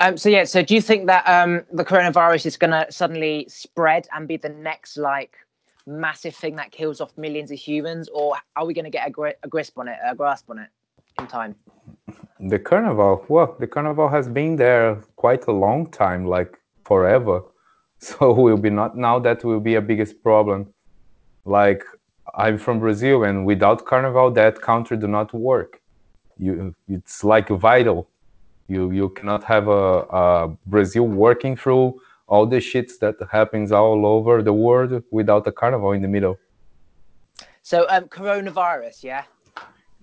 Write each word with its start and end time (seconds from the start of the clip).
Um, 0.00 0.16
so 0.16 0.28
yeah, 0.28 0.44
so 0.44 0.62
do 0.62 0.74
you 0.74 0.80
think 0.80 1.06
that 1.06 1.26
um, 1.26 1.64
the 1.72 1.84
coronavirus 1.84 2.46
is 2.46 2.56
going 2.56 2.70
to 2.70 2.86
suddenly 2.90 3.46
spread 3.48 4.06
and 4.14 4.28
be 4.28 4.36
the 4.36 4.48
next 4.48 4.96
like 4.96 5.36
massive 5.86 6.36
thing 6.36 6.54
that 6.56 6.70
kills 6.70 7.00
off 7.00 7.16
millions 7.16 7.50
of 7.50 7.58
humans, 7.58 8.08
or 8.12 8.36
are 8.54 8.64
we 8.64 8.74
going 8.74 8.84
to 8.84 8.90
get 8.90 9.08
a, 9.08 9.10
gri- 9.10 9.34
a 9.42 9.48
grasp 9.48 9.78
on 9.78 9.88
it, 9.88 9.98
a 10.06 10.14
grasp 10.14 10.48
on 10.50 10.58
it 10.58 10.68
in 11.18 11.26
time? 11.26 11.56
The 12.38 12.58
carnival, 12.58 13.24
well, 13.28 13.56
the 13.58 13.66
carnival 13.66 14.08
has 14.08 14.28
been 14.28 14.54
there 14.54 14.96
quite 15.16 15.46
a 15.48 15.52
long 15.52 15.90
time, 15.90 16.24
like 16.26 16.58
forever. 16.84 17.42
So 18.00 18.30
we 18.30 18.52
will 18.52 18.60
be 18.60 18.70
not 18.70 18.96
now 18.96 19.18
that 19.18 19.42
will 19.42 19.58
be 19.58 19.74
a 19.74 19.80
biggest 19.80 20.22
problem. 20.22 20.72
Like 21.44 21.82
I'm 22.36 22.56
from 22.56 22.78
Brazil, 22.78 23.24
and 23.24 23.44
without 23.44 23.86
carnival, 23.86 24.30
that 24.34 24.60
country 24.60 24.96
do 24.96 25.08
not 25.08 25.34
work. 25.34 25.80
You, 26.38 26.76
it's 26.86 27.24
like 27.24 27.48
vital. 27.48 28.08
You 28.68 28.90
you 28.90 29.08
cannot 29.10 29.44
have 29.44 29.66
a, 29.68 30.04
a 30.22 30.56
Brazil 30.66 31.04
working 31.04 31.56
through 31.56 32.00
all 32.26 32.46
the 32.46 32.58
shits 32.58 32.98
that 33.00 33.16
happens 33.30 33.72
all 33.72 34.04
over 34.04 34.42
the 34.42 34.52
world 34.52 35.02
without 35.10 35.46
a 35.46 35.52
carnival 35.52 35.92
in 35.92 36.02
the 36.02 36.08
middle. 36.08 36.36
So 37.62 37.86
um, 37.88 38.04
coronavirus, 38.08 39.02
yeah. 39.02 39.24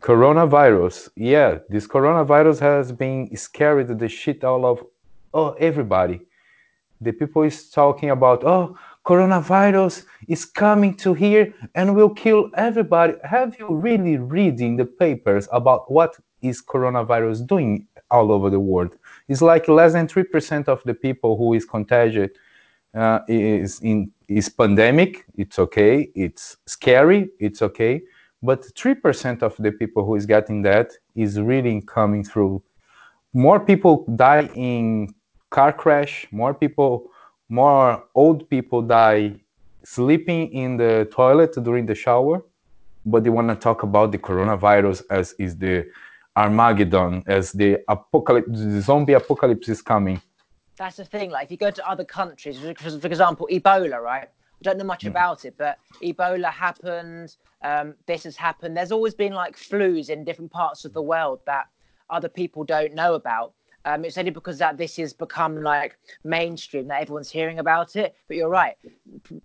Coronavirus, 0.02 1.10
yeah. 1.16 1.60
This 1.70 1.88
coronavirus 1.88 2.60
has 2.60 2.92
been 2.92 3.36
scared 3.38 4.00
the 4.00 4.10
shit 4.10 4.44
out 4.44 4.64
of 4.64 4.84
oh 5.34 5.52
everybody. 5.60 6.22
The 7.02 7.12
people 7.12 7.44
is 7.44 7.70
talking 7.70 8.10
about 8.10 8.44
oh 8.44 8.78
coronavirus 9.06 10.06
is 10.28 10.44
coming 10.46 10.96
to 10.98 11.14
here 11.14 11.54
and 11.76 11.96
will 11.96 12.10
kill 12.10 12.50
everybody. 12.56 13.14
Have 13.24 13.60
you 13.60 13.68
really 13.70 14.18
reading 14.18 14.76
the 14.78 14.86
papers 14.86 15.48
about 15.52 15.92
what 15.92 16.18
is 16.42 16.62
coronavirus 16.62 17.46
doing 17.46 17.88
all 18.12 18.32
over 18.32 18.50
the 18.50 18.60
world? 18.60 18.96
It's 19.28 19.42
like 19.42 19.68
less 19.68 19.94
than 19.94 20.08
three 20.08 20.24
percent 20.24 20.68
of 20.70 20.82
the 20.84 20.94
people 20.94 21.38
who 21.38 21.54
is 21.54 21.66
contagious 21.66 22.32
uh, 22.96 23.20
is 23.28 23.82
in 23.82 24.12
is 24.28 24.50
pandemic. 24.50 25.26
It's 25.36 25.60
okay. 25.60 26.10
It's 26.16 26.58
scary. 26.66 27.30
It's 27.40 27.62
okay. 27.62 28.02
But 28.42 28.66
three 28.76 28.96
percent 28.96 29.44
of 29.44 29.56
the 29.58 29.72
people 29.72 30.06
who 30.06 30.16
is 30.16 30.26
getting 30.26 30.62
that 30.64 30.92
is 31.16 31.40
really 31.40 31.82
coming 31.82 32.24
through. 32.24 32.64
More 33.34 33.60
people 33.60 34.06
die 34.16 34.50
in 34.56 35.14
car 35.50 35.74
crash. 35.74 36.28
More 36.32 36.54
people, 36.54 37.12
more 37.50 38.04
old 38.16 38.50
people 38.50 38.82
die 38.82 39.36
sleeping 39.84 40.52
in 40.52 40.78
the 40.78 41.08
toilet 41.12 41.54
during 41.64 41.86
the 41.86 41.96
shower. 41.96 42.44
But 43.06 43.24
they 43.24 43.30
want 43.30 43.50
to 43.50 43.56
talk 43.56 43.84
about 43.84 44.12
the 44.12 44.18
coronavirus 44.18 45.04
as 45.12 45.36
is 45.38 45.58
the 45.58 45.88
Armageddon 46.36 47.24
as 47.28 47.52
the 47.52 47.80
apocalypse, 47.88 48.50
the 48.52 48.82
zombie 48.82 49.14
apocalypse 49.14 49.70
is 49.70 49.82
coming. 49.82 50.22
That's 50.78 50.98
the 50.98 51.06
thing. 51.06 51.30
Like, 51.30 51.46
if 51.46 51.52
you 51.52 51.58
go 51.58 51.72
to 51.72 51.90
other 51.90 52.04
countries, 52.04 52.60
for 52.60 53.08
example, 53.08 53.48
Ebola, 53.52 54.02
right? 54.02 54.28
I 54.28 54.62
don't 54.62 54.78
know 54.78 54.84
much 54.84 55.04
mm. 55.04 55.10
about 55.10 55.46
it, 55.46 55.56
but 55.58 55.78
Ebola 56.04 56.52
happened. 56.52 57.36
Um, 57.64 57.96
this 58.06 58.24
has 58.24 58.36
happened. 58.36 58.76
There's 58.76 58.92
always 58.92 59.14
been 59.14 59.34
like 59.34 59.56
flus 59.58 60.10
in 60.10 60.24
different 60.24 60.52
parts 60.52 60.86
of 60.86 60.94
the 60.94 61.02
world 61.02 61.40
that 61.46 61.68
other 62.10 62.30
people 62.30 62.64
don't 62.64 62.94
know 62.94 63.14
about. 63.16 63.54
Um, 63.86 64.04
it's 64.04 64.18
only 64.18 64.32
because 64.32 64.58
that 64.58 64.78
this 64.78 64.98
has 64.98 65.14
become 65.14 65.62
like 65.62 65.98
mainstream 66.24 66.88
that 66.88 67.02
everyone's 67.02 67.30
hearing 67.30 67.60
about 67.60 67.96
it. 67.96 68.16
But 68.28 68.38
you're 68.38 68.50
right. 68.50 68.76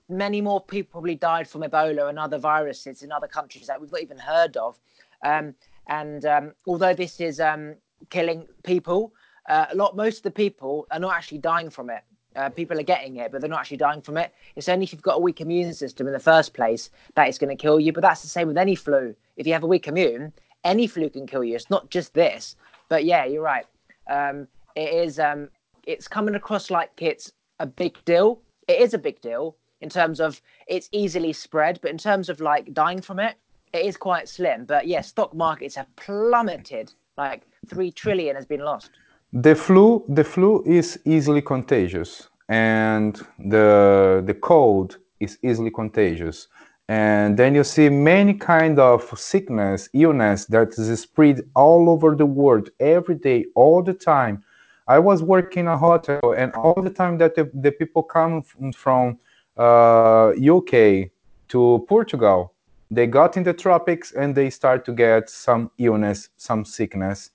Many 0.09 0.41
more 0.41 0.61
people 0.61 0.93
probably 0.93 1.15
died 1.15 1.47
from 1.47 1.63
Ebola 1.63 2.09
and 2.09 2.19
other 2.19 2.39
viruses 2.39 3.03
in 3.03 3.13
other 3.13 3.29
countries 3.29 3.67
that 3.67 3.81
we've 3.81 3.93
not 3.93 4.01
even 4.01 4.19
heard 4.19 4.57
of. 4.57 4.79
Um, 5.23 5.55
and 5.89 6.25
um, 6.25 6.53
although 6.67 6.95
this 6.95 7.21
is 7.21 7.41
um, 7.41 7.75
killing 8.11 8.47
people, 8.63 9.13
uh, 9.49 9.67
a 9.71 9.77
lot, 9.77 9.97
most 9.97 10.19
of 10.19 10.23
the 10.23 10.31
people 10.31 10.87
are 10.91 10.99
not 10.99 11.15
actually 11.15 11.39
dying 11.39 11.71
from 11.71 11.91
it. 11.91 12.03
Uh, 12.37 12.49
people 12.49 12.79
are 12.79 12.85
getting 12.85 13.17
it, 13.17 13.33
but 13.33 13.41
they're 13.41 13.51
not 13.51 13.61
actually 13.61 13.77
dying 13.77 14.01
from 14.01 14.17
it. 14.17 14.33
It's 14.55 14.69
only 14.69 14.85
if 14.85 14.93
you've 14.93 15.03
got 15.03 15.17
a 15.17 15.21
weak 15.21 15.41
immune 15.41 15.75
system 15.75 16.07
in 16.07 16.13
the 16.13 16.21
first 16.21 16.55
place 16.55 16.91
that 17.17 17.27
it's 17.27 17.39
going 17.39 17.55
to 17.55 17.61
kill 17.61 17.81
you. 17.81 17.93
But 17.93 18.03
that's 18.03 18.23
the 18.23 18.29
same 18.29 18.47
with 18.47 18.57
any 18.57 18.77
flu. 18.77 19.17
If 19.37 19.47
you 19.47 19.53
have 19.53 19.65
a 19.65 19.67
weak 19.67 19.89
immune, 19.89 20.33
any 20.63 20.87
flu 20.87 21.11
can 21.11 21.27
kill 21.27 21.43
you. 21.43 21.57
It's 21.57 21.71
not 21.71 21.91
just 21.91 22.15
this. 22.15 22.55
But 22.89 23.05
yeah, 23.05 23.25
you're 23.25 23.43
right. 23.43 23.67
Um, 24.09 24.47
it 24.77 24.93
is. 24.93 25.19
Um, 25.19 25.49
it's 25.87 26.07
coming 26.07 26.37
across 26.37 26.71
like 26.71 26.91
it's 26.99 27.33
a 27.59 27.67
big 27.67 28.05
deal. 28.05 28.41
It 28.69 28.81
is 28.81 28.95
a 28.95 28.99
big 28.99 29.21
deal 29.21 29.57
in 29.81 29.89
terms 29.89 30.21
of 30.21 30.41
it's 30.69 30.89
easily 30.93 31.33
spread, 31.33 31.81
but 31.83 31.91
in 31.91 31.99
terms 31.99 32.29
of 32.29 32.41
like 32.41 32.73
dying 32.73 33.01
from 33.01 33.19
it, 33.19 33.37
it 33.73 33.85
is 33.87 33.97
quite 33.97 34.29
slim. 34.29 34.65
But 34.65 34.87
yeah, 34.87 35.01
stock 35.01 35.35
markets 35.35 35.75
have 35.77 35.95
plummeted. 35.97 36.93
Like 37.17 37.43
three 37.69 37.91
trillion 37.91 38.37
has 38.37 38.47
been 38.47 38.61
lost. 38.61 38.91
The 39.33 39.55
flu, 39.55 40.05
the 40.09 40.25
flu 40.25 40.63
is 40.65 40.99
easily 41.05 41.43
contagious, 41.43 42.29
and 42.49 43.21
the 43.39 44.23
the 44.27 44.35
cold 44.35 44.99
is 45.21 45.39
easily 45.43 45.71
contagious. 45.71 46.49
And 46.89 47.37
then 47.37 47.55
you 47.55 47.63
see 47.63 47.89
many 47.89 48.35
kind 48.35 48.81
of 48.81 49.17
sickness, 49.17 49.89
illness 49.93 50.47
that 50.47 50.77
is 50.77 51.01
spread 51.01 51.43
all 51.55 51.89
over 51.89 52.17
the 52.17 52.27
world 52.27 52.71
every 52.81 53.15
day, 53.15 53.45
all 53.55 53.81
the 53.81 53.95
time. 53.95 54.43
I 54.89 54.99
was 54.99 55.23
working 55.23 55.67
in 55.67 55.69
a 55.69 55.79
hotel, 55.79 56.35
and 56.37 56.53
all 56.55 56.83
the 56.83 56.91
time 56.91 57.19
that 57.19 57.37
the, 57.37 57.49
the 57.55 57.71
people 57.71 58.03
come 58.03 58.43
from 58.75 59.19
uh, 59.57 60.31
UK 60.31 61.11
to 61.51 61.87
Portugal, 61.89 62.50
they 62.91 63.07
got 63.07 63.37
in 63.37 63.45
the 63.45 63.53
tropics 63.53 64.13
and 64.13 64.35
they 64.35 64.51
start 64.51 64.85
to 64.85 64.93
get 64.93 65.31
some 65.31 65.71
illness, 65.79 66.29
some 66.37 66.65
sickness. 66.65 67.31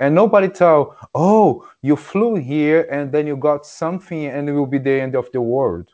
And 0.00 0.14
nobody 0.14 0.48
tell, 0.48 0.96
oh, 1.14 1.68
you 1.82 1.96
flew 1.96 2.36
here 2.36 2.86
and 2.90 3.10
then 3.10 3.26
you 3.26 3.36
got 3.36 3.66
something 3.66 4.26
and 4.26 4.48
it 4.48 4.52
will 4.52 4.66
be 4.66 4.78
the 4.78 5.00
end 5.00 5.16
of 5.16 5.30
the 5.32 5.40
world. 5.40 5.88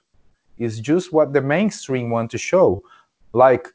It's 0.59 0.79
just 0.79 1.13
what 1.13 1.33
the 1.33 1.41
mainstream 1.41 2.11
want 2.11 2.31
to 2.33 2.39
show. 2.39 2.83
Like 3.33 3.69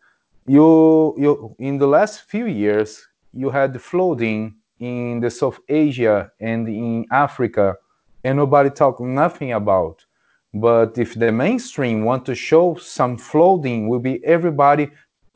you, 0.45 1.15
you 1.17 1.55
in 1.57 1.77
the 1.77 1.87
last 1.87 2.21
few 2.21 2.45
years, 2.45 3.07
you 3.33 3.49
had 3.49 3.81
flooding 3.81 4.55
in 4.79 5.19
the 5.19 5.29
South 5.29 5.59
Asia 5.67 6.31
and 6.39 6.67
in 6.67 7.05
Africa, 7.11 7.75
and 8.23 8.37
nobody 8.37 8.69
talk 8.69 8.99
nothing 8.99 9.53
about. 9.53 10.05
But 10.53 10.97
if 10.97 11.13
the 11.13 11.31
mainstream 11.31 12.03
want 12.03 12.25
to 12.25 12.35
show 12.35 12.75
some 12.75 13.17
flooding, 13.17 13.87
will 13.87 13.99
be 13.99 14.23
everybody 14.25 14.89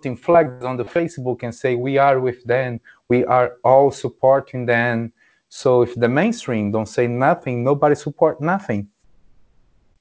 putting 0.03 0.17
flags 0.17 0.65
on 0.65 0.75
the 0.75 0.83
Facebook 0.83 1.43
and 1.43 1.55
say 1.55 1.75
we 1.75 1.97
are 1.97 2.19
with 2.19 2.43
them, 2.43 2.77
we 3.07 3.23
are 3.23 3.55
all 3.63 3.89
supporting 3.89 4.65
them. 4.65 5.13
So 5.47 5.81
if 5.81 5.95
the 5.95 6.09
mainstream 6.09 6.71
don't 6.71 6.87
say 6.87 7.07
nothing, 7.07 7.63
nobody 7.63 7.95
support 7.95 8.41
nothing. 8.41 8.89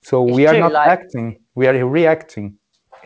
So 0.03 0.27
it's 0.27 0.35
we 0.35 0.47
are 0.49 0.59
not 0.59 0.73
like, 0.73 0.89
acting, 0.89 1.39
we 1.55 1.69
are 1.69 1.87
reacting. 1.87 2.57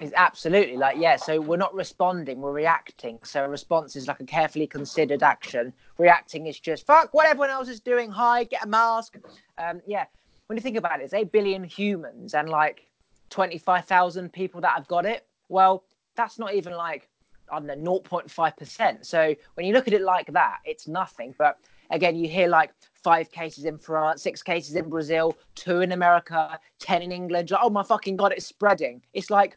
It's 0.01 0.15
absolutely 0.17 0.79
like 0.79 0.97
yeah. 0.99 1.17
So 1.17 1.39
we're 1.39 1.59
not 1.59 1.75
responding, 1.75 2.41
we're 2.41 2.53
reacting. 2.53 3.19
So 3.25 3.45
a 3.45 3.49
response 3.49 3.95
is 3.95 4.09
like 4.09 4.21
a 4.21 4.25
carefully 4.25 4.67
considered 4.67 5.23
action. 5.23 5.75
Reacting 5.99 6.47
is 6.47 6.59
just 6.59 6.87
fuck 6.87 7.13
what 7.13 7.27
everyone 7.27 7.51
else 7.51 7.69
is 7.69 7.81
doing. 7.81 8.11
Hi, 8.11 8.45
get 8.45 8.65
a 8.65 8.67
mask. 8.67 9.19
Um, 9.59 9.83
yeah. 9.87 10.07
When 10.47 10.57
you 10.57 10.63
think 10.63 10.79
about 10.79 11.01
it, 11.01 11.05
it's 11.05 11.13
eight 11.13 11.31
billion 11.31 11.63
humans 11.63 12.33
and 12.33 12.49
like 12.49 12.87
twenty-five 13.29 13.85
thousand 13.85 14.33
people 14.33 14.63
that 14.63 14.75
have 14.77 14.89
got 14.89 15.05
it. 15.05 15.27
Well, 15.49 15.85
that's 16.17 16.39
not 16.39 16.55
even 16.55 16.73
like 16.75 17.09
I 17.51 17.61
don't 17.61 17.67
know 17.67 18.01
0.5%. 18.01 19.07
So 19.07 19.35
when 19.55 19.67
you 19.67 19.73
look 19.73 19.87
at 19.87 19.95
it 19.95 20.03
like 20.03 20.33
that, 20.33 20.59
it's 20.65 20.89
nothing. 20.89 21.35
But 21.39 21.59
again, 21.91 22.17
you 22.17 22.29
hear 22.29 22.49
like 22.49 22.73
five 23.05 23.31
cases 23.31 23.65
in 23.65 23.79
France, 23.79 24.23
six 24.23 24.43
cases 24.43 24.75
in 24.75 24.89
Brazil, 24.89 25.37
two 25.55 25.81
in 25.81 25.93
America, 25.93 26.59
ten 26.79 27.03
in 27.03 27.13
England. 27.13 27.51
Like, 27.51 27.61
oh 27.63 27.71
my 27.71 27.83
fucking 27.83 28.17
god, 28.17 28.33
it's 28.33 28.47
spreading. 28.47 29.01
It's 29.15 29.31
like 29.31 29.57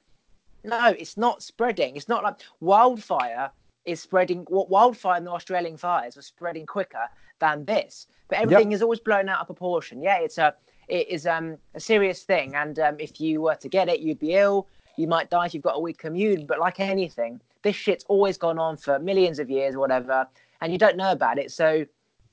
no, 0.64 0.88
it's 0.97 1.18
not 1.18 1.42
spreading. 1.42 1.96
It's 1.96 2.09
not 2.09 2.24
like 2.24 2.36
wildfire 2.59 3.50
is 3.86 4.02
spreading. 4.02 4.46
What 4.50 4.70
wildfire 4.70 5.18
and 5.18 5.26
the 5.26 5.31
Australian 5.31 5.78
fires 5.78 6.18
are 6.18 6.22
spreading 6.22 6.66
quicker 6.66 7.08
than 7.40 7.66
this. 7.66 8.08
But 8.28 8.40
everything 8.40 8.72
yep. 8.72 8.76
is 8.76 8.81
always 8.81 9.00
blown 9.00 9.29
out 9.29 9.40
of 9.40 9.47
proportion. 9.47 10.02
Yeah, 10.02 10.20
it's 10.20 10.38
a 10.38 10.53
it 10.88 11.08
is 11.08 11.26
um, 11.26 11.58
a 11.76 11.79
serious 11.79 12.23
thing. 12.23 12.56
And 12.56 12.79
um, 12.79 12.96
if 13.00 13.22
you 13.22 13.41
were 13.41 13.56
to 13.56 13.70
get 13.70 13.90
it, 13.90 14.00
you'd 14.00 14.20
be 14.20 14.34
ill 14.34 14.67
you 14.99 15.07
might 15.07 15.29
die 15.29 15.46
if 15.46 15.53
you've 15.53 15.63
got 15.63 15.78
a 15.78 15.79
weak 15.79 16.01
immune. 16.03 16.46
But 16.46 16.59
like 16.59 16.79
anything, 16.79 17.40
this 17.63 17.75
shit's 17.75 18.03
always 18.09 18.37
gone 18.37 18.59
on 18.59 18.75
for 18.75 18.99
millions 18.99 19.40
of 19.40 19.49
years 19.49 19.73
or 19.75 19.79
whatever, 19.79 20.28
and 20.61 20.72
you 20.73 20.78
don't 20.78 20.97
know 20.97 21.11
about 21.11 21.40
it, 21.40 21.51
so 21.51 21.85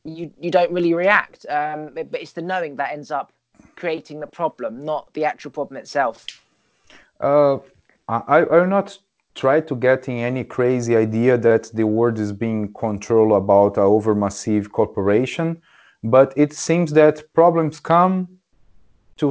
you 0.05 0.33
you 0.41 0.51
don't 0.51 0.73
really 0.73 0.93
react. 0.93 1.47
Um, 1.49 1.91
but 1.95 2.21
it's 2.21 2.33
the 2.33 2.43
knowing 2.43 2.77
that 2.77 2.93
ends 2.93 3.11
up 3.11 3.33
creating 3.77 4.21
the 4.21 4.27
problem, 4.27 4.85
not 4.85 5.13
the 5.15 5.25
actual 5.25 5.53
problem 5.53 5.77
itself. 5.77 6.27
Uh, 7.21 7.59
I 8.09 8.41
I 8.53 8.61
will 8.61 8.67
not 8.67 8.99
try 9.35 9.61
to 9.61 9.75
get 9.77 10.09
in 10.09 10.19
any 10.19 10.45
crazy 10.45 10.97
idea 10.97 11.39
that 11.39 11.71
the 11.75 11.87
world 11.87 12.19
is 12.19 12.33
being 12.33 12.73
controlled 12.73 13.33
about 13.33 13.77
a 13.77 13.87
overmassive 13.97 14.73
corporation, 14.73 15.61
but 16.03 16.33
it 16.37 16.53
seems 16.53 16.93
that 16.93 17.23
problems 17.35 17.79
come 17.79 18.27
to 19.19 19.27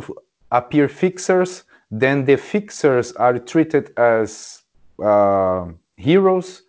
appear 0.52 0.88
fixers 0.88 1.64
then 1.92 2.26
the 2.26 2.36
fixers 2.36 3.12
are 3.14 3.38
treated 3.40 3.92
as 3.98 4.64
uh, 5.04 5.66
heroes 5.98 6.64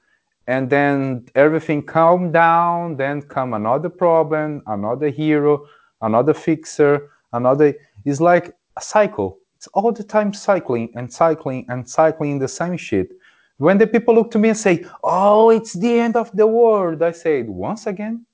and 0.46 0.70
then 0.70 1.26
everything 1.34 1.82
calm 1.82 2.30
down 2.30 2.96
then 2.96 3.22
come 3.22 3.54
another 3.54 3.88
problem 3.88 4.62
another 4.66 5.08
hero 5.08 5.66
another 6.02 6.34
fixer, 6.34 7.10
another. 7.32 7.74
It's 8.04 8.20
like 8.20 8.54
a 8.76 8.80
cycle. 8.80 9.38
It's 9.56 9.66
all 9.68 9.92
the 9.92 10.04
time 10.04 10.32
cycling 10.32 10.90
and 10.94 11.12
cycling 11.12 11.66
and 11.68 11.88
cycling 11.88 12.38
the 12.38 12.48
same 12.48 12.76
shit. 12.76 13.12
When 13.58 13.78
the 13.78 13.86
people 13.86 14.14
look 14.14 14.30
to 14.32 14.38
me 14.38 14.50
and 14.50 14.58
say, 14.58 14.84
"Oh, 15.02 15.50
it's 15.50 15.72
the 15.72 15.98
end 15.98 16.16
of 16.16 16.30
the 16.32 16.46
world," 16.46 17.02
I 17.02 17.12
say, 17.12 17.42
"Once 17.42 17.86
again, 17.86 18.26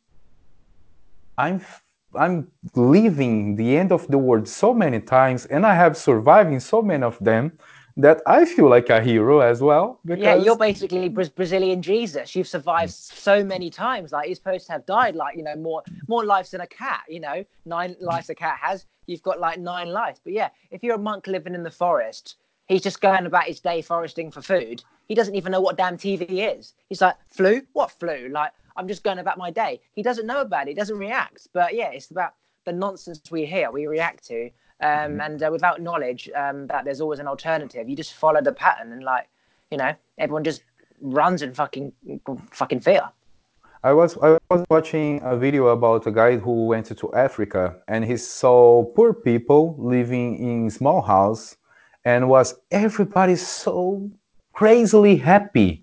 I'm 1.38 1.60
I'm 2.14 2.50
living 2.74 3.56
the 3.56 3.76
end 3.76 3.92
of 3.92 4.06
the 4.08 4.18
world 4.18 4.48
so 4.48 4.74
many 4.74 5.00
times, 5.00 5.46
and 5.46 5.66
I 5.66 5.74
have 5.74 5.96
surviving 5.96 6.60
so 6.60 6.82
many 6.82 7.02
of 7.02 7.18
them 7.20 7.52
that 7.96 8.22
I 8.26 8.44
feel 8.44 8.68
like 8.68 8.88
a 8.90 9.02
hero 9.02 9.40
as 9.40 9.60
well. 9.60 10.00
Because... 10.04 10.22
Yeah, 10.22 10.34
you're 10.36 10.56
basically 10.56 11.08
Brazilian 11.08 11.82
Jesus. 11.82 12.34
You've 12.34 12.48
survived 12.48 12.92
mm. 12.92 13.18
so 13.18 13.44
many 13.44 13.70
times. 13.70 14.12
Like 14.12 14.28
you're 14.28 14.36
supposed 14.36 14.66
to 14.66 14.72
have 14.72 14.86
died, 14.86 15.14
like 15.14 15.36
you 15.36 15.42
know, 15.42 15.56
more 15.56 15.82
more 16.08 16.24
lives 16.24 16.50
than 16.50 16.60
a 16.60 16.66
cat. 16.66 17.02
You 17.08 17.20
know, 17.20 17.44
nine 17.64 17.96
lives 18.00 18.30
a 18.30 18.34
cat 18.34 18.58
has. 18.60 18.86
You've 19.06 19.22
got 19.22 19.40
like 19.40 19.58
nine 19.58 19.88
lives. 19.88 20.20
But 20.22 20.32
yeah, 20.32 20.50
if 20.70 20.82
you're 20.82 20.94
a 20.94 20.98
monk 20.98 21.26
living 21.26 21.54
in 21.54 21.62
the 21.62 21.70
forest, 21.70 22.36
he's 22.66 22.82
just 22.82 23.00
going 23.00 23.26
about 23.26 23.44
his 23.44 23.60
day 23.60 23.82
foresting 23.82 24.30
for 24.30 24.42
food. 24.42 24.82
He 25.08 25.14
doesn't 25.14 25.34
even 25.34 25.52
know 25.52 25.60
what 25.60 25.76
damn 25.76 25.98
TV 25.98 26.56
is. 26.56 26.74
He's 26.88 27.00
like, 27.00 27.16
flu? 27.28 27.62
What 27.72 27.90
flu? 27.90 28.28
Like, 28.30 28.52
I'm 28.76 28.88
just 28.88 29.02
going 29.02 29.18
about 29.18 29.38
my 29.38 29.50
day. 29.50 29.80
He 29.92 30.02
doesn't 30.02 30.26
know 30.26 30.40
about 30.40 30.66
it. 30.66 30.68
He 30.68 30.74
doesn't 30.74 30.98
react. 30.98 31.48
But 31.52 31.74
yeah, 31.74 31.90
it's 31.90 32.10
about 32.10 32.34
the 32.64 32.72
nonsense 32.72 33.20
we 33.30 33.44
hear, 33.44 33.70
we 33.70 33.86
react 33.86 34.26
to. 34.28 34.46
Um, 34.80 34.88
mm-hmm. 34.88 35.20
and 35.20 35.42
uh, 35.42 35.48
without 35.52 35.80
knowledge 35.80 36.28
um, 36.34 36.66
that 36.66 36.84
there's 36.84 37.00
always 37.00 37.20
an 37.20 37.28
alternative, 37.28 37.88
you 37.88 37.94
just 37.94 38.14
follow 38.14 38.42
the 38.42 38.52
pattern 38.52 38.92
and 38.92 39.04
like, 39.04 39.28
you 39.70 39.78
know, 39.78 39.94
everyone 40.18 40.42
just 40.42 40.64
runs 41.00 41.42
in 41.42 41.54
fucking 41.54 41.92
fucking 42.50 42.80
fear. 42.80 43.08
I 43.84 43.92
was 43.92 44.16
I 44.22 44.38
was 44.48 44.64
watching 44.70 45.20
a 45.24 45.36
video 45.36 45.66
about 45.68 46.06
a 46.06 46.12
guy 46.12 46.36
who 46.36 46.66
went 46.66 46.86
to 46.86 47.12
Africa 47.14 47.76
and 47.88 48.04
he 48.04 48.16
saw 48.16 48.84
poor 48.84 49.12
people 49.12 49.74
living 49.76 50.38
in 50.38 50.70
small 50.70 51.02
house 51.02 51.56
and 52.04 52.28
was 52.28 52.54
everybody 52.70 53.34
so 53.34 54.08
crazily 54.52 55.16
happy 55.16 55.81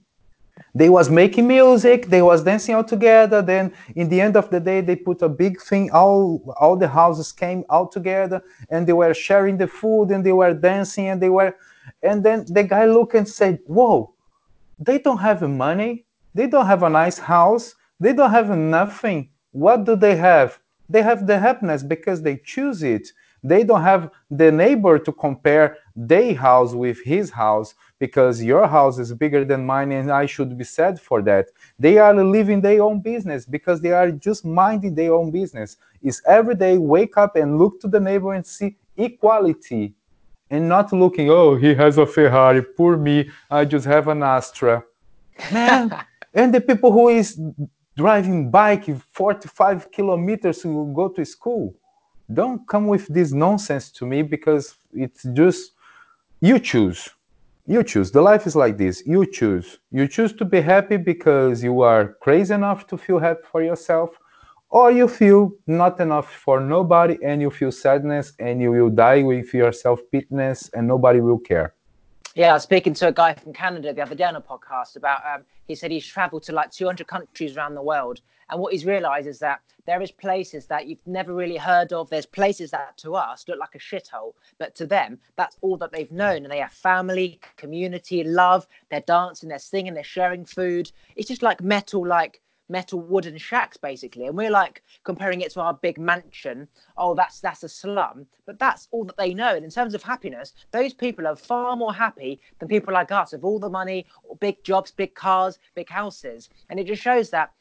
they 0.75 0.89
was 0.89 1.10
making 1.10 1.48
music 1.48 2.07
they 2.07 2.21
was 2.21 2.44
dancing 2.44 2.75
all 2.75 2.83
together 2.83 3.42
then 3.42 3.74
in 3.95 4.07
the 4.10 4.19
end 4.19 4.36
of 4.38 4.50
the 4.50 4.60
day 4.60 4.81
they 4.81 4.95
put 4.95 5.21
a 5.21 5.30
big 5.30 5.60
thing 5.62 5.89
all 5.92 6.54
all 6.60 6.75
the 6.75 6.88
houses 6.88 7.31
came 7.31 7.63
out 7.69 7.92
together 7.92 8.42
and 8.69 8.86
they 8.88 8.94
were 8.94 9.13
sharing 9.13 9.57
the 9.57 9.68
food 9.68 10.12
and 10.12 10.25
they 10.25 10.33
were 10.33 10.54
dancing 10.54 11.07
and 11.07 11.21
they 11.21 11.30
were 11.30 11.56
and 12.04 12.24
then 12.24 12.45
the 12.50 12.63
guy 12.63 12.86
looked 12.86 13.16
and 13.16 13.27
said 13.27 13.60
whoa 13.66 14.13
they 14.77 15.00
don't 15.00 15.18
have 15.18 15.42
money 15.42 16.06
they 16.33 16.48
don't 16.48 16.68
have 16.68 16.83
a 16.83 16.89
nice 16.89 17.18
house 17.18 17.75
they 18.00 18.13
don't 18.13 18.31
have 18.31 18.50
nothing. 18.50 19.30
What 19.51 19.83
do 19.83 19.95
they 19.95 20.16
have? 20.16 20.60
They 20.88 21.01
have 21.01 21.27
the 21.27 21.38
happiness 21.38 21.83
because 21.83 22.21
they 22.21 22.38
choose 22.38 22.81
it. 22.81 23.10
They 23.44 23.63
don't 23.63 23.81
have 23.81 24.12
the 24.31 24.51
neighbor 24.51 25.00
to 25.00 25.12
compare 25.12 25.77
their 25.95 26.33
house 26.33 26.74
with 26.74 27.04
his 27.04 27.30
house 27.30 27.74
because 27.99 28.41
your 28.41 28.65
house 28.65 28.97
is 28.97 29.13
bigger 29.13 29.43
than 29.43 29.65
mine 29.65 29.91
and 29.91 30.11
I 30.11 30.25
should 30.25 30.57
be 30.57 30.63
sad 30.63 30.99
for 30.99 31.21
that. 31.23 31.47
They 31.77 31.97
are 31.97 32.13
living 32.13 32.61
their 32.61 32.81
own 32.81 33.01
business 33.01 33.45
because 33.45 33.81
they 33.81 33.91
are 33.91 34.09
just 34.11 34.45
minding 34.45 34.95
their 34.95 35.13
own 35.13 35.31
business. 35.31 35.77
Is 36.01 36.21
every 36.25 36.55
day 36.55 36.77
wake 36.77 37.17
up 37.17 37.35
and 37.35 37.59
look 37.59 37.81
to 37.81 37.87
the 37.87 37.99
neighbor 37.99 38.33
and 38.33 38.45
see 38.45 38.77
equality 38.95 39.93
and 40.49 40.67
not 40.67 40.91
looking, 40.93 41.29
oh, 41.29 41.55
he 41.55 41.75
has 41.75 41.97
a 41.97 42.05
Ferrari, 42.05 42.61
poor 42.61 42.97
me, 42.97 43.29
I 43.51 43.65
just 43.65 43.85
have 43.85 44.07
an 44.07 44.23
Astra. 44.23 44.83
Man, 45.51 45.93
and 46.33 46.53
the 46.53 46.61
people 46.61 46.91
who 46.91 47.09
is 47.09 47.39
driving 47.95 48.49
bike 48.49 48.85
45 49.11 49.91
kilometers 49.91 50.61
to 50.61 50.91
go 50.95 51.09
to 51.09 51.25
school 51.25 51.75
don't 52.31 52.65
come 52.67 52.87
with 52.87 53.07
this 53.07 53.33
nonsense 53.33 53.91
to 53.91 54.05
me 54.05 54.21
because 54.21 54.75
it's 54.93 55.23
just 55.33 55.73
you 56.39 56.59
choose 56.59 57.09
you 57.69 57.83
choose. 57.83 58.10
The 58.12 58.21
life 58.21 58.48
is 58.48 58.56
like 58.56 58.77
this. 58.77 59.04
You 59.06 59.25
choose. 59.31 59.77
You 59.92 60.07
choose 60.07 60.33
to 60.33 60.45
be 60.45 60.60
happy 60.60 60.98
because 60.98 61.63
you 61.63 61.81
are 61.81 62.16
crazy 62.19 62.54
enough 62.56 62.88
to 62.88 62.98
feel 62.98 63.19
happy 63.19 63.44
for 63.51 63.62
yourself 63.62 64.10
or 64.71 64.92
you 64.92 65.07
feel 65.07 65.51
not 65.68 66.00
enough 66.00 66.33
for 66.33 66.60
nobody 66.60 67.18
and 67.24 67.42
you 67.42 67.51
feel 67.51 67.71
sadness 67.71 68.33
and 68.39 68.60
you 68.60 68.71
will 68.71 68.89
die 68.89 69.21
with 69.21 69.54
your 69.54 69.71
self-pitness 69.71 70.71
and 70.74 70.88
nobody 70.88 71.19
will 71.21 71.38
care 71.38 71.75
yeah, 72.39 72.51
I 72.51 72.53
was 72.53 72.63
speaking 72.63 72.94
to 72.94 73.09
a 73.09 73.12
guy 73.12 73.33
from 73.33 73.51
Canada 73.51 73.94
the 73.94 74.01
other 74.01 74.15
day 74.15 74.24
on 74.24 74.38
a 74.38 74.41
podcast 74.41 74.95
about. 74.95 75.19
Um, 75.25 75.44
he 75.68 75.75
said 75.75 75.91
he's 75.91 76.06
travelled 76.06 76.44
to 76.44 76.53
like 76.53 76.71
200 76.71 77.06
countries 77.06 77.57
around 77.57 77.75
the 77.75 77.81
world, 77.81 78.21
and 78.50 78.62
what 78.62 78.71
he's 78.71 78.86
realised 78.86 79.27
is 79.27 79.39
that 79.39 79.59
there 79.86 80.01
is 80.01 80.09
places 80.09 80.65
that 80.68 80.88
you've 80.88 81.06
never 81.06 81.33
really 81.33 81.57
heard 81.57 81.91
of. 81.91 82.09
There's 82.09 82.25
places 82.25 82.71
that 82.71 82.95
to 83.00 83.15
us 83.15 83.44
look 83.50 83.59
like 83.59 83.75
a 83.75 83.77
shithole, 83.77 84.36
but 84.57 84.74
to 84.75 84.86
them, 84.86 85.19
that's 85.36 85.57
all 85.59 85.75
that 85.80 85.91
they've 85.91 86.13
known, 86.13 86.44
and 86.45 86.50
they 86.50 86.59
have 86.59 86.71
family, 86.71 87.41
community, 87.57 88.24
love. 88.24 88.65
They're 88.89 89.01
dancing, 89.01 89.50
they're 89.50 89.59
singing, 89.59 89.94
they're 89.94 90.03
sharing 90.06 90.45
food. 90.45 90.94
It's 91.18 91.27
just 91.27 91.44
like 91.44 91.62
metal, 91.62 92.07
like 92.07 92.39
metal 92.69 93.01
wooden 93.01 93.38
shacks 93.38 93.77
basically. 93.77 94.27
And 94.27 94.38
we're 94.38 94.51
like 94.51 94.83
comparing 95.04 95.42
it 95.42 95.51
to 95.51 95.62
our 95.62 95.74
big 95.74 95.98
mansion. 95.98 96.68
Oh 96.98 97.16
that's 97.16 97.39
that's 97.42 97.63
a 97.63 97.69
slum. 97.69 98.25
But 98.45 98.60
that's 98.60 98.88
all 98.92 99.04
that 99.06 99.18
they 99.18 99.33
know. 99.33 99.56
And 99.56 99.66
in 99.66 99.71
terms 99.71 99.94
of 99.94 100.04
happiness 100.04 100.54
those 100.71 100.94
people 100.94 101.27
are 101.27 101.36
far 101.36 101.75
more 101.75 101.94
happy 101.94 102.39
than 102.60 102.69
people 102.69 102.94
like 102.94 103.12
us 103.12 103.31
with 103.31 103.44
all 103.44 103.60
the 103.60 103.69
money 103.69 104.06
big 104.39 104.63
jobs 104.63 104.92
big 104.92 105.16
cars 105.16 105.60
big 105.75 105.89
houses. 105.89 106.50
And 106.69 106.80
it 106.80 106.88
just 106.88 107.01
shows 107.01 107.30
that 107.31 107.51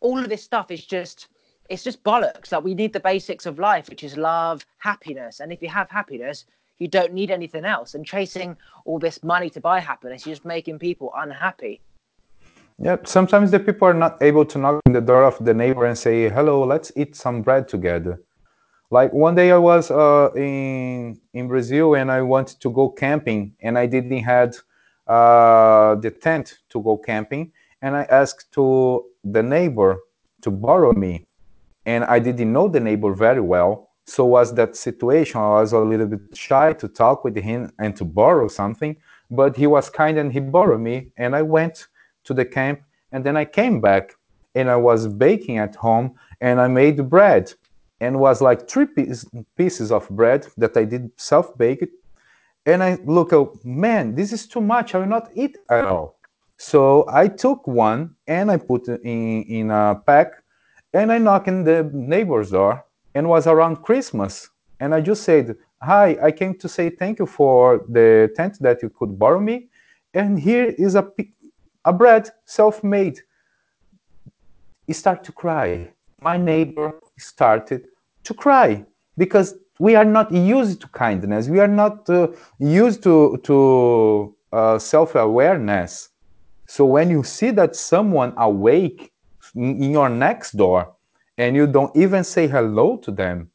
all 0.00 0.18
of 0.18 0.28
this 0.28 0.42
stuff 0.42 0.70
is 0.70 0.86
just 0.86 1.28
it's 1.68 1.84
just 1.84 2.02
bollocks. 2.02 2.52
Like 2.52 2.64
we 2.64 2.74
need 2.74 2.92
the 2.92 3.00
basics 3.00 3.46
of 3.46 3.58
life 3.58 3.88
which 3.88 4.04
is 4.04 4.16
love 4.16 4.64
happiness. 4.78 5.40
And 5.40 5.52
if 5.52 5.60
you 5.60 5.68
have 5.68 5.90
happiness 5.90 6.44
you 6.78 6.88
don't 6.88 7.12
need 7.12 7.30
anything 7.30 7.64
else. 7.64 7.94
And 7.94 8.04
chasing 8.06 8.56
all 8.84 8.98
this 8.98 9.22
money 9.22 9.50
to 9.50 9.60
buy 9.60 9.80
happiness 9.80 10.24
you're 10.24 10.34
just 10.36 10.44
making 10.44 10.78
people 10.78 11.12
unhappy 11.16 11.80
yeah, 12.78 12.96
sometimes 13.04 13.50
the 13.50 13.60
people 13.60 13.88
are 13.88 13.94
not 13.94 14.22
able 14.22 14.44
to 14.46 14.58
knock 14.58 14.80
on 14.86 14.92
the 14.92 15.00
door 15.00 15.24
of 15.24 15.42
the 15.44 15.54
neighbor 15.54 15.84
and 15.86 15.96
say, 15.96 16.28
"Hello, 16.28 16.64
let's 16.64 16.92
eat 16.96 17.16
some 17.16 17.42
bread 17.42 17.68
together." 17.68 18.20
Like 18.90 19.12
one 19.12 19.34
day 19.34 19.50
I 19.52 19.56
was 19.56 19.90
uh, 19.90 20.30
in 20.36 21.18
in 21.32 21.48
Brazil 21.48 21.94
and 21.94 22.10
I 22.10 22.20
wanted 22.22 22.60
to 22.60 22.70
go 22.70 22.90
camping 22.90 23.54
and 23.62 23.78
I 23.78 23.86
didn't 23.86 24.22
had 24.22 24.56
uh, 25.06 25.94
the 25.96 26.10
tent 26.10 26.58
to 26.70 26.82
go 26.82 26.98
camping 26.98 27.52
and 27.80 27.96
I 27.96 28.02
asked 28.04 28.52
to 28.52 29.04
the 29.24 29.42
neighbor 29.42 29.98
to 30.42 30.50
borrow 30.50 30.92
me 30.92 31.26
and 31.86 32.04
I 32.04 32.18
didn't 32.18 32.52
know 32.52 32.68
the 32.68 32.80
neighbor 32.80 33.14
very 33.14 33.40
well. 33.40 33.90
So 34.06 34.26
was 34.26 34.54
that 34.56 34.76
situation? 34.76 35.40
I 35.40 35.60
was 35.60 35.72
a 35.72 35.78
little 35.78 36.06
bit 36.06 36.36
shy 36.36 36.72
to 36.74 36.88
talk 36.88 37.24
with 37.24 37.36
him 37.36 37.72
and 37.78 37.96
to 37.96 38.04
borrow 38.04 38.48
something, 38.48 38.96
but 39.30 39.56
he 39.56 39.66
was 39.66 39.88
kind 39.88 40.18
and 40.18 40.32
he 40.32 40.40
borrowed 40.40 40.80
me 40.80 41.12
and 41.16 41.34
I 41.34 41.42
went 41.42 41.86
to 42.24 42.34
the 42.34 42.44
camp 42.44 42.80
and 43.12 43.24
then 43.24 43.36
i 43.36 43.44
came 43.44 43.80
back 43.80 44.14
and 44.54 44.70
i 44.70 44.76
was 44.76 45.06
baking 45.06 45.58
at 45.58 45.74
home 45.74 46.14
and 46.40 46.60
i 46.60 46.68
made 46.68 47.08
bread 47.08 47.52
and 48.00 48.18
was 48.18 48.40
like 48.40 48.68
three 48.68 48.86
piece, 48.86 49.24
pieces 49.56 49.92
of 49.92 50.08
bread 50.10 50.46
that 50.56 50.76
i 50.76 50.84
did 50.84 51.10
self 51.16 51.56
bake 51.56 51.88
and 52.66 52.82
i 52.82 52.98
look 53.04 53.32
oh 53.32 53.58
man 53.64 54.14
this 54.14 54.32
is 54.32 54.46
too 54.46 54.60
much 54.60 54.94
i 54.94 54.98
will 54.98 55.06
not 55.06 55.30
eat 55.34 55.56
at 55.70 55.84
all. 55.84 56.16
So 56.58 57.06
i 57.08 57.26
took 57.28 57.66
one 57.66 58.14
and 58.26 58.50
i 58.50 58.56
put 58.56 58.88
in, 58.88 59.42
in 59.42 59.70
a 59.70 60.00
pack 60.06 60.32
and 60.92 61.10
i 61.10 61.18
knocked 61.18 61.48
in 61.48 61.64
the 61.64 61.90
neighbor's 61.92 62.50
door 62.50 62.84
and 63.14 63.28
was 63.28 63.46
around 63.46 63.82
christmas 63.82 64.50
and 64.80 64.94
i 64.94 65.00
just 65.00 65.22
said 65.24 65.56
hi 65.82 66.16
i 66.22 66.30
came 66.30 66.54
to 66.58 66.68
say 66.68 66.90
thank 66.90 67.18
you 67.18 67.26
for 67.26 67.84
the 67.88 68.32
tent 68.36 68.58
that 68.60 68.82
you 68.82 68.90
could 68.90 69.18
borrow 69.18 69.40
me 69.40 69.68
and 70.14 70.38
here 70.38 70.74
is 70.78 70.94
a 70.94 71.02
a 71.84 71.92
bread, 71.92 72.30
self-made. 72.44 73.20
He 74.86 74.92
started 74.92 75.24
to 75.24 75.32
cry. 75.32 75.92
My 76.20 76.36
neighbor 76.36 77.00
started 77.18 77.86
to 78.24 78.34
cry 78.34 78.84
because 79.16 79.54
we 79.78 79.96
are 79.96 80.04
not 80.04 80.30
used 80.32 80.80
to 80.82 80.88
kindness. 80.88 81.48
We 81.48 81.60
are 81.60 81.68
not 81.68 82.08
uh, 82.08 82.28
used 82.58 83.02
to 83.04 83.38
to 83.44 84.36
uh, 84.52 84.78
self-awareness. 84.78 86.10
So 86.68 86.84
when 86.84 87.10
you 87.10 87.24
see 87.24 87.50
that 87.50 87.74
someone 87.74 88.32
awake 88.36 89.12
in 89.54 89.90
your 89.90 90.08
next 90.08 90.52
door 90.56 90.94
and 91.36 91.56
you 91.56 91.66
don't 91.66 91.94
even 91.96 92.22
say 92.24 92.46
hello 92.46 92.96
to 92.98 93.10
them, 93.10 93.50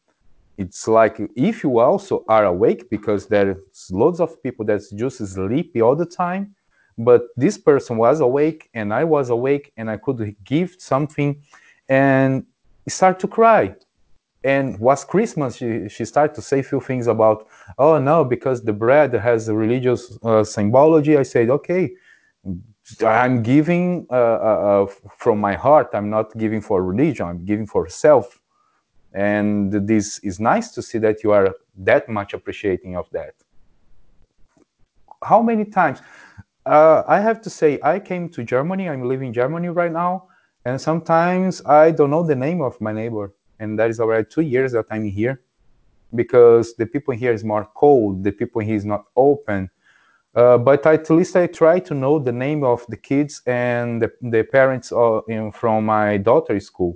it's 0.57 0.88
like 0.88 1.22
if 1.36 1.63
you 1.63 1.79
also 1.79 2.25
are 2.27 2.46
awake 2.46 2.89
because 2.89 3.27
there's 3.27 3.57
loads 3.91 4.19
of 4.19 4.41
people 4.43 4.65
that's 4.65 4.91
just 4.91 5.17
sleepy 5.17 5.81
all 5.81 5.96
the 5.96 6.05
time 6.05 6.55
but 6.98 7.24
this 7.36 7.58
person 7.58 7.98
was 7.98 8.20
awake 8.20 8.70
and 8.74 8.94
i 8.94 9.04
was 9.04 9.30
awake 9.30 9.72
and 9.77 9.89
i 9.89 9.98
could 9.98 10.36
give 10.44 10.75
something 10.80 11.42
and 11.89 12.46
start 12.89 13.20
to 13.20 13.27
cry. 13.27 13.75
And 14.44 14.80
was 14.80 15.04
christmas 15.04 15.58
she, 15.58 15.89
she 15.89 16.06
started 16.06 16.36
to 16.36 16.42
say 16.42 16.60
a 16.60 16.63
few 16.63 16.80
things 16.80 17.08
about 17.08 17.48
oh 17.77 17.98
no 18.00 18.24
because 18.24 18.63
the 18.63 18.74
bread 18.74 19.13
has 19.13 19.50
a 19.50 19.56
religious 19.56 20.18
uh, 20.24 20.44
symbology. 20.44 21.18
I 21.18 21.24
said 21.24 21.50
okay 21.50 21.92
i'm 23.06 23.44
giving 23.44 24.08
uh, 24.10 24.13
uh, 24.13 24.84
uh 24.84 25.10
from 25.18 25.39
my 25.39 25.54
heart. 25.54 25.89
I'm 25.94 26.10
not 26.10 26.36
giving 26.38 26.62
for 26.62 26.84
religion. 26.84 27.27
I'm 27.27 27.44
giving 27.46 27.68
for 27.68 27.89
self. 27.89 28.39
And 29.13 29.72
this 29.88 30.20
is 30.20 30.39
nice 30.39 30.72
to 30.72 30.82
see 30.82 30.98
that 31.00 31.24
you 31.24 31.32
are 31.32 31.56
that 31.77 32.08
much 32.08 32.34
appreciating 32.34 32.96
of 32.96 33.10
that. 33.12 33.34
How 35.24 35.42
many 35.42 35.66
times 35.66 36.00
uh, 36.68 37.04
i 37.08 37.20
have 37.20 37.42
to 37.42 37.50
say 37.50 37.80
i 37.84 38.00
came 38.00 38.30
to 38.30 38.44
germany. 38.44 38.90
I'm 38.90 39.08
living 39.08 39.30
in 39.30 39.34
germany 39.34 39.70
right 39.70 39.92
now. 39.92 40.28
And 40.66 40.80
sometimes 40.80 41.62
i 41.66 41.92
don't 41.92 42.12
know 42.12 42.24
the 42.24 42.36
name 42.36 42.62
of 42.62 42.80
my 42.82 42.92
neighbor. 42.92 43.34
And 43.60 43.80
that 43.80 43.90
is 43.90 44.00
already 44.00 44.28
two 44.30 44.42
years 44.42 44.72
that 44.74 44.86
i'm 44.92 45.06
here. 45.06 45.42
Because 46.16 46.76
the 46.76 46.86
people 46.86 47.14
here 47.14 47.34
is 47.34 47.44
more 47.44 47.70
cold. 47.76 48.24
The 48.24 48.32
people 48.32 48.62
here 48.62 48.76
is 48.76 48.86
not 48.86 49.06
open. 49.16 49.70
Uh, 50.36 50.58
but 50.58 50.86
at 50.86 51.10
least 51.10 51.36
I 51.36 51.48
try 51.48 51.80
to 51.80 51.96
know 51.96 52.20
the 52.20 52.32
name 52.32 52.64
of 52.64 52.86
the 52.90 52.96
kids 52.96 53.42
and 53.48 54.00
the, 54.02 54.12
the 54.22 54.44
parents 54.44 54.92
uh, 54.92 55.22
in, 55.28 55.52
from 55.52 55.86
my 55.86 56.18
daughter's 56.18 56.68
school. 56.68 56.96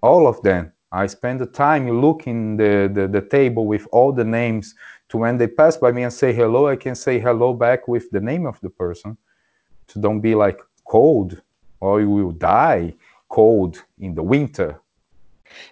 All 0.00 0.28
of 0.28 0.40
them. 0.42 0.72
I 0.92 1.06
spend 1.06 1.40
the 1.40 1.46
time 1.46 2.00
looking 2.00 2.56
the, 2.56 2.90
the, 2.92 3.08
the 3.08 3.20
table 3.20 3.66
with 3.66 3.86
all 3.92 4.12
the 4.12 4.24
names 4.24 4.74
to 5.10 5.18
when 5.18 5.36
they 5.36 5.48
pass 5.48 5.76
by 5.76 5.92
me 5.92 6.04
and 6.04 6.12
say 6.12 6.32
hello, 6.32 6.68
I 6.68 6.76
can 6.76 6.94
say 6.94 7.18
hello 7.18 7.52
back 7.52 7.88
with 7.88 8.10
the 8.10 8.20
name 8.20 8.46
of 8.46 8.60
the 8.60 8.70
person. 8.70 9.16
To 9.88 9.98
don't 9.98 10.20
be 10.20 10.36
like 10.36 10.60
cold 10.84 11.42
or 11.80 12.00
you 12.00 12.08
will 12.08 12.30
die 12.30 12.94
cold 13.28 13.82
in 13.98 14.14
the 14.14 14.22
winter. 14.22 14.80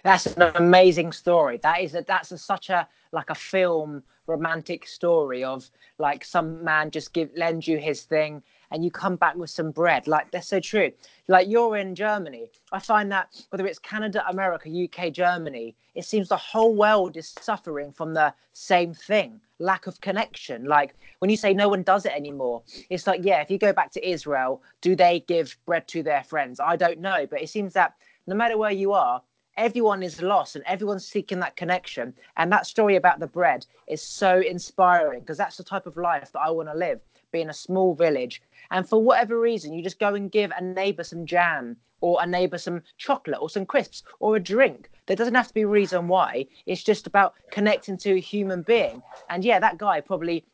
That's 0.03 0.25
an 0.25 0.41
amazing 0.55 1.13
story. 1.13 1.57
That 1.63 1.81
is 1.81 1.95
a, 1.95 2.03
that's 2.05 2.33
a, 2.33 2.37
such 2.37 2.69
a 2.69 2.87
like 3.13 3.29
a 3.29 3.35
film 3.35 4.03
romantic 4.27 4.85
story 4.85 5.43
of 5.43 5.69
like 5.97 6.25
some 6.25 6.63
man 6.63 6.91
just 6.91 7.13
give 7.13 7.29
lends 7.35 7.65
you 7.67 7.77
his 7.77 8.03
thing 8.03 8.43
and 8.71 8.83
you 8.83 8.91
come 8.91 9.15
back 9.15 9.35
with 9.35 9.49
some 9.49 9.71
bread. 9.71 10.07
Like 10.07 10.31
that's 10.31 10.47
so 10.47 10.59
true. 10.59 10.91
Like 11.27 11.47
you're 11.47 11.77
in 11.77 11.95
Germany. 11.95 12.51
I 12.71 12.79
find 12.79 13.11
that 13.11 13.45
whether 13.49 13.65
it's 13.65 13.79
Canada, 13.79 14.23
America, 14.27 14.69
UK, 14.69 15.11
Germany, 15.11 15.75
it 15.95 16.05
seems 16.05 16.29
the 16.29 16.37
whole 16.37 16.75
world 16.75 17.17
is 17.17 17.35
suffering 17.41 17.91
from 17.91 18.13
the 18.13 18.33
same 18.53 18.93
thing 18.93 19.41
lack 19.59 19.87
of 19.87 19.99
connection. 20.01 20.65
Like 20.65 20.95
when 21.19 21.29
you 21.29 21.37
say 21.37 21.53
no 21.53 21.69
one 21.69 21.83
does 21.83 22.05
it 22.05 22.13
anymore, 22.13 22.63
it's 22.89 23.05
like, 23.05 23.21
yeah, 23.23 23.41
if 23.41 23.51
you 23.51 23.57
go 23.57 23.73
back 23.73 23.91
to 23.91 24.09
Israel, 24.09 24.63
do 24.81 24.95
they 24.95 25.19
give 25.27 25.57
bread 25.65 25.87
to 25.89 26.01
their 26.01 26.23
friends? 26.23 26.59
I 26.59 26.75
don't 26.75 26.99
know. 26.99 27.27
But 27.29 27.41
it 27.41 27.49
seems 27.49 27.73
that 27.73 27.93
no 28.25 28.35
matter 28.35 28.57
where 28.57 28.71
you 28.71 28.93
are, 28.93 29.21
everyone 29.57 30.01
is 30.01 30.21
lost 30.21 30.55
and 30.55 30.63
everyone's 30.65 31.05
seeking 31.05 31.39
that 31.41 31.55
connection. 31.57 32.13
And 32.37 32.51
that 32.51 32.65
story 32.65 32.95
about 32.95 33.19
the 33.19 33.27
bread 33.27 33.65
is 33.87 34.01
so 34.01 34.39
inspiring 34.39 35.19
because 35.19 35.37
that's 35.37 35.57
the 35.57 35.63
type 35.63 35.85
of 35.85 35.97
life 35.97 36.31
that 36.31 36.39
I 36.39 36.49
want 36.49 36.69
to 36.69 36.75
live, 36.75 37.01
be 37.31 37.41
in 37.41 37.49
a 37.49 37.53
small 37.53 37.93
village. 37.93 38.41
And 38.71 38.87
for 38.87 39.01
whatever 39.01 39.39
reason, 39.39 39.73
you 39.73 39.83
just 39.83 39.99
go 39.99 40.13
and 40.13 40.31
give 40.31 40.51
a 40.51 40.63
neighbor 40.63 41.03
some 41.03 41.25
jam 41.25 41.77
or 42.01 42.19
a 42.21 42.27
neighbor 42.27 42.57
some 42.57 42.81
chocolate 42.97 43.41
or 43.41 43.49
some 43.49 43.65
crisps 43.65 44.03
or 44.19 44.35
a 44.35 44.39
drink. 44.39 44.89
There 45.05 45.15
doesn't 45.15 45.35
have 45.35 45.47
to 45.47 45.53
be 45.53 45.61
a 45.61 45.67
reason 45.67 46.07
why. 46.07 46.47
It's 46.65 46.83
just 46.83 47.07
about 47.07 47.33
connecting 47.51 47.97
to 47.97 48.13
a 48.13 48.19
human 48.19 48.61
being. 48.61 49.01
And 49.29 49.43
yeah, 49.43 49.59
that 49.59 49.77
guy 49.77 50.01
probably 50.01 50.45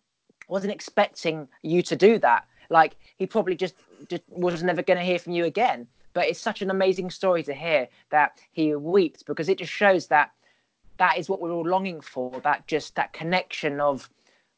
wasn't 0.47 0.73
expecting 0.73 1.47
you 1.61 1.81
to 1.83 1.95
do 1.95 2.19
that. 2.19 2.45
Like 2.69 2.95
he 3.17 3.25
probably 3.25 3.55
just, 3.55 3.75
just 4.09 4.23
was 4.29 4.63
never 4.63 4.81
going 4.81 4.97
to 4.97 5.03
hear 5.03 5.19
from 5.19 5.33
you 5.33 5.45
again. 5.45 5.87
But 6.13 6.27
it's 6.27 6.39
such 6.39 6.61
an 6.61 6.71
amazing 6.71 7.09
story 7.09 7.43
to 7.43 7.53
hear 7.53 7.89
that 8.09 8.39
he 8.51 8.73
weeps 8.73 9.21
because 9.21 9.49
it 9.49 9.57
just 9.57 9.71
shows 9.71 10.07
that 10.07 10.31
that 10.97 11.17
is 11.17 11.27
what 11.27 11.41
we're 11.41 11.51
all 11.51 11.67
longing 11.67 11.99
for. 11.99 12.39
That 12.41 12.67
just 12.67 12.95
that 12.95 13.11
connection 13.11 13.81
of 13.81 14.09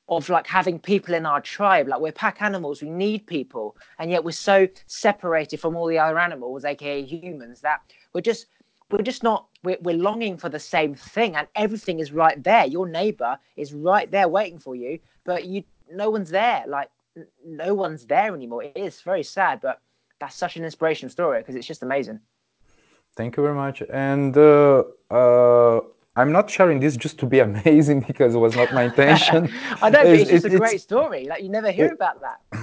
of 0.10 0.30
like 0.30 0.48
having 0.48 0.80
people 0.80 1.14
in 1.14 1.26
our 1.26 1.42
tribe. 1.42 1.88
Like 1.88 2.00
we're 2.00 2.12
pack 2.12 2.42
animals, 2.42 2.82
we 2.82 2.90
need 2.90 3.28
people, 3.28 3.76
and 4.00 4.10
yet 4.12 4.24
we're 4.24 4.32
so 4.32 4.68
separated 4.86 5.60
from 5.60 5.76
all 5.76 5.88
the 5.88 6.00
other 6.00 6.20
animals, 6.20 6.66
aka 6.66 7.04
humans, 7.04 7.62
that 7.62 7.82
we're 8.14 8.22
just 8.22 8.48
we're 8.92 9.04
just 9.04 9.24
not 9.24 9.48
we're, 9.64 9.78
we're 9.82 9.98
longing 9.98 10.38
for 10.38 10.50
the 10.50 10.60
same 10.60 10.96
thing 10.96 11.36
and 11.36 11.48
everything 11.56 12.00
is 12.00 12.14
right 12.14 12.42
there 12.42 12.66
your 12.66 12.88
neighbor 12.88 13.38
is 13.58 13.74
right 13.74 14.10
there 14.12 14.30
waiting 14.30 14.58
for 14.58 14.78
you 14.78 14.98
but 15.26 15.44
you 15.44 15.62
no 15.92 16.10
one's 16.10 16.30
there 16.30 16.64
like 16.70 16.90
no 17.46 17.74
one's 17.74 18.06
there 18.06 18.34
anymore 18.34 18.64
it 18.64 18.78
is 18.78 19.02
very 19.02 19.24
sad 19.24 19.60
but 19.60 19.82
that's 20.20 20.36
such 20.36 20.58
an 20.58 20.64
inspirational 20.64 21.12
story 21.12 21.40
because 21.40 21.56
it's 21.56 21.68
just 21.68 21.84
amazing. 21.84 22.20
Thank 23.16 23.38
you 23.38 23.44
very 23.44 23.56
much. 23.56 23.82
And 23.82 24.38
uh, 24.38 24.84
uh, 25.10 25.82
I'm 26.18 26.32
not 26.32 26.50
sharing 26.50 26.80
this 26.80 26.98
just 26.98 27.20
to 27.20 27.26
be 27.26 27.40
amazing 27.50 28.02
because 28.02 28.36
it 28.36 28.40
was 28.40 28.56
not 28.56 28.74
my 28.74 28.84
intention. 28.84 29.50
I 29.82 29.90
know, 29.90 30.02
it's, 30.02 30.30
it's 30.30 30.44
just 30.44 30.46
a 30.56 30.58
great 30.58 30.82
story. 30.82 31.26
Like 31.26 31.44
you 31.44 31.50
never 31.50 31.72
hear 31.72 31.86
it, 31.86 31.94
about 31.94 32.20
that. 32.22 32.40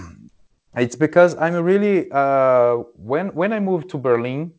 It's 0.77 0.97
because 0.97 1.37
I'm 1.37 1.55
really 1.55 2.09
uh, 2.11 2.79
when 2.97 3.29
when 3.29 3.53
I 3.53 3.61
moved 3.61 3.89
to 3.91 3.97
Berlin, 3.97 4.53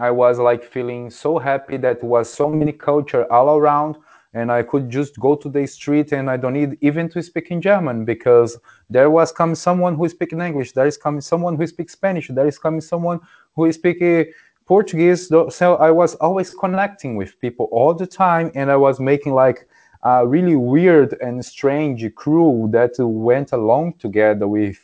I 0.00 0.10
was 0.10 0.40
like 0.40 0.64
feeling 0.64 1.10
so 1.10 1.38
happy 1.38 1.76
that 1.76 2.02
was 2.02 2.28
so 2.28 2.48
many 2.48 2.72
culture 2.72 3.24
all 3.32 3.56
around 3.56 3.94
and 4.34 4.50
I 4.50 4.62
could 4.62 4.90
just 4.90 5.18
go 5.18 5.34
to 5.36 5.48
the 5.48 5.66
street 5.66 6.12
and 6.12 6.30
I 6.30 6.36
don't 6.36 6.54
need 6.54 6.76
even 6.80 7.08
to 7.10 7.22
speak 7.22 7.50
in 7.50 7.60
German 7.60 8.04
because 8.04 8.58
there 8.88 9.10
was 9.10 9.30
coming 9.32 9.54
someone 9.54 9.94
who 9.94 10.08
speaks 10.08 10.32
English, 10.32 10.72
there 10.72 10.86
is 10.86 10.96
coming 10.96 11.20
someone 11.20 11.56
who 11.56 11.66
speaks 11.66 11.92
Spanish, 11.92 12.28
there 12.28 12.46
is 12.46 12.58
coming 12.58 12.80
someone 12.80 13.20
who 13.54 13.70
speaks 13.72 14.02
uh, 14.02 14.24
Portuguese. 14.70 15.22
So 15.60 15.66
I 15.88 15.90
was 15.90 16.14
always 16.26 16.50
connecting 16.54 17.12
with 17.20 17.30
people 17.44 17.66
all 17.72 17.92
the 18.02 18.06
time, 18.06 18.46
and 18.54 18.66
I 18.70 18.76
was 18.76 19.00
making 19.00 19.32
like 19.34 19.68
a 20.02 20.26
really 20.34 20.56
weird 20.56 21.10
and 21.20 21.44
strange 21.44 22.00
crew 22.14 22.68
that 22.76 22.92
went 22.98 23.48
along 23.52 23.94
together 24.04 24.46
with 24.46 24.78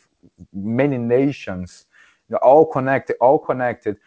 many 0.53 0.97
nations, 0.97 1.85
all 2.41 2.65
connected, 2.65 3.15
all 3.25 3.39
connected. 3.39 3.97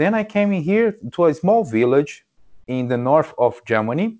Then 0.00 0.12
I 0.14 0.24
came 0.24 0.52
in 0.52 0.62
here 0.62 0.88
to 1.14 1.20
a 1.30 1.34
small 1.34 1.64
village 1.64 2.12
in 2.66 2.88
the 2.88 2.98
north 3.10 3.32
of 3.38 3.52
Germany 3.64 4.18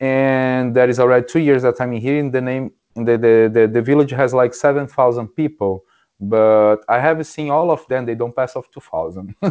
and 0.00 0.74
that 0.74 0.88
is 0.88 0.98
already 0.98 1.26
two 1.26 1.40
years 1.40 1.62
that 1.62 1.80
I'm 1.80 1.92
here. 1.92 2.18
In 2.18 2.30
the 2.30 2.40
name, 2.40 2.72
the 2.94 3.16
the 3.26 3.50
the, 3.52 3.70
the 3.72 3.82
village 3.82 4.10
has 4.10 4.34
like 4.34 4.54
seven 4.54 4.86
thousand 4.86 5.28
people, 5.28 5.84
but 6.20 6.78
I 6.88 6.98
have 7.00 7.26
seen 7.26 7.50
all 7.50 7.70
of 7.70 7.86
them. 7.88 8.06
They 8.06 8.14
don't 8.14 8.34
pass 8.34 8.56
off 8.56 8.70
two 8.70 8.80
thousand. 8.80 9.34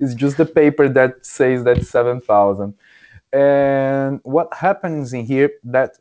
it's 0.00 0.14
just 0.14 0.36
the 0.36 0.46
paper 0.46 0.88
that 0.88 1.24
says 1.24 1.64
that 1.64 1.84
seven 1.84 2.20
thousand. 2.20 2.74
And 3.32 4.20
what 4.22 4.52
happens 4.54 5.12
in 5.12 5.24
here 5.24 5.50
that 5.64 5.98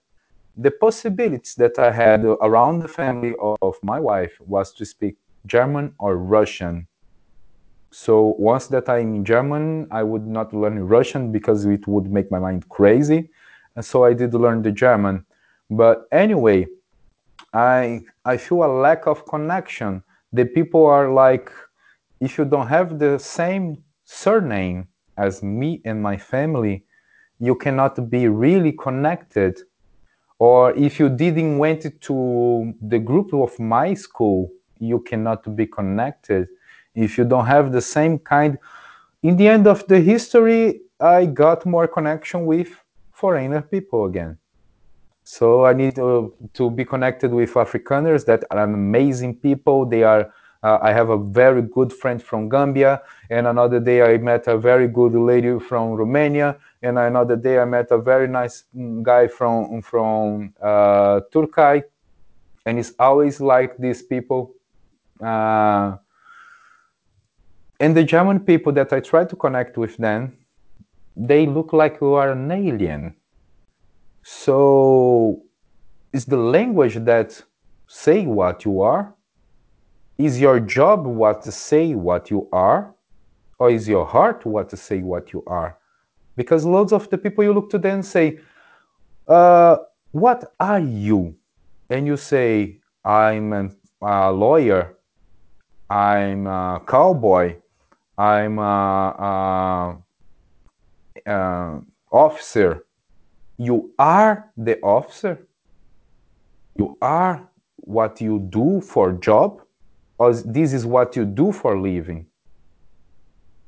the 0.55 0.71
possibilities 0.71 1.55
that 1.55 1.77
I 1.77 1.91
had 1.91 2.23
around 2.25 2.79
the 2.79 2.87
family 2.87 3.33
of 3.39 3.75
my 3.83 3.99
wife 3.99 4.35
was 4.39 4.73
to 4.73 4.85
speak 4.85 5.17
German 5.45 5.93
or 5.99 6.17
Russian. 6.17 6.87
So 7.91 8.35
once 8.37 8.67
that 8.67 8.89
I'm 8.89 9.15
in 9.15 9.25
German, 9.25 9.87
I 9.91 10.03
would 10.03 10.25
not 10.25 10.53
learn 10.53 10.87
Russian 10.87 11.31
because 11.31 11.65
it 11.65 11.87
would 11.87 12.11
make 12.11 12.31
my 12.31 12.39
mind 12.39 12.67
crazy 12.69 13.29
and 13.77 13.85
so 13.85 14.03
I 14.03 14.13
did 14.13 14.33
learn 14.33 14.63
the 14.63 14.71
German. 14.71 15.23
But 15.69 16.07
anyway, 16.11 16.67
I 17.53 18.01
I 18.25 18.37
feel 18.37 18.63
a 18.63 18.73
lack 18.85 19.05
of 19.05 19.25
connection. 19.25 20.03
The 20.37 20.45
people 20.45 20.85
are 20.85 21.11
like, 21.11 21.51
if 22.19 22.37
you 22.37 22.45
don't 22.45 22.67
have 22.67 22.99
the 22.99 23.17
same 23.17 23.83
surname 24.05 24.87
as 25.17 25.41
me 25.41 25.81
and 25.83 25.99
my 25.99 26.15
family, 26.15 26.85
you 27.39 27.55
cannot 27.55 28.07
be 28.11 28.27
really 28.27 28.73
connected. 28.73 29.59
Or 30.37 30.73
if 30.73 30.99
you 30.99 31.09
didn't 31.09 31.57
went 31.57 31.81
to 32.01 32.73
the 32.83 32.99
group 32.99 33.33
of 33.33 33.59
my 33.59 33.95
school, 33.95 34.51
you 34.77 34.99
cannot 34.99 35.55
be 35.55 35.65
connected. 35.65 36.47
If 36.93 37.17
you 37.17 37.25
don't 37.25 37.47
have 37.47 37.71
the 37.71 37.81
same 37.81 38.19
kind, 38.19 38.59
in 39.23 39.37
the 39.37 39.47
end 39.47 39.65
of 39.65 39.87
the 39.87 39.99
history, 39.99 40.81
I 40.99 41.25
got 41.25 41.65
more 41.65 41.87
connection 41.87 42.45
with 42.45 42.69
foreigner 43.11 43.63
people 43.63 44.05
again. 44.05 44.37
So 45.29 45.65
I 45.65 45.73
need 45.73 45.95
to, 45.95 46.33
to 46.53 46.69
be 46.69 46.85
connected 46.85 47.33
with 47.33 47.53
Afrikaners 47.53 48.23
that 48.27 48.45
are 48.49 48.63
amazing 48.63 49.35
people. 49.35 49.85
They 49.85 50.03
are. 50.03 50.33
Uh, 50.63 50.79
I 50.81 50.93
have 50.93 51.09
a 51.09 51.17
very 51.17 51.61
good 51.63 51.91
friend 51.91 52.23
from 52.23 52.47
Gambia, 52.47 53.01
and 53.29 53.45
another 53.45 53.81
day 53.81 54.01
I 54.01 54.17
met 54.19 54.47
a 54.47 54.57
very 54.57 54.87
good 54.87 55.13
lady 55.13 55.59
from 55.59 55.91
Romania, 55.91 56.55
and 56.81 56.97
another 56.97 57.35
day 57.35 57.59
I 57.59 57.65
met 57.65 57.91
a 57.91 57.97
very 57.97 58.29
nice 58.29 58.63
mm, 58.73 59.03
guy 59.03 59.27
from 59.27 59.81
from 59.81 60.53
uh, 60.61 61.19
Turkey, 61.33 61.83
and 62.65 62.79
it's 62.79 62.93
always 62.97 63.41
like 63.41 63.77
these 63.77 64.01
people. 64.01 64.55
Uh, 65.21 65.97
and 67.81 67.97
the 67.97 68.05
German 68.05 68.39
people 68.39 68.71
that 68.71 68.93
I 68.93 69.01
try 69.01 69.25
to 69.25 69.35
connect 69.35 69.77
with 69.77 69.97
them, 69.97 70.37
they 71.17 71.45
look 71.45 71.73
like 71.73 71.97
you 71.99 72.13
are 72.13 72.31
an 72.31 72.49
alien. 72.49 73.16
So 74.29 75.41
is 76.11 76.25
the 76.25 76.35
language 76.35 76.95
that 77.05 77.41
say 77.87 78.25
what 78.25 78.65
you 78.65 78.81
are? 78.81 79.15
Is 80.17 80.37
your 80.37 80.59
job 80.59 81.07
what 81.07 81.43
to 81.43 81.51
say 81.53 81.95
what 81.95 82.29
you 82.29 82.49
are? 82.51 82.93
Or 83.57 83.71
is 83.71 83.87
your 83.87 84.05
heart 84.05 84.45
what 84.45 84.67
to 84.71 84.75
say 84.75 85.01
what 85.01 85.31
you 85.31 85.45
are? 85.47 85.77
Because 86.35 86.65
loads 86.65 86.91
of 86.91 87.09
the 87.09 87.17
people 87.17 87.41
you 87.45 87.53
look 87.53 87.69
to 87.69 87.77
them 87.77 88.03
say, 88.03 88.39
uh, 89.29 89.77
what 90.11 90.53
are 90.59 90.81
you? 90.81 91.37
And 91.89 92.05
you 92.05 92.17
say, 92.17 92.81
I'm 93.05 93.53
a, 93.53 93.69
a 94.01 94.29
lawyer, 94.33 94.97
I'm 95.89 96.47
a 96.47 96.81
cowboy, 96.85 97.55
I'm 98.17 98.59
a, 98.59 100.03
a 101.25 101.31
uh, 101.31 101.79
officer, 102.11 102.86
you 103.57 103.91
are 103.97 104.51
the 104.55 104.79
officer? 104.81 105.47
You 106.75 106.97
are 107.01 107.49
what 107.77 108.21
you 108.21 108.39
do 108.39 108.81
for 108.81 109.13
job? 109.13 109.61
Or 110.19 110.33
this 110.33 110.73
is 110.73 110.85
what 110.85 111.15
you 111.15 111.25
do 111.25 111.51
for 111.51 111.79
living? 111.79 112.25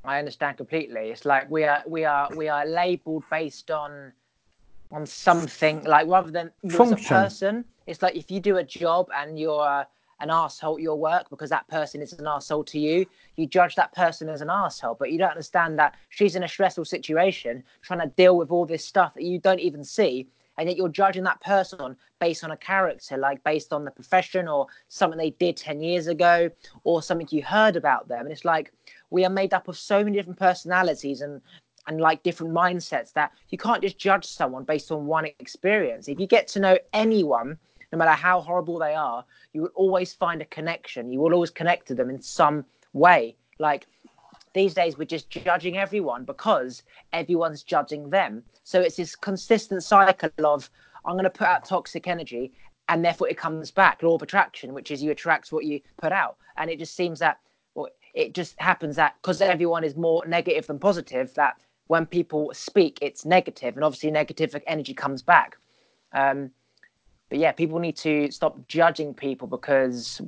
I 0.03 0.19
understand 0.19 0.58
completely. 0.58 1.10
It's 1.10 1.25
like 1.25 1.50
we 1.50 1.63
are 1.63 1.84
we 1.88 2.05
are 2.05 2.29
we 2.36 2.48
are 2.48 2.65
labeled 2.65 3.24
based 3.29 3.69
on 3.69 4.13
on 4.91 5.05
something 5.05 5.84
like 5.84 6.08
rather 6.08 6.31
than 6.31 6.51
you 6.63 6.81
as 6.81 6.91
a 6.91 6.96
person. 6.96 7.65
It's 7.86 8.01
like 8.01 8.15
if 8.15 8.31
you 8.31 8.39
do 8.39 8.58
a 8.58 8.63
job 8.63 9.10
and 9.15 9.38
you're 9.38 9.62
uh, 9.62 9.84
an 10.19 10.29
asshole 10.29 10.75
at 10.75 10.81
your 10.81 10.97
work 10.97 11.29
because 11.29 11.49
that 11.49 11.67
person 11.67 12.01
is 12.01 12.13
an 12.13 12.27
asshole 12.27 12.63
to 12.65 12.79
you, 12.79 13.05
you 13.35 13.47
judge 13.47 13.75
that 13.75 13.93
person 13.93 14.29
as 14.29 14.41
an 14.41 14.49
asshole. 14.49 14.95
But 14.95 15.11
you 15.11 15.17
don't 15.17 15.31
understand 15.31 15.79
that 15.79 15.95
she's 16.09 16.35
in 16.35 16.43
a 16.43 16.47
stressful 16.47 16.85
situation 16.85 17.63
trying 17.81 18.01
to 18.01 18.07
deal 18.07 18.38
with 18.38 18.51
all 18.51 18.65
this 18.65 18.85
stuff 18.85 19.13
that 19.15 19.23
you 19.23 19.39
don't 19.39 19.59
even 19.59 19.83
see. 19.83 20.27
And 20.57 20.67
yet 20.67 20.77
you're 20.77 20.89
judging 20.89 21.23
that 21.23 21.39
person 21.39 21.95
based 22.19 22.43
on 22.43 22.51
a 22.51 22.57
character, 22.57 23.17
like 23.17 23.41
based 23.45 23.71
on 23.71 23.85
the 23.85 23.91
profession 23.91 24.47
or 24.47 24.67
something 24.89 25.17
they 25.17 25.29
did 25.31 25.55
10 25.55 25.79
years 25.81 26.07
ago 26.07 26.49
or 26.83 27.01
something 27.01 27.27
you 27.31 27.41
heard 27.41 27.77
about 27.77 28.09
them. 28.09 28.21
And 28.21 28.31
it's 28.31 28.43
like 28.43 28.73
we 29.09 29.23
are 29.23 29.29
made 29.29 29.53
up 29.53 29.69
of 29.69 29.77
so 29.77 30.03
many 30.03 30.17
different 30.17 30.39
personalities 30.39 31.21
and 31.21 31.41
and 31.88 31.99
like 31.99 32.21
different 32.23 32.53
mindsets 32.53 33.13
that 33.13 33.31
you 33.49 33.57
can't 33.57 33.81
just 33.81 33.97
judge 33.97 34.25
someone 34.25 34.63
based 34.63 34.91
on 34.91 35.07
one 35.07 35.25
experience. 35.39 36.07
If 36.07 36.19
you 36.19 36.27
get 36.27 36.47
to 36.49 36.59
know 36.59 36.77
anyone, 36.93 37.57
no 37.91 37.98
matter 37.98 38.12
how 38.12 38.41
horrible 38.41 38.79
they 38.79 38.93
are, 38.93 39.25
you 39.53 39.62
will 39.62 39.72
always 39.75 40.13
find 40.13 40.41
a 40.41 40.46
connection. 40.46 41.12
You 41.12 41.19
will 41.19 41.34
always 41.34 41.50
connect 41.50 41.88
to 41.88 41.96
them 41.96 42.10
in 42.10 42.22
some 42.22 42.65
way. 42.93 43.36
Like 43.58 43.88
these 44.53 44.74
days, 44.74 44.98
we're 44.98 45.05
just 45.05 45.29
judging 45.29 45.77
everyone 45.77 46.25
because 46.25 46.84
everyone's 47.13 47.63
judging 47.63 48.10
them. 48.10 48.43
So 48.63 48.81
it's 48.81 48.96
this 48.96 49.15
consistent 49.15 49.84
cycle 49.84 50.29
of 50.46 50.69
I'm 51.05 51.15
going 51.15 51.24
to 51.24 51.29
put 51.29 51.48
out 51.48 51.65
toxic 51.65 52.08
energy, 52.08 52.51
and 52.88 53.03
therefore 53.03 53.29
it 53.29 53.38
comes 53.38 53.72
back. 53.72 54.03
Law 54.03 54.15
of 54.15 54.22
attraction, 54.22 54.74
which 54.74 54.91
is 54.91 55.01
you 55.01 55.12
attract 55.12 55.51
what 55.51 55.65
you 55.65 55.81
put 55.98 56.12
out, 56.12 56.38
and 56.58 56.69
it 56.69 56.79
just 56.79 56.96
seems 56.96 57.19
that 57.19 57.39
well, 57.75 57.89
it 58.13 58.34
just 58.34 58.60
happens 58.60 58.96
that 58.98 59.15
because 59.22 59.41
everyone 59.41 59.84
is 59.84 59.96
more 59.96 60.24
negative 60.27 60.67
than 60.67 60.79
positive, 60.79 61.34
that 61.36 61.58
when 61.88 62.05
people 62.05 62.51
speak, 62.53 63.00
it's 63.01 63.25
negative, 63.25 63.75
and 63.75 63.84
obviously 63.84 64.12
negative 64.12 64.55
energy 64.67 64.93
comes 64.93 65.22
back. 65.24 65.58
Um, 66.12 66.51
but 67.29 67.38
yeah, 67.38 67.51
people 67.51 67.79
need 67.79 67.95
to 67.98 68.31
stop 68.31 68.67
judging 68.67 69.13
people 69.13 69.48
because 69.48 70.21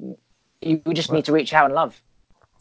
you 0.61 0.81
just 0.93 1.11
need 1.11 1.25
to 1.25 1.33
reach 1.33 1.53
out 1.53 1.65
and 1.65 1.73
love. 1.73 2.01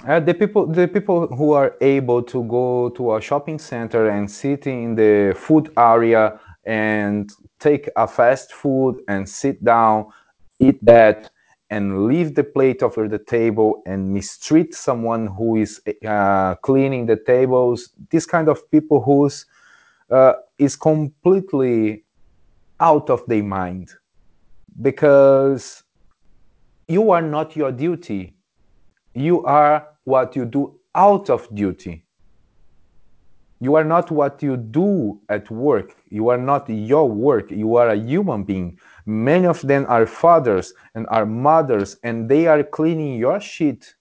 Uh, 0.07 0.19
the 0.19 0.33
people, 0.33 0.67
the 0.67 0.89
people 0.89 1.27
who 1.27 1.53
are 1.53 1.77
able 1.83 2.23
to 2.23 2.43
go 2.45 2.89
to 2.91 3.17
a 3.17 3.21
shopping 3.21 3.59
center 3.59 4.09
and 4.09 4.31
sit 4.31 4.67
in 4.67 4.95
the 4.95 5.35
food 5.37 5.71
area 5.77 6.41
and 6.65 7.31
take 7.59 7.91
a 7.97 8.09
fast 8.09 8.55
food 8.55 9.03
and 9.09 9.29
sit 9.29 9.63
down, 9.63 10.07
eat 10.59 10.83
that, 10.83 11.31
and 11.69 12.07
leave 12.07 12.35
the 12.35 12.43
plate 12.43 12.83
over 12.83 13.09
the 13.09 13.19
table 13.19 13.83
and 13.85 14.13
mistreat 14.13 14.75
someone 14.75 15.27
who 15.27 15.57
is 15.57 15.81
uh, 16.07 16.55
cleaning 16.63 17.05
the 17.05 17.17
tables. 17.17 17.91
This 18.11 18.25
kind 18.25 18.49
of 18.49 18.69
people 18.71 19.03
who's 19.03 19.45
uh, 20.11 20.33
is 20.59 20.77
completely 20.77 22.05
out 22.81 23.11
of 23.11 23.25
their 23.27 23.43
mind 23.43 23.91
because 24.81 25.83
you 26.89 27.11
are 27.11 27.23
not 27.23 27.57
your 27.57 27.73
duty. 27.73 28.35
You 29.15 29.45
are 29.45 29.87
what 30.05 30.37
you 30.37 30.45
do 30.45 30.79
out 30.95 31.31
of 31.31 31.49
duty. 31.55 32.05
You 33.63 33.75
are 33.75 33.85
not 33.85 34.11
what 34.11 34.43
you 34.43 34.57
do 34.57 35.21
at 35.29 35.51
work. 35.51 35.95
You 36.09 36.29
are 36.29 36.39
not 36.39 36.69
your 36.71 37.09
work. 37.11 37.51
You 37.51 37.77
are 37.77 37.91
a 37.91 37.97
human 37.97 38.43
being. 38.43 38.79
Many 39.05 39.47
of 39.47 39.61
them 39.61 39.85
are 39.89 40.07
fathers 40.07 40.73
and 40.95 41.07
are 41.11 41.27
mothers, 41.27 41.99
and 42.03 42.29
they 42.29 42.47
are 42.47 42.63
cleaning 42.63 43.19
your 43.19 43.39
shit. 43.39 43.95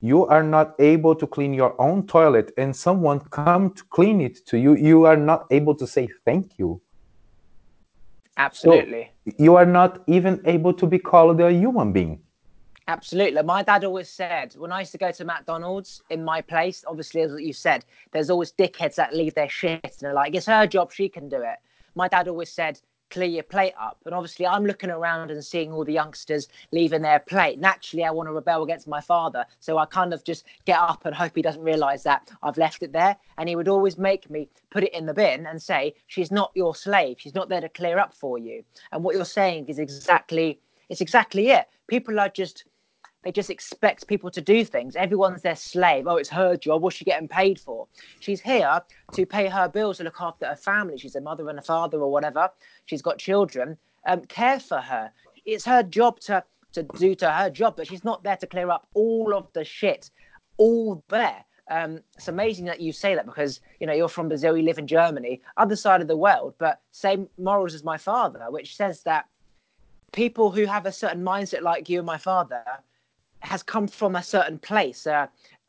You 0.00 0.26
are 0.26 0.42
not 0.42 0.74
able 0.80 1.14
to 1.14 1.26
clean 1.26 1.54
your 1.54 1.80
own 1.80 2.06
toilet, 2.06 2.52
and 2.58 2.74
someone 2.74 3.20
come 3.20 3.74
to 3.74 3.84
clean 3.90 4.20
it 4.20 4.44
to 4.46 4.58
you. 4.58 4.74
You 4.74 5.04
are 5.04 5.16
not 5.16 5.46
able 5.52 5.76
to 5.76 5.86
say 5.86 6.08
thank 6.24 6.58
you. 6.58 6.80
Absolutely. 8.36 9.10
So 9.28 9.34
you 9.38 9.56
are 9.56 9.66
not 9.66 10.02
even 10.06 10.40
able 10.44 10.72
to 10.74 10.86
be 10.86 10.98
called 10.98 11.40
a 11.40 11.52
human 11.52 11.92
being. 11.92 12.20
Absolutely. 12.88 13.42
My 13.42 13.62
dad 13.62 13.84
always 13.84 14.08
said 14.08 14.54
when 14.54 14.72
I 14.72 14.80
used 14.80 14.92
to 14.92 14.98
go 14.98 15.12
to 15.12 15.24
McDonald's 15.24 16.02
in 16.10 16.24
my 16.24 16.40
place, 16.40 16.84
obviously, 16.88 17.20
as 17.20 17.32
you 17.38 17.52
said, 17.52 17.84
there's 18.10 18.30
always 18.30 18.52
dickheads 18.52 18.96
that 18.96 19.14
leave 19.14 19.34
their 19.34 19.48
shit 19.48 19.80
and 19.84 19.92
they're 20.00 20.14
like, 20.14 20.34
it's 20.34 20.46
her 20.46 20.66
job, 20.66 20.90
she 20.90 21.08
can 21.08 21.28
do 21.28 21.40
it. 21.42 21.58
My 21.94 22.08
dad 22.08 22.26
always 22.26 22.50
said, 22.50 22.80
your 23.16 23.42
plate 23.42 23.74
up. 23.80 23.98
And 24.04 24.14
obviously, 24.14 24.46
I'm 24.46 24.64
looking 24.64 24.90
around 24.90 25.30
and 25.30 25.44
seeing 25.44 25.72
all 25.72 25.84
the 25.84 25.92
youngsters 25.92 26.48
leaving 26.72 27.02
their 27.02 27.20
plate. 27.20 27.58
Naturally, 27.58 28.04
I 28.04 28.10
want 28.10 28.28
to 28.28 28.32
rebel 28.32 28.62
against 28.62 28.88
my 28.88 29.00
father. 29.00 29.44
So 29.60 29.78
I 29.78 29.86
kind 29.86 30.12
of 30.14 30.24
just 30.24 30.44
get 30.64 30.78
up 30.78 31.04
and 31.04 31.14
hope 31.14 31.32
he 31.34 31.42
doesn't 31.42 31.62
realize 31.62 32.02
that 32.04 32.30
I've 32.42 32.58
left 32.58 32.82
it 32.82 32.92
there. 32.92 33.16
And 33.38 33.48
he 33.48 33.56
would 33.56 33.68
always 33.68 33.98
make 33.98 34.30
me 34.30 34.48
put 34.70 34.84
it 34.84 34.94
in 34.94 35.06
the 35.06 35.14
bin 35.14 35.46
and 35.46 35.60
say, 35.60 35.94
She's 36.06 36.30
not 36.30 36.52
your 36.54 36.74
slave. 36.74 37.16
She's 37.18 37.34
not 37.34 37.48
there 37.48 37.60
to 37.60 37.68
clear 37.68 37.98
up 37.98 38.14
for 38.14 38.38
you. 38.38 38.64
And 38.92 39.02
what 39.02 39.14
you're 39.14 39.24
saying 39.24 39.66
is 39.66 39.78
exactly. 39.78 40.60
It's 40.88 41.00
exactly 41.00 41.50
it. 41.50 41.66
People 41.86 42.18
are 42.18 42.28
just 42.28 42.64
they 43.22 43.32
just 43.32 43.50
expect 43.50 44.06
people 44.06 44.30
to 44.30 44.40
do 44.40 44.64
things. 44.64 44.96
Everyone's 44.96 45.42
their 45.42 45.56
slave. 45.56 46.06
Oh, 46.06 46.16
it's 46.16 46.30
her 46.30 46.56
job. 46.56 46.82
What's 46.82 46.96
she 46.96 47.04
getting 47.04 47.28
paid 47.28 47.60
for? 47.60 47.86
She's 48.20 48.40
here 48.40 48.80
to 49.12 49.26
pay 49.26 49.46
her 49.46 49.68
bills 49.68 49.98
to 49.98 50.04
look 50.04 50.20
after 50.20 50.46
her 50.46 50.56
family. 50.56 50.96
She's 50.96 51.16
a 51.16 51.20
mother 51.20 51.48
and 51.48 51.58
a 51.58 51.62
father 51.62 51.98
or 51.98 52.10
whatever. 52.10 52.50
She's 52.86 53.02
got 53.02 53.18
children. 53.18 53.76
Um, 54.06 54.22
care 54.22 54.58
for 54.58 54.78
her. 54.78 55.12
It's 55.44 55.64
her 55.66 55.82
job 55.82 56.20
to 56.20 56.44
to 56.72 56.84
do 56.84 57.14
to 57.16 57.30
her 57.30 57.50
job, 57.50 57.76
but 57.76 57.86
she's 57.86 58.04
not 58.04 58.22
there 58.22 58.36
to 58.36 58.46
clear 58.46 58.70
up 58.70 58.86
all 58.94 59.34
of 59.34 59.52
the 59.54 59.64
shit, 59.64 60.10
all 60.56 61.02
there. 61.08 61.44
Um, 61.68 62.00
it's 62.16 62.28
amazing 62.28 62.64
that 62.66 62.80
you 62.80 62.92
say 62.92 63.14
that 63.14 63.26
because 63.26 63.60
you 63.80 63.86
know 63.86 63.92
you're 63.92 64.08
from 64.08 64.28
Brazil, 64.28 64.56
you 64.56 64.62
live 64.62 64.78
in 64.78 64.86
Germany, 64.86 65.42
other 65.56 65.76
side 65.76 66.00
of 66.00 66.08
the 66.08 66.16
world, 66.16 66.54
but 66.58 66.80
same 66.92 67.28
morals 67.38 67.74
as 67.74 67.84
my 67.84 67.98
father, 67.98 68.46
which 68.50 68.76
says 68.76 69.02
that 69.02 69.26
people 70.12 70.50
who 70.50 70.64
have 70.64 70.86
a 70.86 70.92
certain 70.92 71.22
mindset 71.22 71.62
like 71.62 71.88
you 71.88 71.98
and 71.98 72.06
my 72.06 72.18
father 72.18 72.64
has 73.40 73.62
come 73.62 73.86
from 73.86 74.16
a 74.16 74.22
certain 74.22 74.58
place, 74.58 75.06
uh, 75.06 75.26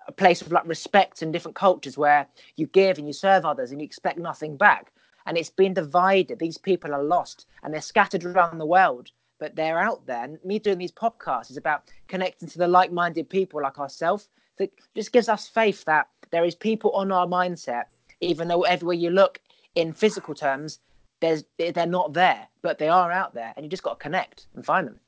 a 0.08 0.12
place 0.12 0.42
of 0.42 0.52
like 0.52 0.68
respect 0.68 1.22
and 1.22 1.32
different 1.32 1.56
cultures 1.56 1.98
where 1.98 2.28
you 2.56 2.68
give 2.68 2.98
and 2.98 3.08
you 3.08 3.14
serve 3.14 3.46
others 3.46 3.72
and 3.72 3.82
you 3.82 3.86
expect 3.86 4.18
nothing 4.18 4.58
back. 4.58 4.92
And 5.26 5.38
it's 5.38 5.50
been 5.50 5.74
divided. 5.74 6.40
These 6.40 6.58
people 6.58 6.94
are 6.94 7.04
lost 7.04 7.46
and 7.64 7.74
they're 7.74 7.82
scattered 7.82 8.26
around 8.26 8.58
the 8.58 8.66
world, 8.66 9.12
but 9.40 9.56
they're 9.56 9.80
out 9.80 10.06
there. 10.08 10.24
And 10.24 10.40
me 10.44 10.60
doing 10.60 10.80
these 10.80 10.92
podcasts 10.92 11.52
is 11.52 11.58
about 11.58 11.84
connecting 12.08 12.50
to 12.50 12.58
the 12.58 12.68
like 12.68 12.92
minded 12.92 13.30
people 13.30 13.62
like 13.62 13.80
ourselves 13.80 14.30
that 14.58 14.72
just 14.96 15.12
gives 15.12 15.30
us 15.30 15.48
faith 15.48 15.86
that 15.86 16.08
there 16.32 16.46
is 16.46 16.56
people 16.56 16.92
on 16.92 17.12
our 17.12 17.28
mindset, 17.28 17.86
even 18.22 18.48
though 18.48 18.64
everywhere 18.64 18.96
you 18.96 19.10
look 19.10 19.40
in 19.76 19.94
physical 19.94 20.34
terms, 20.34 20.80
there's 21.20 21.44
they're 21.58 21.86
not 21.86 22.14
there, 22.14 22.48
but 22.62 22.80
they 22.80 22.90
are 22.90 23.12
out 23.12 23.34
there, 23.34 23.54
and 23.56 23.64
you 23.64 23.70
just 23.70 23.84
got 23.84 24.00
to 24.00 24.04
connect 24.04 24.48
and 24.56 24.66
find 24.66 24.88
them. 24.88 25.00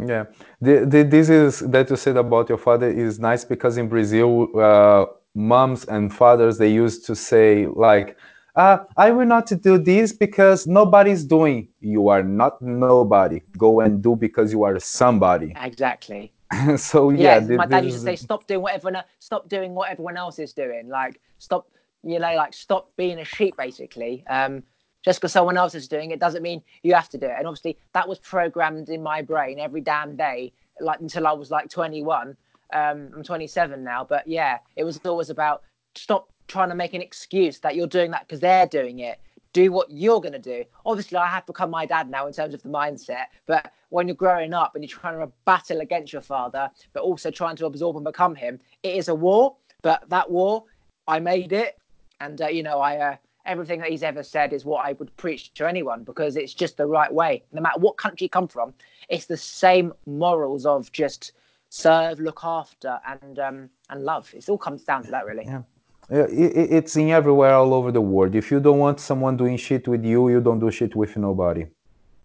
Yeah, 0.00 0.24
the, 0.60 0.86
the, 0.86 1.02
this 1.02 1.28
is 1.28 1.60
that 1.60 1.90
you 1.90 1.96
said 1.96 2.16
about 2.16 2.48
your 2.48 2.58
father 2.58 2.88
is 2.88 3.18
nice 3.18 3.44
because 3.44 3.76
in 3.76 3.88
Brazil, 3.88 4.48
uh, 4.58 5.06
moms 5.34 5.84
and 5.84 6.12
fathers 6.12 6.58
they 6.58 6.70
used 6.70 7.04
to 7.06 7.14
say 7.14 7.66
like, 7.66 8.16
uh, 8.56 8.78
"I 8.96 9.10
will 9.10 9.26
not 9.26 9.46
do 9.62 9.78
this 9.78 10.12
because 10.12 10.66
nobody's 10.66 11.24
doing. 11.24 11.68
You 11.80 12.08
are 12.08 12.22
not 12.22 12.62
nobody. 12.62 13.42
Go 13.58 13.80
and 13.80 14.02
do 14.02 14.16
because 14.16 14.52
you 14.52 14.62
are 14.64 14.78
somebody." 14.78 15.54
Exactly. 15.62 16.32
so 16.76 17.10
yeah, 17.10 17.38
yeah 17.38 17.56
my 17.56 17.66
dad 17.66 17.84
used 17.84 17.98
to 17.98 18.02
say, 18.02 18.16
"Stop 18.16 18.46
doing 18.46 18.62
what 18.62 18.74
everyone, 18.74 19.02
stop 19.18 19.48
doing 19.48 19.74
what 19.74 19.90
everyone 19.90 20.16
else 20.16 20.38
is 20.38 20.52
doing. 20.52 20.88
Like, 20.88 21.20
stop, 21.38 21.66
you 22.02 22.18
know, 22.18 22.34
like 22.34 22.54
stop 22.54 22.90
being 22.96 23.18
a 23.20 23.24
sheep, 23.24 23.56
basically." 23.58 24.24
Um, 24.28 24.62
just 25.02 25.20
because 25.20 25.32
someone 25.32 25.56
else 25.56 25.74
is 25.74 25.88
doing 25.88 26.10
it 26.10 26.20
doesn't 26.20 26.42
mean 26.42 26.62
you 26.82 26.94
have 26.94 27.08
to 27.10 27.18
do 27.18 27.26
it. 27.26 27.34
And 27.36 27.46
obviously, 27.46 27.78
that 27.92 28.08
was 28.08 28.18
programmed 28.18 28.88
in 28.88 29.02
my 29.02 29.22
brain 29.22 29.58
every 29.58 29.80
damn 29.80 30.16
day, 30.16 30.52
like 30.80 31.00
until 31.00 31.26
I 31.26 31.32
was 31.32 31.50
like 31.50 31.68
21. 31.68 32.36
Um, 32.72 33.10
I'm 33.14 33.22
27 33.22 33.84
now, 33.84 34.04
but 34.04 34.26
yeah, 34.26 34.58
it 34.76 34.84
was 34.84 34.98
always 35.04 35.28
about 35.28 35.62
stop 35.94 36.30
trying 36.48 36.70
to 36.70 36.74
make 36.74 36.94
an 36.94 37.02
excuse 37.02 37.58
that 37.60 37.76
you're 37.76 37.86
doing 37.86 38.10
that 38.12 38.26
because 38.26 38.40
they're 38.40 38.66
doing 38.66 39.00
it. 39.00 39.18
Do 39.52 39.70
what 39.70 39.90
you're 39.90 40.20
going 40.20 40.32
to 40.32 40.38
do. 40.38 40.64
Obviously, 40.86 41.18
I 41.18 41.26
have 41.26 41.44
become 41.44 41.68
my 41.68 41.84
dad 41.84 42.08
now 42.08 42.26
in 42.26 42.32
terms 42.32 42.54
of 42.54 42.62
the 42.62 42.70
mindset. 42.70 43.26
But 43.46 43.70
when 43.90 44.08
you're 44.08 44.14
growing 44.14 44.54
up 44.54 44.74
and 44.74 44.82
you're 44.82 44.98
trying 44.98 45.18
to 45.18 45.30
battle 45.44 45.80
against 45.80 46.12
your 46.12 46.22
father, 46.22 46.70
but 46.94 47.02
also 47.02 47.30
trying 47.30 47.56
to 47.56 47.66
absorb 47.66 47.96
and 47.96 48.04
become 48.04 48.34
him, 48.34 48.58
it 48.82 48.96
is 48.96 49.08
a 49.08 49.14
war. 49.14 49.54
But 49.82 50.08
that 50.08 50.30
war, 50.30 50.64
I 51.06 51.20
made 51.20 51.52
it, 51.52 51.76
and 52.20 52.40
uh, 52.40 52.46
you 52.46 52.62
know, 52.62 52.78
I 52.80 52.96
uh, 52.96 53.16
everything 53.46 53.80
that 53.80 53.90
he's 53.90 54.02
ever 54.02 54.22
said 54.22 54.52
is 54.52 54.64
what 54.64 54.86
I 54.86 54.92
would 54.94 55.14
preach 55.16 55.52
to 55.54 55.68
anyone 55.68 56.04
because 56.04 56.36
it's 56.36 56.54
just 56.54 56.76
the 56.76 56.86
right 56.86 57.12
way. 57.12 57.42
No 57.52 57.60
matter 57.60 57.80
what 57.80 57.96
country 57.96 58.26
you 58.26 58.28
come 58.28 58.48
from, 58.48 58.72
it's 59.08 59.26
the 59.26 59.36
same 59.36 59.92
morals 60.06 60.66
of 60.66 60.90
just 60.92 61.32
serve, 61.68 62.20
look 62.20 62.40
after, 62.44 63.00
and 63.06 63.38
um, 63.38 63.70
and 63.90 64.04
love. 64.04 64.32
It 64.34 64.48
all 64.48 64.58
comes 64.58 64.84
down 64.84 65.04
to 65.04 65.10
that, 65.10 65.26
really. 65.26 65.44
Yeah. 65.44 65.62
it's 66.10 66.96
in 66.96 67.10
everywhere 67.10 67.54
all 67.54 67.72
over 67.72 67.90
the 67.92 68.00
world 68.00 68.34
if 68.34 68.50
you 68.50 68.60
don't 68.60 68.78
want 68.78 68.98
someone 69.00 69.36
doing 69.36 69.56
shit 69.56 69.86
with 69.86 70.04
you 70.04 70.28
you 70.28 70.40
don't 70.40 70.58
do 70.58 70.70
shit 70.70 70.94
with 70.96 71.16
nobody 71.16 71.64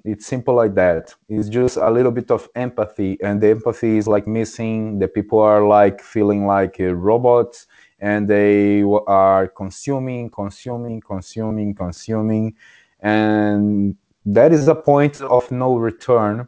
it's 0.03 0.25
simple 0.25 0.55
like 0.55 0.73
that 0.73 1.13
it's 1.29 1.47
just 1.47 1.77
a 1.77 1.89
little 1.89 2.11
bit 2.11 2.29
of 2.31 2.49
empathy 2.55 3.17
and 3.21 3.39
the 3.39 3.49
empathy 3.49 3.97
is 3.97 4.07
like 4.07 4.25
missing 4.27 4.99
the 4.99 5.07
people 5.07 5.39
are 5.39 5.65
like 5.67 6.01
feeling 6.01 6.45
like 6.45 6.75
uh, 6.79 6.93
robots 6.95 7.67
and 7.99 8.27
they 8.27 8.83
are 9.07 9.47
consuming 9.47 10.29
consuming 10.29 11.01
consuming 11.01 11.73
consuming. 11.73 12.55
And 12.99 13.95
that 14.25 14.51
is 14.51 14.67
a 14.67 14.75
point 14.75 15.21
of 15.21 15.49
no 15.51 15.77
return 15.77 16.47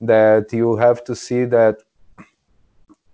that 0.00 0.52
you 0.52 0.76
have 0.76 1.04
to 1.04 1.14
see 1.14 1.44
that 1.44 1.78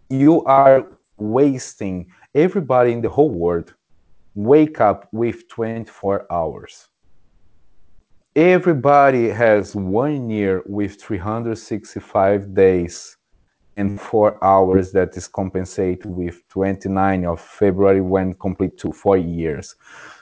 you 0.09 0.44
are 0.44 0.87
wasting 1.16 2.11
everybody 2.35 2.92
in 2.92 3.01
the 3.01 3.09
whole 3.09 3.31
world 3.31 3.75
wake 4.35 4.81
up 4.81 5.09
with 5.12 5.49
24 5.49 6.27
hours. 6.31 6.88
Everybody 8.37 9.29
has 9.29 9.77
one 9.77 10.29
year 10.29 10.62
with 10.66 11.01
365 11.01 12.53
days 12.53 13.16
and 13.77 14.01
four 14.01 14.43
hours 14.43 14.93
that 14.93 15.17
is 15.17 15.27
compensated 15.27 16.07
with 16.07 16.47
29 16.49 17.25
of 17.25 17.41
february 17.41 18.01
when 18.01 18.35
complete 18.35 18.77
to 18.79 18.93
four 18.93 19.17
years. 19.17 19.75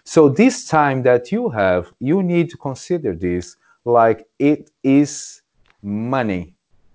So 0.05 0.29
this 0.29 0.67
time 0.67 1.03
that 1.03 1.31
you 1.31 1.49
have 1.51 1.93
you 2.01 2.23
need 2.23 2.51
to 2.51 2.57
consider 2.57 3.15
this 3.15 3.57
like 3.85 4.27
it 4.39 4.71
is 4.83 5.43
money 5.83 6.55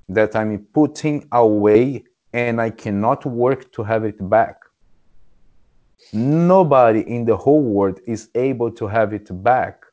that 0.10 0.36
i'm 0.36 0.66
putting 0.74 1.28
away 1.32 2.04
and 2.34 2.62
i 2.62 2.70
cannot 2.70 3.26
work 3.26 3.72
to 3.74 3.84
have 3.84 4.04
it 4.04 4.30
back. 4.30 4.62
Nobody 6.14 7.02
in 7.02 7.26
the 7.26 7.36
whole 7.36 7.62
world 7.62 8.00
is 8.08 8.30
able 8.36 8.72
to 8.72 8.88
have 8.88 9.14
it 9.14 9.28
back. 9.44 9.84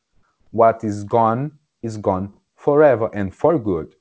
What 0.51 0.83
is 0.83 1.03
gone 1.03 1.51
is 1.81 1.97
gone 1.97 2.33
forever 2.55 3.09
and 3.13 3.33
for 3.33 3.59
good. 3.59 3.95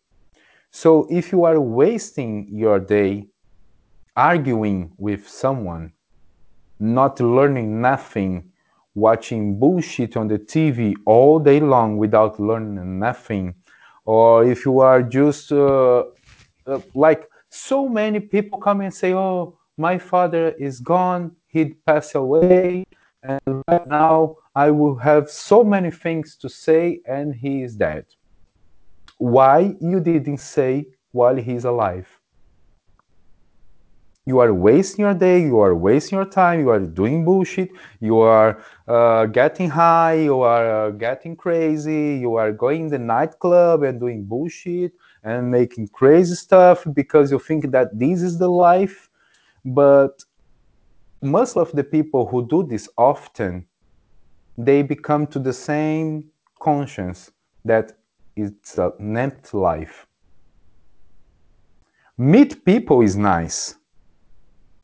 So 0.77 1.07
if 1.09 1.31
you 1.31 1.45
are 1.45 1.61
wasting 1.61 2.49
your 2.51 2.81
day 2.81 3.29
arguing 4.17 4.91
with 4.99 5.29
someone, 5.29 5.93
not 6.81 7.21
learning 7.21 7.81
nothing, 7.81 8.51
watching 8.97 9.61
bullshit 9.61 10.17
on 10.17 10.27
the 10.27 10.37
TV 10.37 10.97
all 11.07 11.39
day 11.39 11.61
long 11.61 11.97
without 11.97 12.41
learning 12.41 12.99
nothing, 12.99 13.55
or 14.05 14.45
if 14.45 14.65
you 14.67 14.81
are 14.81 15.01
just 15.01 15.53
uh, 15.53 16.07
uh, 16.67 16.81
like 16.93 17.31
so 17.51 17.89
many 17.89 18.19
people 18.19 18.59
come 18.59 18.81
and 18.81 18.93
say, 18.93 19.15
Oh, 19.15 19.57
my 19.79 19.97
father 19.97 20.57
is 20.59 20.81
gone, 20.81 21.37
he'd 21.47 21.77
pass 21.87 22.17
away, 22.17 22.83
and 23.23 23.41
right 23.69 23.87
now 23.87 24.39
I 24.57 24.73
will 24.73 24.97
have 24.97 25.31
so 25.31 25.63
many 25.63 25.93
things 25.93 26.37
to 26.39 26.49
say, 26.49 27.01
and 27.07 27.33
he 27.33 27.63
is 27.63 27.77
dead. 27.77 28.07
Why 29.25 29.75
you 29.81 30.01
didn't 30.01 30.37
say 30.37 30.87
while 31.13 31.37
he's 31.37 31.65
alive? 31.65 32.07
You 34.27 34.39
are 34.41 34.53
wasting 34.53 35.07
your 35.07 35.15
day, 35.15 35.41
you 35.41 35.61
are 35.61 35.75
wasting 35.75 36.19
your 36.19 36.27
time, 36.27 36.61
you 36.61 36.69
are 36.69 36.79
doing 36.79 37.25
bullshit, 37.25 37.71
you 38.01 38.19
are 38.19 38.63
uh, 38.87 39.25
getting 39.25 39.71
high, 39.71 40.15
you 40.29 40.43
are 40.43 40.89
uh, 40.89 40.91
getting 40.91 41.37
crazy, 41.37 42.19
you 42.21 42.35
are 42.35 42.53
going 42.53 42.91
the 42.91 42.99
nightclub 42.99 43.83
and 43.83 43.99
doing 43.99 44.25
bullshit 44.25 44.93
and 45.23 45.51
making 45.51 45.89
crazy 45.89 46.35
stuff 46.35 46.85
because 46.93 47.33
you 47.33 47.39
think 47.39 47.71
that 47.71 47.99
this 47.99 48.21
is 48.21 48.39
the 48.39 48.51
life. 48.51 49.09
But 49.65 50.23
most 51.23 51.57
of 51.57 51.73
the 51.73 51.85
people 51.85 52.27
who 52.27 52.47
do 52.47 52.63
this 52.63 52.91
often 52.99 53.67
they 54.59 54.83
become 54.83 55.27
to 55.29 55.39
the 55.39 55.53
same 55.53 56.25
conscience 56.61 57.31
that 57.65 57.93
it's 58.37 58.79
a 58.79 58.93
empty 59.01 59.57
life. 59.57 60.07
Meet 62.17 62.65
people 62.65 63.03
is 63.03 63.17
nice. 63.17 63.77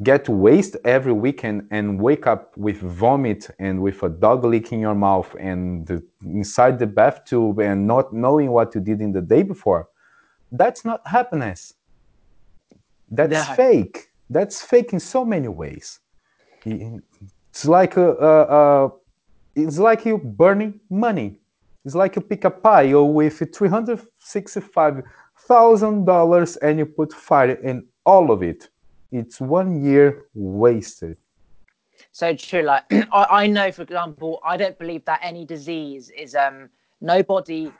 Get 0.02 0.28
waste 0.28 0.76
every 0.84 1.12
weekend 1.12 1.68
and 1.70 2.00
wake 2.00 2.26
up 2.26 2.56
with 2.56 2.78
vomit 2.78 3.50
and 3.58 3.82
with 3.82 4.02
a 4.02 4.08
dog 4.08 4.44
lick 4.44 4.72
in 4.72 4.80
your 4.80 4.94
mouth 4.94 5.34
and 5.38 5.86
the, 5.86 6.02
inside 6.24 6.78
the 6.78 6.86
bathtub 6.86 7.60
and 7.60 7.86
not 7.86 8.12
knowing 8.12 8.50
what 8.50 8.74
you 8.74 8.80
did 8.80 9.00
in 9.00 9.12
the 9.12 9.20
day 9.20 9.42
before. 9.42 9.88
That's 10.50 10.84
not 10.84 11.06
happiness. 11.06 11.74
That's 13.10 13.32
yeah. 13.32 13.54
fake. 13.54 14.10
That's 14.30 14.62
fake 14.62 14.92
in 14.92 15.00
so 15.00 15.24
many 15.24 15.48
ways. 15.48 16.00
It's 16.64 17.66
like 17.66 17.96
a, 17.96 18.10
a, 18.16 18.86
a 18.86 18.92
it's 19.54 19.78
like 19.78 20.06
you 20.06 20.18
burning 20.18 20.80
money. 20.88 21.39
It's 21.84 21.94
like 21.94 22.16
you 22.16 22.22
pick 22.22 22.44
a 22.44 22.50
pile 22.50 23.08
with 23.08 23.42
three 23.54 23.68
hundred 23.68 24.00
sixty-five 24.18 25.02
thousand 25.46 26.04
dollars 26.04 26.56
and 26.56 26.78
you 26.78 26.86
put 26.86 27.12
fire 27.12 27.52
in 27.52 27.86
all 28.04 28.30
of 28.30 28.42
it. 28.42 28.68
It's 29.12 29.40
one 29.40 29.82
year 29.82 30.26
wasted. 30.34 31.16
So 32.12 32.34
true. 32.34 32.62
Like 32.62 32.84
I, 32.92 33.26
I 33.30 33.46
know, 33.46 33.72
for 33.72 33.82
example, 33.82 34.40
I 34.44 34.56
don't 34.56 34.78
believe 34.78 35.04
that 35.06 35.20
any 35.22 35.44
disease 35.44 36.10
is 36.10 36.34
um 36.34 36.68
nobody 37.00 37.72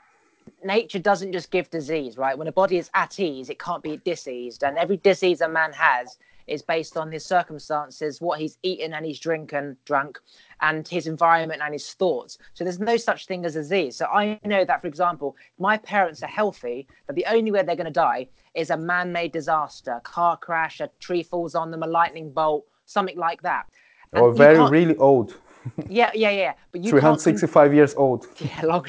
nature 0.63 0.99
doesn't 0.99 1.31
just 1.31 1.51
give 1.51 1.69
disease, 1.69 2.17
right? 2.17 2.37
When 2.37 2.47
a 2.47 2.51
body 2.51 2.77
is 2.77 2.89
at 2.93 3.19
ease, 3.19 3.49
it 3.49 3.59
can't 3.59 3.83
be 3.83 3.97
diseased. 3.97 4.63
And 4.63 4.77
every 4.77 4.97
disease 4.97 5.41
a 5.41 5.47
man 5.47 5.71
has 5.73 6.17
is 6.47 6.61
based 6.61 6.97
on 6.97 7.11
his 7.11 7.25
circumstances, 7.25 8.21
what 8.21 8.39
he's 8.39 8.57
eaten 8.63 8.93
and 8.93 9.05
he's 9.05 9.19
drinking, 9.19 9.77
drunk, 9.85 10.19
and 10.61 10.87
his 10.87 11.07
environment 11.07 11.61
and 11.63 11.73
his 11.73 11.93
thoughts. 11.93 12.37
So 12.53 12.63
there's 12.63 12.79
no 12.79 12.97
such 12.97 13.25
thing 13.25 13.45
as 13.45 13.55
a 13.55 13.61
disease. 13.61 13.95
So 13.97 14.05
I 14.05 14.39
know 14.45 14.65
that, 14.65 14.81
for 14.81 14.87
example, 14.87 15.35
my 15.59 15.77
parents 15.77 16.23
are 16.23 16.27
healthy, 16.27 16.87
but 17.07 17.15
the 17.15 17.25
only 17.25 17.51
way 17.51 17.63
they're 17.63 17.75
going 17.75 17.85
to 17.85 17.91
die 17.91 18.27
is 18.53 18.69
a 18.69 18.77
man-made 18.77 19.31
disaster, 19.31 20.01
car 20.03 20.37
crash, 20.37 20.79
a 20.79 20.89
tree 20.99 21.23
falls 21.23 21.55
on 21.55 21.71
them, 21.71 21.83
a 21.83 21.87
lightning 21.87 22.31
bolt, 22.31 22.65
something 22.85 23.17
like 23.17 23.41
that. 23.43 23.65
And 24.13 24.21
or 24.21 24.33
very 24.33 24.59
really 24.69 24.97
old. 24.97 25.35
yeah, 25.89 26.11
yeah, 26.13 26.31
yeah. 26.31 26.53
But 26.71 26.81
you 26.83 26.89
365 26.89 27.53
con- 27.53 27.75
years 27.75 27.95
old. 27.95 28.27
Yeah, 28.39 28.61
long, 28.63 28.85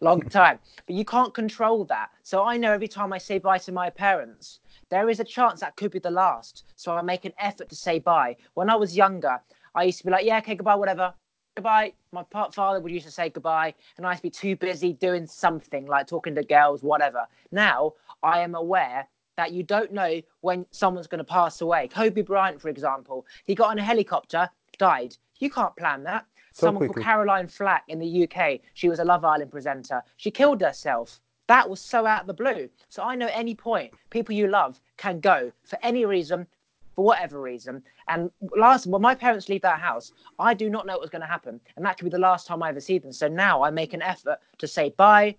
long 0.00 0.22
time. 0.22 0.58
but 0.86 0.96
you 0.96 1.04
can't 1.04 1.34
control 1.34 1.84
that. 1.84 2.10
So 2.22 2.42
I 2.42 2.56
know 2.56 2.72
every 2.72 2.88
time 2.88 3.12
I 3.12 3.18
say 3.18 3.38
bye 3.38 3.58
to 3.58 3.72
my 3.72 3.90
parents, 3.90 4.60
there 4.88 5.08
is 5.08 5.20
a 5.20 5.24
chance 5.24 5.60
that 5.60 5.76
could 5.76 5.90
be 5.90 5.98
the 5.98 6.10
last. 6.10 6.64
So 6.76 6.94
I 6.94 7.02
make 7.02 7.24
an 7.24 7.32
effort 7.38 7.68
to 7.68 7.74
say 7.76 7.98
bye. 7.98 8.36
When 8.54 8.70
I 8.70 8.76
was 8.76 8.96
younger, 8.96 9.40
I 9.74 9.84
used 9.84 9.98
to 9.98 10.04
be 10.04 10.10
like, 10.10 10.24
yeah, 10.24 10.38
okay, 10.38 10.54
goodbye, 10.54 10.76
whatever. 10.76 11.12
Goodbye. 11.54 11.92
My 12.12 12.24
father 12.52 12.80
would 12.80 12.92
used 12.92 13.06
to 13.06 13.12
say 13.12 13.30
goodbye, 13.30 13.74
and 13.96 14.06
I 14.06 14.10
used 14.10 14.22
to 14.22 14.22
be 14.24 14.30
too 14.30 14.56
busy 14.56 14.92
doing 14.92 15.26
something 15.26 15.86
like 15.86 16.06
talking 16.06 16.34
to 16.34 16.42
girls, 16.42 16.82
whatever. 16.82 17.26
Now 17.50 17.94
I 18.22 18.40
am 18.40 18.54
aware 18.54 19.08
that 19.36 19.52
you 19.52 19.62
don't 19.62 19.92
know 19.92 20.20
when 20.40 20.66
someone's 20.70 21.06
going 21.06 21.18
to 21.18 21.24
pass 21.24 21.60
away. 21.60 21.88
Kobe 21.88 22.22
Bryant, 22.22 22.60
for 22.60 22.68
example, 22.68 23.26
he 23.44 23.54
got 23.54 23.70
on 23.70 23.78
a 23.78 23.82
helicopter, 23.82 24.48
died. 24.78 25.16
You 25.38 25.50
can't 25.50 25.76
plan 25.76 26.02
that. 26.04 26.24
So 26.52 26.68
Someone 26.68 26.86
quickly. 26.86 27.02
called 27.02 27.04
Caroline 27.04 27.48
Flack 27.48 27.84
in 27.88 27.98
the 27.98 28.24
UK, 28.28 28.60
she 28.72 28.88
was 28.88 28.98
a 28.98 29.04
Love 29.04 29.24
Island 29.24 29.50
presenter. 29.50 30.02
She 30.16 30.30
killed 30.30 30.62
herself. 30.62 31.20
That 31.48 31.68
was 31.68 31.80
so 31.80 32.06
out 32.06 32.22
of 32.22 32.26
the 32.26 32.34
blue. 32.34 32.68
So 32.88 33.02
I 33.02 33.14
know 33.14 33.28
any 33.32 33.54
point, 33.54 33.92
people 34.10 34.34
you 34.34 34.48
love 34.48 34.80
can 34.96 35.20
go 35.20 35.52
for 35.64 35.78
any 35.82 36.04
reason, 36.04 36.46
for 36.94 37.04
whatever 37.04 37.40
reason. 37.40 37.82
And 38.08 38.30
last, 38.56 38.86
when 38.86 39.02
my 39.02 39.14
parents 39.14 39.48
leave 39.48 39.62
that 39.62 39.78
house, 39.78 40.12
I 40.38 40.54
do 40.54 40.68
not 40.68 40.86
know 40.86 40.98
what's 40.98 41.10
going 41.10 41.22
to 41.22 41.28
happen, 41.28 41.60
and 41.76 41.84
that 41.84 41.98
could 41.98 42.04
be 42.04 42.10
the 42.10 42.18
last 42.18 42.46
time 42.46 42.62
I 42.62 42.70
ever 42.70 42.80
see 42.80 42.98
them. 42.98 43.12
So 43.12 43.28
now 43.28 43.62
I 43.62 43.70
make 43.70 43.92
an 43.92 44.02
effort 44.02 44.38
to 44.58 44.66
say 44.66 44.90
bye, 44.96 45.36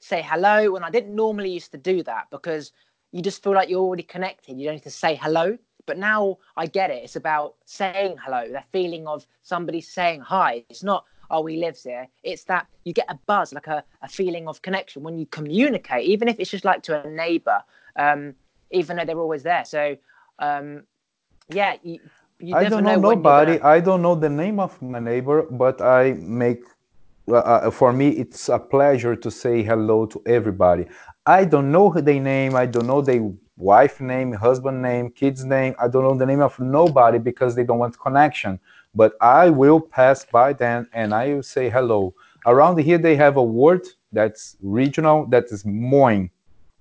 say 0.00 0.22
hello, 0.22 0.72
when 0.72 0.84
I 0.84 0.90
didn't 0.90 1.14
normally 1.14 1.50
used 1.50 1.72
to 1.72 1.78
do 1.78 2.02
that 2.02 2.26
because 2.30 2.72
you 3.12 3.22
just 3.22 3.42
feel 3.42 3.54
like 3.54 3.68
you're 3.68 3.80
already 3.80 4.02
connected. 4.02 4.58
You 4.58 4.66
don't 4.66 4.74
need 4.74 4.82
to 4.82 4.90
say 4.90 5.14
hello. 5.14 5.56
But 5.86 5.98
now 5.98 6.38
I 6.56 6.66
get 6.66 6.90
it. 6.90 7.04
It's 7.04 7.16
about 7.16 7.56
saying 7.66 8.16
hello, 8.24 8.50
that 8.52 8.66
feeling 8.72 9.06
of 9.06 9.26
somebody 9.42 9.80
saying 9.80 10.20
hi. 10.20 10.64
It's 10.70 10.82
not, 10.82 11.04
oh, 11.30 11.44
he 11.46 11.56
lives 11.56 11.82
here. 11.84 12.08
It's 12.22 12.44
that 12.44 12.66
you 12.84 12.92
get 12.92 13.06
a 13.08 13.18
buzz, 13.26 13.52
like 13.52 13.66
a, 13.66 13.84
a 14.02 14.08
feeling 14.08 14.48
of 14.48 14.62
connection 14.62 15.02
when 15.02 15.18
you 15.18 15.26
communicate, 15.26 16.06
even 16.06 16.28
if 16.28 16.38
it's 16.38 16.50
just 16.50 16.64
like 16.64 16.82
to 16.84 17.02
a 17.04 17.10
neighbor, 17.10 17.62
um, 17.96 18.34
even 18.70 18.96
though 18.96 19.04
they're 19.04 19.18
always 19.18 19.42
there. 19.42 19.64
So 19.64 19.96
um, 20.38 20.84
yeah, 21.48 21.76
you, 21.82 21.98
you 22.38 22.54
I 22.54 22.64
don't 22.64 22.84
know, 22.84 22.96
know 22.96 23.14
nobody. 23.14 23.58
Gonna... 23.58 23.68
I 23.68 23.80
don't 23.80 24.02
know 24.02 24.14
the 24.14 24.30
name 24.30 24.60
of 24.60 24.80
my 24.82 24.98
neighbor, 24.98 25.46
but 25.50 25.80
I 25.80 26.12
make. 26.14 26.64
Uh, 27.26 27.36
uh, 27.36 27.70
for 27.70 27.90
me, 27.92 28.10
it's 28.10 28.50
a 28.50 28.58
pleasure 28.58 29.16
to 29.16 29.30
say 29.30 29.62
hello 29.62 30.04
to 30.06 30.22
everybody. 30.26 30.86
I 31.24 31.46
don't 31.46 31.72
know 31.72 31.90
their 31.90 32.20
name. 32.20 32.54
I 32.54 32.66
don't 32.66 32.86
know 32.86 33.00
their 33.00 33.32
wife 33.56 34.00
name, 34.00 34.32
husband 34.32 34.82
name, 34.82 35.10
kids 35.10 35.44
name. 35.44 35.74
I 35.78 35.88
don't 35.88 36.02
know 36.02 36.16
the 36.16 36.26
name 36.26 36.40
of 36.40 36.58
nobody 36.58 37.18
because 37.18 37.54
they 37.54 37.64
don't 37.64 37.78
want 37.78 37.98
connection. 37.98 38.58
But 38.94 39.14
I 39.20 39.50
will 39.50 39.80
pass 39.80 40.24
by 40.24 40.52
them 40.52 40.88
and 40.92 41.14
I 41.14 41.34
will 41.34 41.42
say 41.42 41.68
hello. 41.68 42.14
Around 42.46 42.78
here, 42.78 42.98
they 42.98 43.16
have 43.16 43.36
a 43.36 43.42
word 43.42 43.86
that's 44.12 44.56
regional. 44.62 45.26
That 45.26 45.44
is 45.50 45.64
moin. 45.64 46.30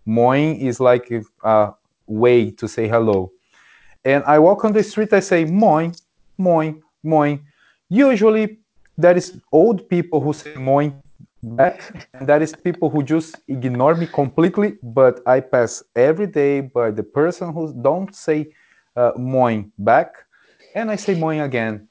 Moin 0.06 0.56
is 0.58 0.80
like 0.80 1.12
a 1.44 1.74
way 2.08 2.52
to 2.52 2.68
say 2.68 2.88
hello 2.88 3.32
and 4.06 4.24
I 4.26 4.40
walk 4.40 4.66
on 4.66 4.74
the 4.74 4.84
street, 4.84 5.14
I 5.14 5.20
say 5.20 5.46
moin, 5.46 5.94
moin, 6.38 6.84
moin. 7.04 7.46
Usually, 7.90 8.60
there 8.98 9.16
is 9.16 9.40
old 9.52 9.88
people 9.90 10.20
who 10.20 10.34
say 10.34 10.56
moin 10.56 11.02
back, 11.44 12.08
and 12.14 12.28
that 12.28 12.42
is 12.42 12.54
people 12.54 12.90
who 12.90 13.04
just 13.04 13.38
ignore 13.48 13.96
me 13.96 14.08
completely. 14.08 14.78
But 14.82 15.22
I 15.26 15.42
pass 15.42 15.84
every 15.96 16.28
day 16.28 16.62
by 16.62 16.92
the 16.92 17.04
person 17.04 17.54
who 17.54 17.74
don't 17.82 18.16
say 18.16 18.54
uh, 18.96 19.12
moin 19.18 19.72
back, 19.78 20.16
and 20.76 20.90
I 20.92 20.96
say 20.96 21.16
moin 21.16 21.42
again, 21.42 21.88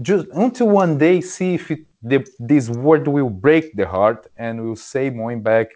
just 0.00 0.26
until 0.34 0.68
one 0.68 0.98
day 0.98 1.20
see 1.20 1.54
if 1.54 1.70
it, 1.70 1.80
the, 2.02 2.26
this 2.38 2.68
word 2.68 3.08
will 3.08 3.30
break 3.30 3.74
the 3.76 3.86
heart 3.86 4.26
and 4.36 4.64
will 4.64 4.76
say 4.76 5.10
moin 5.10 5.42
back 5.42 5.68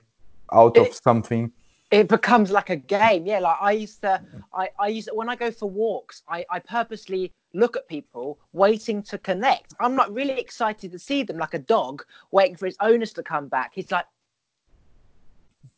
out 0.53 0.79
of 0.79 0.89
something 0.95 1.53
it 1.91 2.09
becomes 2.09 2.51
like 2.51 2.71
a 2.71 2.77
game. 2.77 3.27
Yeah 3.27 3.39
like 3.41 3.59
i 3.61 3.73
used 3.73 4.01
to 4.03 4.21
i 4.53 4.69
i 4.79 4.89
used 4.89 5.09
to, 5.09 5.15
when 5.15 5.29
i 5.29 5.37
go 5.37 5.51
for 5.51 5.69
walks 5.71 6.23
i 6.29 6.45
i 6.51 6.59
purposely 6.59 7.33
look 7.55 7.77
at 7.77 7.89
people 7.89 8.39
waiting 8.53 9.03
to 9.05 9.19
connect. 9.19 9.75
I'm 9.81 9.95
not 9.95 10.13
really 10.13 10.39
excited 10.39 10.93
to 10.93 10.99
see 10.99 11.23
them 11.23 11.39
like 11.39 11.55
a 11.55 11.59
dog 11.59 12.05
waiting 12.31 12.57
for 12.57 12.67
its 12.67 12.77
owners 12.81 13.13
to 13.15 13.23
come 13.23 13.49
back. 13.49 13.73
He's 13.75 13.91
like 13.91 14.07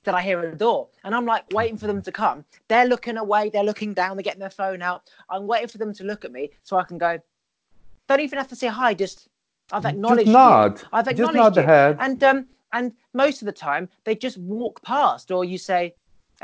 did 0.04 0.14
i 0.14 0.22
hear 0.22 0.40
a 0.40 0.54
door. 0.56 0.88
And 1.04 1.14
i'm 1.14 1.26
like 1.26 1.44
waiting 1.52 1.76
for 1.76 1.86
them 1.86 2.02
to 2.02 2.12
come. 2.12 2.44
They're 2.68 2.86
looking 2.86 3.16
away 3.18 3.50
they're 3.50 3.62
looking 3.64 3.94
down 3.94 4.16
they're 4.16 4.22
getting 4.22 4.40
their 4.40 4.50
phone 4.50 4.82
out. 4.82 5.10
I'm 5.28 5.46
waiting 5.46 5.68
for 5.68 5.78
them 5.78 5.92
to 5.94 6.04
look 6.04 6.24
at 6.24 6.32
me 6.32 6.50
so 6.62 6.78
i 6.78 6.84
can 6.84 6.98
go 6.98 7.18
don't 8.08 8.20
even 8.20 8.38
have 8.38 8.48
to 8.48 8.56
say 8.56 8.68
hi 8.68 8.94
just 8.94 9.28
i've 9.72 9.84
acknowledged 9.84 10.24
just 10.24 10.32
nod. 10.32 10.80
you. 10.80 10.88
I've 10.92 11.08
acknowledged 11.08 11.36
just 11.36 11.44
nod 11.44 11.54
the 11.54 11.62
head. 11.62 11.96
and 12.00 12.24
um 12.24 12.46
and 12.72 12.92
most 13.14 13.42
of 13.42 13.46
the 13.46 13.52
time 13.52 13.88
they 14.04 14.14
just 14.14 14.38
walk 14.38 14.82
past 14.82 15.30
or 15.30 15.44
you 15.44 15.58
say 15.58 15.94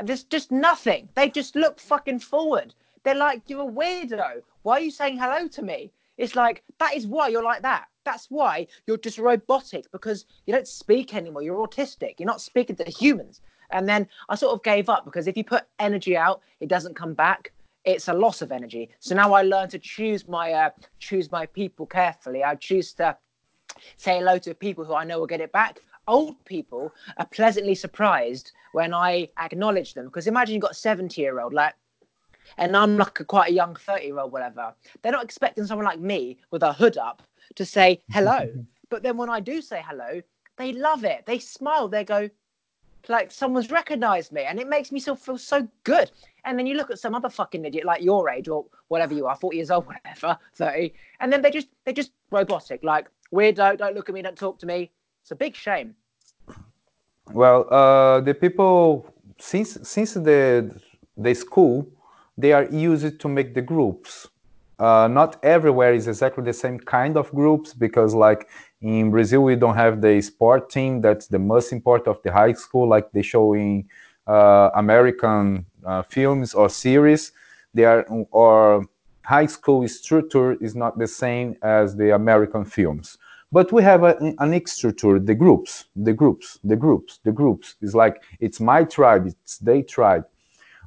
there's 0.03 0.23
just 0.23 0.51
nothing. 0.51 1.07
They 1.15 1.29
just 1.29 1.55
look 1.55 1.79
fucking 1.79 2.19
forward. 2.19 2.73
They're 3.03 3.15
like, 3.15 3.43
you're 3.47 3.69
a 3.69 3.71
weirdo. 3.71 4.41
Why 4.63 4.77
are 4.77 4.81
you 4.81 4.91
saying 4.91 5.17
hello 5.17 5.47
to 5.47 5.61
me? 5.61 5.91
It's 6.17 6.35
like, 6.35 6.63
that 6.79 6.95
is 6.95 7.07
why 7.07 7.27
you're 7.27 7.43
like 7.43 7.61
that. 7.61 7.85
That's 8.03 8.27
why 8.29 8.67
you're 8.87 8.97
just 8.97 9.17
robotic 9.17 9.91
because 9.91 10.25
you 10.45 10.53
don't 10.53 10.67
speak 10.67 11.13
anymore. 11.15 11.41
You're 11.41 11.65
autistic. 11.65 12.15
You're 12.19 12.27
not 12.27 12.41
speaking 12.41 12.75
to 12.77 12.83
humans. 12.85 13.41
And 13.71 13.87
then 13.87 14.07
I 14.29 14.35
sort 14.35 14.53
of 14.53 14.63
gave 14.63 14.89
up 14.89 15.05
because 15.05 15.27
if 15.27 15.35
you 15.35 15.43
put 15.43 15.65
energy 15.79 16.15
out, 16.15 16.41
it 16.59 16.69
doesn't 16.69 16.95
come 16.95 17.13
back. 17.13 17.51
It's 17.83 18.07
a 18.07 18.13
loss 18.13 18.41
of 18.41 18.51
energy. 18.51 18.89
So 18.99 19.15
now 19.15 19.33
I 19.33 19.43
learn 19.43 19.69
to 19.69 19.79
choose 19.79 20.27
my 20.27 20.53
uh, 20.53 20.69
choose 20.99 21.31
my 21.31 21.45
people 21.45 21.85
carefully. 21.85 22.43
I 22.43 22.55
choose 22.55 22.93
to 22.93 23.17
say 23.97 24.17
hello 24.17 24.37
to 24.39 24.53
people 24.53 24.85
who 24.85 24.93
I 24.93 25.03
know 25.03 25.19
will 25.19 25.27
get 25.27 25.41
it 25.41 25.51
back 25.51 25.79
old 26.07 26.43
people 26.45 26.93
are 27.17 27.25
pleasantly 27.25 27.75
surprised 27.75 28.51
when 28.71 28.93
I 28.93 29.29
acknowledge 29.39 29.93
them. 29.93 30.05
Because 30.05 30.27
imagine 30.27 30.55
you've 30.55 30.61
got 30.61 30.71
a 30.71 30.75
70 30.75 31.19
year 31.21 31.39
old, 31.39 31.53
like, 31.53 31.73
and 32.57 32.75
I'm 32.75 32.97
like 32.97 33.19
a 33.19 33.25
quite 33.25 33.49
a 33.49 33.53
young 33.53 33.75
30 33.75 34.05
year 34.05 34.19
old, 34.19 34.31
whatever. 34.31 34.73
They're 35.01 35.11
not 35.11 35.23
expecting 35.23 35.65
someone 35.65 35.85
like 35.85 35.99
me 35.99 36.37
with 36.51 36.63
a 36.63 36.73
hood 36.73 36.97
up 36.97 37.21
to 37.55 37.65
say 37.65 38.01
hello. 38.11 38.51
but 38.89 39.03
then 39.03 39.17
when 39.17 39.29
I 39.29 39.39
do 39.39 39.61
say 39.61 39.81
hello, 39.85 40.21
they 40.57 40.73
love 40.73 41.03
it. 41.03 41.25
They 41.25 41.39
smile. 41.39 41.87
They 41.87 42.03
go, 42.03 42.29
like 43.09 43.31
someone's 43.31 43.71
recognized 43.71 44.31
me. 44.31 44.43
And 44.43 44.59
it 44.59 44.67
makes 44.67 44.91
me 44.91 44.99
feel 44.99 45.37
so 45.37 45.67
good. 45.83 46.11
And 46.43 46.57
then 46.57 46.67
you 46.67 46.75
look 46.75 46.91
at 46.91 46.99
some 46.99 47.15
other 47.15 47.29
fucking 47.29 47.65
idiot 47.65 47.85
like 47.85 48.03
your 48.03 48.29
age 48.29 48.47
or 48.47 48.65
whatever 48.87 49.13
you 49.13 49.25
are, 49.27 49.35
40 49.35 49.57
years 49.57 49.71
old, 49.71 49.85
whatever, 50.05 50.37
30. 50.55 50.93
And 51.19 51.31
then 51.31 51.41
they 51.41 51.51
just, 51.51 51.67
they're 51.83 51.93
just 51.93 52.11
robotic, 52.31 52.83
like, 52.83 53.07
weirdo, 53.33 53.77
don't 53.77 53.95
look 53.95 54.09
at 54.09 54.15
me, 54.15 54.21
don't 54.21 54.37
talk 54.37 54.59
to 54.59 54.65
me. 54.65 54.91
It's 55.25 55.31
a 55.31 55.35
big 55.35 55.55
shame. 55.55 55.95
Well, 57.33 57.65
uh, 57.73 58.21
the 58.21 58.35
people 58.35 59.11
since 59.39 59.75
since 59.81 60.13
the 60.13 60.69
the 61.17 61.33
school, 61.33 61.87
they 62.37 62.51
are 62.51 62.65
used 62.65 63.19
to 63.19 63.27
make 63.27 63.55
the 63.55 63.63
groups. 63.63 64.27
Uh, 64.77 65.07
not 65.07 65.43
everywhere 65.43 65.95
is 65.95 66.07
exactly 66.07 66.43
the 66.43 66.53
same 66.53 66.77
kind 66.79 67.17
of 67.17 67.31
groups 67.31 67.73
because, 67.73 68.13
like 68.13 68.47
in 68.81 69.09
Brazil, 69.09 69.41
we 69.41 69.55
don't 69.55 69.73
have 69.73 69.99
the 69.99 70.21
sport 70.21 70.69
team. 70.69 71.01
That's 71.01 71.25
the 71.25 71.39
most 71.39 71.71
important 71.71 72.07
of 72.07 72.21
the 72.21 72.31
high 72.31 72.53
school, 72.53 72.87
like 72.87 73.11
they 73.11 73.23
show 73.23 73.55
in 73.55 73.89
uh, 74.27 74.69
American 74.75 75.65
uh, 75.83 76.03
films 76.03 76.53
or 76.53 76.69
series. 76.69 77.31
They 77.73 77.85
are 77.85 78.05
or 78.29 78.85
high 79.23 79.47
school 79.47 79.87
structure 79.87 80.53
is 80.61 80.75
not 80.75 80.99
the 80.99 81.07
same 81.07 81.55
as 81.63 81.95
the 81.95 82.13
American 82.13 82.63
films. 82.63 83.17
But 83.55 83.71
we 83.71 83.83
have 83.83 84.03
a, 84.03 84.17
an 84.39 84.67
structure, 84.67 85.17
the 85.17 85.33
groups, 85.33 85.85
the 85.95 86.11
groups, 86.11 86.59
the 86.65 86.75
groups, 86.75 87.19
the 87.23 87.31
groups. 87.31 87.75
It's 87.81 87.93
like 87.93 88.21
it's 88.41 88.59
my 88.59 88.83
tribe, 88.83 89.27
it's 89.27 89.59
their 89.59 89.81
tribe. 89.81 90.25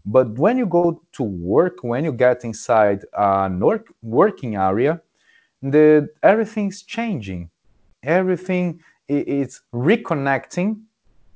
But 0.05 0.39
when 0.39 0.59
you 0.59 0.67
go 0.67 1.01
to 1.13 1.23
work, 1.23 1.77
when 1.81 2.05
you 2.05 2.13
get 2.13 2.45
inside 2.45 3.07
a 3.15 3.49
work, 3.51 3.87
working 4.03 4.57
area, 4.57 5.01
the 5.63 6.11
everything's 6.23 6.83
changing. 6.83 7.49
Everything 8.03 8.81
is 9.09 9.63
reconnecting. 9.73 10.83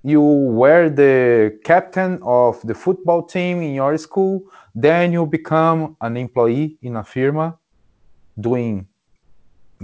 You 0.03 0.21
were 0.61 0.91
the 0.91 1.59
captain 1.65 2.21
of 2.23 2.61
the 2.61 2.75
football 2.75 3.23
team 3.23 3.63
in 3.63 3.73
your 3.73 3.97
school, 3.97 4.43
then 4.75 5.13
you 5.13 5.25
become 5.25 5.97
an 6.03 6.19
employee 6.19 6.77
in 6.83 6.97
a 6.97 7.05
firma 7.05 7.57
doing 8.39 8.87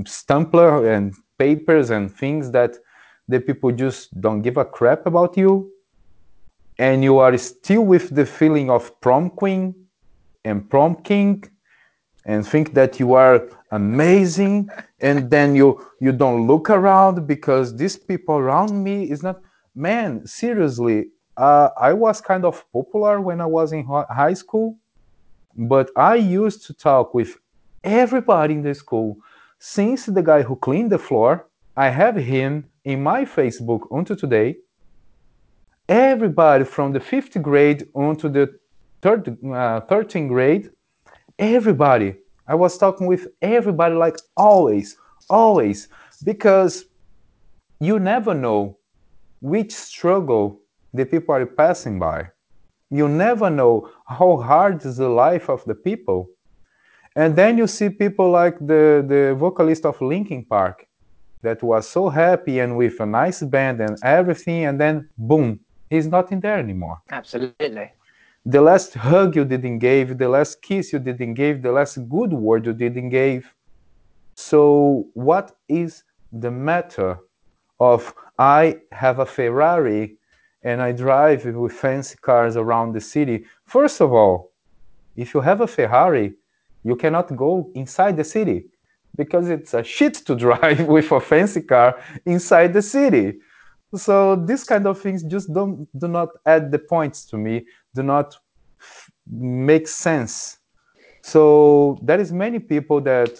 Stampler 0.05 0.93
and 0.93 1.15
papers 1.39 1.91
and 1.91 2.15
things 2.15 2.51
that 2.51 2.77
the 3.29 3.41
people 3.41 3.71
just 3.73 4.21
don't 4.21 4.43
give 4.43 4.57
a 4.57 4.65
crap 4.65 5.07
about 5.07 5.37
you 5.37 5.71
and 6.79 7.03
you 7.03 7.19
are 7.19 7.37
still 7.37 7.83
with 7.83 8.15
the 8.15 8.25
feeling 8.25 8.71
of 8.71 9.01
prom 9.01 9.31
queen 9.31 9.75
and 10.45 10.69
prom 10.71 10.95
king 10.97 11.45
and 12.25 12.47
think 12.47 12.75
that 12.75 13.01
you 13.01 13.15
are 13.15 13.49
amazing 13.73 14.69
and 15.01 15.31
then 15.31 15.55
you 15.55 15.85
you 16.01 16.13
don't 16.13 16.47
look 16.47 16.71
around 16.71 17.27
because 17.27 17.77
these 17.77 17.97
people 17.97 18.37
around 18.37 18.83
me 18.83 19.11
is 19.11 19.23
not 19.23 19.41
man 19.75 20.27
seriously 20.27 21.07
uh, 21.37 21.69
i 21.81 21.93
was 21.93 22.21
kind 22.21 22.45
of 22.45 22.65
popular 22.73 23.21
when 23.21 23.41
i 23.41 23.47
was 23.47 23.73
in 23.73 23.85
high 24.11 24.35
school 24.35 24.77
but 25.57 25.91
i 25.97 26.15
used 26.15 26.67
to 26.67 26.73
talk 26.75 27.15
with 27.15 27.37
everybody 27.85 28.55
in 28.55 28.63
the 28.63 28.75
school 28.75 29.17
since 29.59 30.07
the 30.07 30.23
guy 30.23 30.43
who 30.43 30.57
cleaned 30.57 30.91
the 30.91 30.99
floor, 30.99 31.49
I 31.77 31.89
have 31.89 32.17
him 32.17 32.65
in 32.85 33.03
my 33.03 33.25
Facebook 33.25 33.87
until 33.91 34.17
today. 34.17 34.57
Everybody 35.89 36.65
from 36.65 36.93
the 36.93 37.01
fifth 37.01 37.41
grade 37.43 37.89
onto 37.95 38.29
the 38.29 38.59
third, 39.03 39.29
uh, 39.45 39.81
13th 39.83 40.29
grade, 40.29 40.71
everybody. 41.39 42.17
I 42.47 42.55
was 42.55 42.79
talking 42.79 43.07
with 43.07 43.29
everybody 43.43 43.95
like 43.95 44.17
always, 44.37 44.97
always, 45.29 45.89
because 46.25 46.85
you 47.81 47.99
never 47.99 48.35
know 48.35 48.79
which 49.41 49.73
struggle 49.73 50.61
the 50.95 51.05
people 51.05 51.35
are 51.35 51.47
passing 51.47 51.99
by. 51.99 52.29
You 52.91 53.09
never 53.09 53.51
know 53.51 53.91
how 54.07 54.39
hard 54.39 54.85
is 54.85 54.97
the 54.97 55.09
life 55.09 55.49
of 55.51 55.65
the 55.65 55.75
people 55.75 56.29
and 57.19 57.35
then 57.35 57.59
you 57.59 57.67
see 57.67 57.91
people 57.91 58.31
like 58.31 58.57
the, 58.61 59.05
the 59.13 59.35
vocalist 59.37 59.85
of 59.85 60.01
Linkin 60.01 60.45
Park 60.45 60.87
that 61.43 61.61
was 61.65 61.89
so 61.89 62.09
happy 62.09 62.61
and 62.61 62.77
with 62.77 63.01
a 63.01 63.07
nice 63.07 63.43
band 63.43 63.81
and 63.81 63.99
everything, 64.05 64.67
and 64.67 64.81
then 64.81 65.09
boom, 65.19 65.59
he's 65.91 66.07
not 66.07 66.31
in 66.31 66.39
there 66.39 66.59
anymore. 66.59 67.03
Absolutely. 67.11 67.91
The 68.47 68.61
last 68.61 68.95
hug 68.95 69.35
you 69.35 69.45
didn't 69.45 69.81
give, 69.81 70.17
the 70.17 70.29
last 70.29 70.63
kiss 70.63 70.93
you 70.93 71.01
didn't 71.01 71.35
give, 71.35 71.61
the 71.61 71.73
last 71.73 71.97
good 72.09 72.33
word 72.33 72.67
you 72.67 72.73
didn't 72.73 73.09
give. 73.09 73.53
So 74.37 75.09
what 75.15 75.57
is 75.69 76.05
the 76.31 76.53
matter 76.53 77.19
of 77.81 78.15
I 78.39 78.79
have 78.93 79.19
a 79.19 79.27
Ferrari 79.27 80.19
and 80.63 80.81
I 80.81 80.93
drive 80.93 81.45
with 81.47 81.73
fancy 81.73 82.17
cars 82.21 82.57
around 82.57 82.93
the 82.93 83.01
city? 83.01 83.45
First 83.65 84.01
of 84.01 84.13
all, 84.13 84.53
if 85.17 85.35
you 85.35 85.41
have 85.41 85.63
a 85.63 85.67
Ferrari, 85.67 86.35
you 86.89 86.97
cannot 86.97 87.29
go 87.37 87.71
inside 87.75 88.17
the 88.17 88.25
city 88.25 88.59
because 89.15 89.51
it's 89.51 89.75
a 89.75 89.85
shit 89.85 90.15
to 90.27 90.35
drive 90.35 90.81
with 90.95 91.11
a 91.13 91.21
fancy 91.21 91.61
car 91.61 92.01
inside 92.25 92.73
the 92.73 92.83
city. 92.97 93.27
So 93.95 94.37
these 94.37 94.65
kind 94.65 94.87
of 94.87 95.01
things 95.01 95.23
just 95.35 95.53
don't 95.53 95.87
do 96.03 96.09
not 96.09 96.31
add 96.47 96.73
the 96.73 96.79
points 96.79 97.19
to 97.31 97.37
me, 97.37 97.67
do 97.95 98.03
not 98.03 98.37
make 99.31 99.87
sense. 99.89 100.59
So 101.23 101.99
there 102.03 102.21
is 102.21 102.33
many 102.33 102.59
people 102.59 103.01
that 103.03 103.33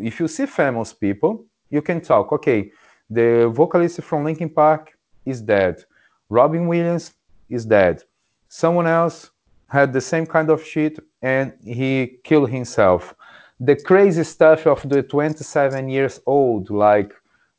if 0.00 0.20
you 0.20 0.28
see 0.28 0.46
famous 0.46 0.92
people, 0.92 1.44
you 1.70 1.82
can 1.82 2.00
talk. 2.00 2.32
Okay, 2.32 2.70
the 3.10 3.50
vocalist 3.60 4.00
from 4.02 4.24
Linkin 4.24 4.48
Park 4.48 4.96
is 5.24 5.42
dead. 5.42 5.84
Robin 6.30 6.66
Williams 6.66 7.12
is 7.50 7.66
dead. 7.66 8.02
Someone 8.48 8.86
else 8.86 9.30
had 9.68 9.92
the 9.92 10.00
same 10.00 10.26
kind 10.26 10.50
of 10.50 10.64
shit 10.64 10.98
and 11.22 11.52
he 11.64 12.18
killed 12.22 12.50
himself. 12.50 13.14
The 13.58 13.76
crazy 13.76 14.24
stuff 14.24 14.66
of 14.66 14.88
the 14.88 15.02
27 15.02 15.88
years 15.88 16.20
old, 16.26 16.70
like 16.70 17.12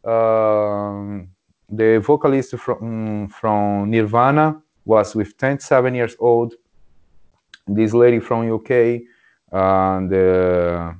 um, 0.05 1.29
the 1.69 1.99
vocalist 1.99 2.55
from, 2.57 3.27
from 3.27 3.89
Nirvana 3.89 4.61
was 4.85 5.15
with 5.15 5.37
27 5.37 5.95
years 5.95 6.15
old. 6.19 6.53
This 7.67 7.93
lady 7.93 8.19
from 8.19 8.49
UK, 8.49 9.01
uh, 9.51 9.99
the 10.07 10.95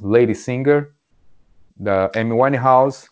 lady 0.00 0.34
singer. 0.34 0.92
The 1.78 2.10
Amy 2.14 2.32
Winehouse 2.32 3.08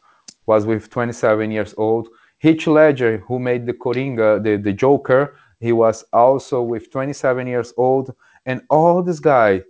was 0.47 0.67
with 0.67 0.91
27 0.91 1.51
years 1.51 1.75
old. 1.79 2.09
Heath 2.39 2.67
Ledger, 2.67 3.19
who 3.19 3.39
made 3.39 3.65
the 3.67 3.73
Coringa, 3.73 4.43
the, 4.43 4.57
the 4.57 4.73
Joker, 4.73 5.37
he 5.65 5.73
was 5.73 6.05
also 6.13 6.61
with 6.61 6.91
27 6.91 7.47
years 7.47 7.73
old. 7.79 8.15
And 8.45 8.61
all 8.69 9.03
this 9.03 9.19
guy 9.19 9.63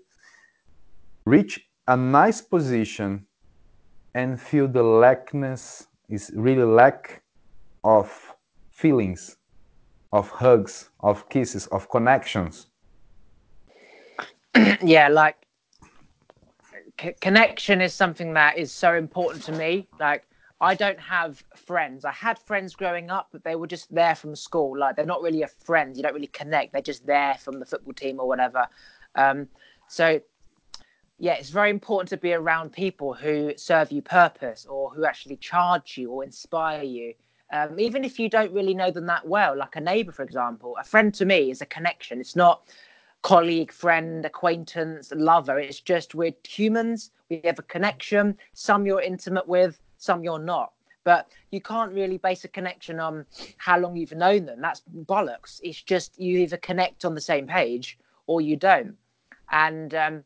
reach 1.25 1.69
a 1.87 1.97
nice 1.97 2.41
position 2.41 3.25
and 4.13 4.41
feel 4.41 4.67
the 4.67 4.83
lackness 4.83 5.87
is 6.09 6.33
really 6.35 6.65
lack 6.65 7.23
of 7.85 8.35
feelings, 8.71 9.37
of 10.13 10.29
hugs, 10.31 10.91
of 10.99 11.29
kisses, 11.29 11.69
of 11.69 11.89
connections. 11.89 12.67
yeah, 14.83 15.07
like 15.07 15.37
c- 17.01 17.15
connection 17.21 17.81
is 17.81 17.95
something 17.95 18.35
that 18.35 18.59
is 18.59 18.73
so 18.73 18.95
important 18.95 19.45
to 19.45 19.53
me. 19.53 19.87
Like 20.01 20.27
I 20.65 20.75
don't 20.75 20.99
have 20.99 21.45
friends. 21.55 22.05
I 22.05 22.13
had 22.13 22.39
friends 22.39 22.75
growing 22.75 23.11
up, 23.11 23.29
but 23.33 23.45
they 23.45 23.55
were 23.55 23.67
just 23.67 23.95
there 23.95 24.15
from 24.15 24.35
school. 24.35 24.79
Like 24.79 24.97
they're 24.97 25.05
not 25.05 25.23
really 25.23 25.43
a 25.43 25.49
friend. 25.49 25.97
You 25.97 26.03
don't 26.03 26.15
really 26.15 26.27
connect. 26.29 26.73
They're 26.73 26.83
just 26.83 27.07
there 27.07 27.35
from 27.35 27.61
the 27.61 27.67
football 27.67 27.93
team 27.93 28.19
or 28.19 28.27
whatever. 28.27 28.67
Um, 29.15 29.49
so 29.89 30.21
yeah, 31.19 31.35
it's 31.35 31.51
very 31.51 31.71
important 31.71 32.09
to 32.11 32.17
be 32.17 32.33
around 32.33 32.73
people 32.73 33.13
who 33.13 33.53
serve 33.57 33.93
you 33.93 34.03
purpose 34.03 34.67
or 34.69 34.91
who 34.91 35.05
actually 35.05 35.37
charge 35.37 35.99
you 35.99 36.11
or 36.11 36.25
inspire 36.25 36.83
you. 36.83 37.15
Um, 37.53 37.79
even 37.79 38.03
if 38.03 38.19
you 38.19 38.29
don't 38.29 38.53
really 38.53 38.75
know 38.75 38.91
them 38.91 39.07
that 39.07 39.29
well, 39.29 39.57
like 39.57 39.77
a 39.77 39.81
neighbor, 39.81 40.13
for 40.13 40.23
example, 40.23 40.77
a 40.81 40.85
friend 40.85 41.13
to 41.15 41.27
me 41.27 41.51
is 41.51 41.61
a 41.61 41.67
connection. 41.67 42.21
It's 42.21 42.35
not 42.35 42.67
colleague, 43.23 43.71
friend, 43.71 44.25
acquaintance, 44.25 45.13
lover. 45.15 45.59
It's 45.59 45.81
just 45.81 46.15
we're 46.15 46.35
humans. 46.47 47.11
We 47.29 47.41
have 47.45 47.59
a 47.59 47.63
connection. 47.63 48.37
Some 48.55 48.87
you're 48.87 49.01
intimate 49.01 49.47
with, 49.47 49.79
some 50.05 50.23
you're 50.23 50.39
not. 50.39 50.73
But 51.05 51.29
you 51.51 51.61
can't 51.61 51.93
really 51.93 52.17
base 52.17 52.45
a 52.45 52.49
connection 52.49 52.99
on 52.99 53.27
how 53.59 53.79
long 53.79 53.97
you've 53.97 54.13
known 54.13 54.47
them. 54.47 54.61
That's 54.61 54.83
bollocks. 55.05 55.61
It's 55.63 55.83
just 55.83 56.19
you 56.19 56.39
either 56.39 56.57
connect 56.57 57.05
on 57.05 57.15
the 57.15 57.21
same 57.21 57.47
page 57.47 57.99
or 58.27 58.41
you 58.41 58.57
don't. 58.57 58.97
And 59.51 59.95
um, 59.95 60.25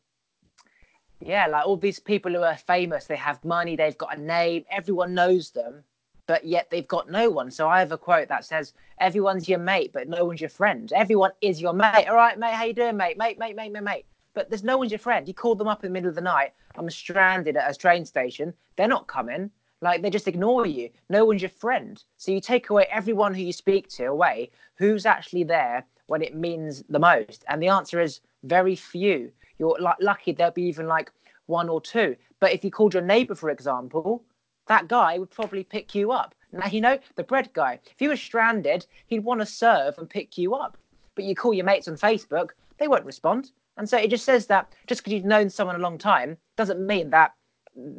yeah, 1.19 1.47
like 1.47 1.65
all 1.65 1.75
these 1.75 1.99
people 1.99 2.31
who 2.31 2.41
are 2.41 2.55
famous, 2.55 3.05
they 3.05 3.17
have 3.17 3.43
money, 3.43 3.75
they've 3.75 3.97
got 3.97 4.17
a 4.17 4.21
name, 4.21 4.63
everyone 4.71 5.13
knows 5.13 5.51
them, 5.51 5.83
but 6.27 6.45
yet 6.45 6.69
they've 6.69 6.87
got 6.87 7.09
no 7.09 7.29
one. 7.29 7.51
So 7.51 7.67
I 7.67 7.79
have 7.79 7.91
a 7.91 7.97
quote 7.97 8.29
that 8.29 8.45
says, 8.45 8.73
"Everyone's 8.99 9.49
your 9.49 9.59
mate, 9.59 9.91
but 9.91 10.07
no 10.07 10.23
one's 10.25 10.41
your 10.41 10.49
friend. 10.49 10.91
Everyone 10.93 11.31
is 11.41 11.61
your 11.61 11.73
mate. 11.73 12.07
All 12.07 12.15
right, 12.15 12.39
mate, 12.39 12.53
how 12.53 12.63
you 12.63 12.73
doing, 12.73 12.95
mate? 12.95 13.17
Mate, 13.17 13.37
mate, 13.37 13.55
mate, 13.55 13.71
mate, 13.71 13.83
mate." 13.83 14.05
But 14.33 14.49
there's 14.49 14.63
no 14.63 14.77
one's 14.77 14.91
your 14.91 14.99
friend. 14.99 15.27
You 15.27 15.33
call 15.33 15.55
them 15.55 15.67
up 15.67 15.83
in 15.83 15.89
the 15.89 15.93
middle 15.93 16.09
of 16.09 16.15
the 16.15 16.21
night. 16.21 16.53
I'm 16.75 16.89
stranded 16.89 17.57
at 17.57 17.69
a 17.69 17.77
train 17.77 18.05
station. 18.05 18.53
They're 18.77 18.87
not 18.87 19.07
coming. 19.07 19.51
Like 19.81 20.01
they 20.01 20.09
just 20.09 20.27
ignore 20.27 20.65
you. 20.65 20.89
No 21.09 21.25
one's 21.25 21.41
your 21.41 21.49
friend. 21.49 22.03
So 22.17 22.31
you 22.31 22.41
take 22.41 22.69
away 22.69 22.87
everyone 22.91 23.33
who 23.33 23.41
you 23.41 23.53
speak 23.53 23.87
to 23.89 24.05
away. 24.05 24.51
Who's 24.75 25.05
actually 25.05 25.43
there 25.43 25.85
when 26.07 26.21
it 26.21 26.35
means 26.35 26.83
the 26.89 26.99
most? 26.99 27.45
And 27.47 27.61
the 27.61 27.69
answer 27.69 28.01
is 28.01 28.21
very 28.43 28.75
few 28.75 29.31
you're 29.59 29.77
like 29.79 29.97
lucky 29.99 30.31
there'll 30.31 30.53
be 30.53 30.63
even 30.63 30.87
like 30.87 31.11
one 31.45 31.69
or 31.69 31.81
two. 31.81 32.15
But 32.39 32.53
if 32.53 32.63
you 32.63 32.71
called 32.71 32.93
your 32.93 33.03
neighbor, 33.03 33.35
for 33.35 33.49
example, 33.49 34.23
that 34.67 34.87
guy 34.87 35.17
would 35.17 35.29
probably 35.29 35.63
pick 35.63 35.93
you 35.93 36.11
up. 36.11 36.33
Now, 36.51 36.67
you 36.67 36.81
know, 36.81 36.97
the 37.15 37.23
bread 37.23 37.51
guy, 37.53 37.79
if 37.85 38.01
you 38.01 38.09
were 38.09 38.15
stranded, 38.15 38.85
he'd 39.07 39.23
want 39.23 39.41
to 39.41 39.45
serve 39.45 39.97
and 39.97 40.09
pick 40.09 40.37
you 40.37 40.55
up. 40.55 40.77
But 41.15 41.25
you 41.25 41.35
call 41.35 41.53
your 41.53 41.65
mates 41.65 41.87
on 41.87 41.95
Facebook, 41.95 42.51
they 42.77 42.87
won't 42.87 43.05
respond. 43.05 43.51
And 43.77 43.87
so 43.87 43.97
it 43.97 44.09
just 44.09 44.25
says 44.25 44.47
that 44.47 44.73
just 44.87 45.01
because 45.01 45.13
you've 45.13 45.25
known 45.25 45.49
someone 45.49 45.75
a 45.75 45.79
long 45.79 45.97
time 45.97 46.37
doesn't 46.55 46.85
mean 46.85 47.09
that 47.11 47.33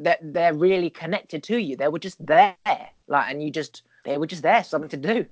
that 0.02 0.18
they're 0.22 0.54
really 0.54 0.90
connected 0.90 1.42
to 1.44 1.58
you. 1.58 1.76
They 1.76 1.88
were 1.88 1.98
just 1.98 2.24
there, 2.24 2.56
like, 3.08 3.30
and 3.30 3.42
you 3.42 3.50
just 3.50 3.82
they 4.04 4.18
were 4.18 4.26
just 4.26 4.42
there, 4.42 4.64
something 4.64 4.88
to 4.90 4.96
do. 4.96 5.26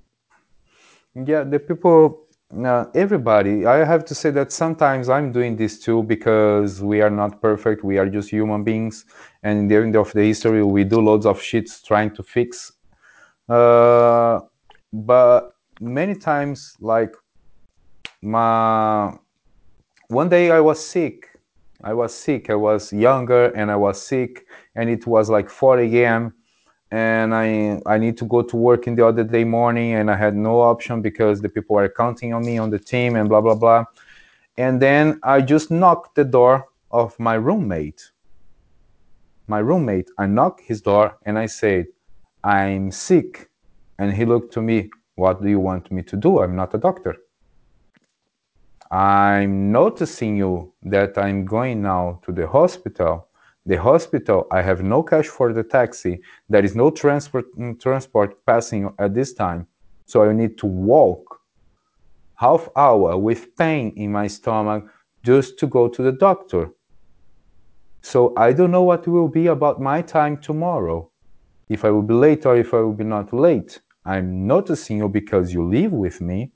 Yeah, 1.15 1.43
the 1.43 1.59
people 1.59 2.29
uh, 2.65 2.85
everybody 2.95 3.65
i 3.65 3.83
have 3.83 4.03
to 4.03 4.15
say 4.15 4.31
that 4.31 4.51
sometimes 4.51 5.07
i'm 5.07 5.31
doing 5.31 5.55
this 5.55 5.79
too 5.79 6.01
because 6.03 6.81
we 6.81 7.01
are 7.01 7.09
not 7.09 7.41
perfect 7.41 7.83
we 7.83 7.97
are 7.97 8.09
just 8.09 8.29
human 8.29 8.63
beings 8.63 9.05
and 9.43 9.59
in 9.59 9.67
the 9.67 9.75
end 9.75 9.95
of 9.95 10.11
the 10.13 10.21
history 10.21 10.63
we 10.63 10.83
do 10.83 10.99
loads 10.99 11.25
of 11.25 11.39
shits 11.39 11.83
trying 11.83 12.09
to 12.09 12.23
fix 12.23 12.71
uh, 13.49 14.39
but 14.91 15.51
many 15.79 16.15
times 16.15 16.75
like 16.79 17.13
my 18.21 19.13
one 20.07 20.27
day 20.27 20.51
i 20.51 20.59
was 20.59 20.83
sick 20.83 21.29
i 21.83 21.93
was 21.93 22.13
sick 22.13 22.49
i 22.49 22.55
was 22.55 22.93
younger 22.93 23.45
and 23.55 23.71
i 23.71 23.75
was 23.75 24.01
sick 24.01 24.45
and 24.75 24.89
it 24.89 25.05
was 25.07 25.29
like 25.29 25.49
4 25.49 25.79
a.m 25.79 26.33
and 26.91 27.35
I 27.35 27.79
I 27.85 27.97
need 27.97 28.17
to 28.17 28.25
go 28.25 28.41
to 28.41 28.55
work 28.57 28.87
in 28.87 28.95
the 28.95 29.05
other 29.05 29.23
day 29.23 29.43
morning, 29.43 29.93
and 29.93 30.09
I 30.09 30.15
had 30.15 30.35
no 30.35 30.61
option 30.61 31.01
because 31.01 31.41
the 31.41 31.49
people 31.49 31.75
were 31.75 31.89
counting 31.89 32.33
on 32.33 32.45
me 32.45 32.57
on 32.57 32.69
the 32.69 32.79
team 32.79 33.15
and 33.15 33.29
blah 33.29 33.41
blah 33.41 33.55
blah. 33.55 33.85
And 34.57 34.81
then 34.81 35.19
I 35.23 35.41
just 35.41 35.71
knocked 35.71 36.15
the 36.15 36.25
door 36.25 36.65
of 36.91 37.17
my 37.19 37.35
roommate. 37.35 38.11
My 39.47 39.59
roommate, 39.59 40.09
I 40.17 40.25
knocked 40.25 40.61
his 40.61 40.81
door 40.81 41.17
and 41.25 41.37
I 41.37 41.45
said, 41.45 41.87
"I'm 42.43 42.91
sick," 42.91 43.49
and 43.99 44.13
he 44.13 44.25
looked 44.25 44.53
to 44.53 44.61
me. 44.61 44.89
What 45.15 45.41
do 45.41 45.49
you 45.49 45.59
want 45.59 45.91
me 45.91 46.01
to 46.03 46.15
do? 46.15 46.39
I'm 46.39 46.55
not 46.55 46.73
a 46.73 46.77
doctor. 46.77 47.15
I'm 48.91 49.71
noticing 49.71 50.37
you 50.37 50.73
that 50.83 51.17
I'm 51.17 51.45
going 51.45 51.81
now 51.81 52.19
to 52.25 52.31
the 52.31 52.47
hospital 52.47 53.29
the 53.69 53.75
hospital, 53.75 54.47
I 54.51 54.63
have 54.63 54.81
no 54.81 55.03
cash 55.03 55.27
for 55.27 55.53
the 55.53 55.63
taxi. 55.63 56.21
There 56.49 56.65
is 56.65 56.75
no 56.75 56.89
transport 56.89 57.45
mm, 57.55 57.79
transport 57.79 58.43
passing 58.45 58.91
at 58.97 59.13
this 59.13 59.33
time. 59.33 59.67
So 60.07 60.23
I 60.23 60.33
need 60.33 60.57
to 60.59 60.65
walk 60.65 61.39
half 62.33 62.67
hour 62.75 63.15
with 63.15 63.55
pain 63.57 63.93
in 63.95 64.11
my 64.11 64.25
stomach 64.25 64.85
just 65.23 65.59
to 65.59 65.67
go 65.67 65.87
to 65.87 66.01
the 66.01 66.13
doctor. 66.13 66.71
So 68.01 68.33
I 68.37 68.53
don't 68.53 68.71
know 68.71 68.83
what 68.83 69.07
will 69.07 69.27
be 69.27 69.47
about 69.47 69.79
my 69.79 70.01
time 70.01 70.37
tomorrow. 70.37 71.11
If 71.67 71.85
I 71.85 71.91
will 71.91 72.01
be 72.01 72.15
late 72.15 72.47
or 72.47 72.57
if 72.57 72.73
I 72.73 72.77
will 72.77 72.93
be 72.93 73.03
not 73.03 73.31
late. 73.33 73.81
I'm 74.05 74.47
noticing 74.47 74.97
you 74.97 75.09
because 75.09 75.53
you 75.53 75.63
live 75.69 75.91
with 75.91 76.21
me. 76.21 76.53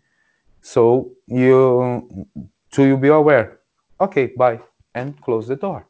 So 0.63 1.11
you 1.27 2.25
to 2.71 2.85
you 2.85 2.97
be 2.97 3.09
aware. 3.09 3.59
Okay, 3.99 4.27
bye. 4.37 4.59
And 4.95 5.19
close 5.21 5.47
the 5.47 5.55
door. 5.55 5.87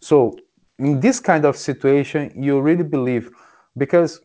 So 0.00 0.36
in 0.78 1.00
this 1.00 1.18
kind 1.18 1.44
of 1.44 1.56
situation, 1.56 2.32
you 2.36 2.60
really 2.60 2.84
believe 2.84 3.30
because 3.76 4.20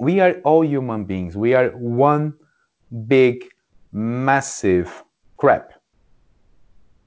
we 0.00 0.20
are 0.20 0.40
all 0.44 0.64
human 0.64 1.04
beings. 1.04 1.36
We 1.36 1.54
are 1.54 1.68
one 1.70 2.34
big, 3.06 3.44
massive 3.92 5.04
crap. 5.36 5.72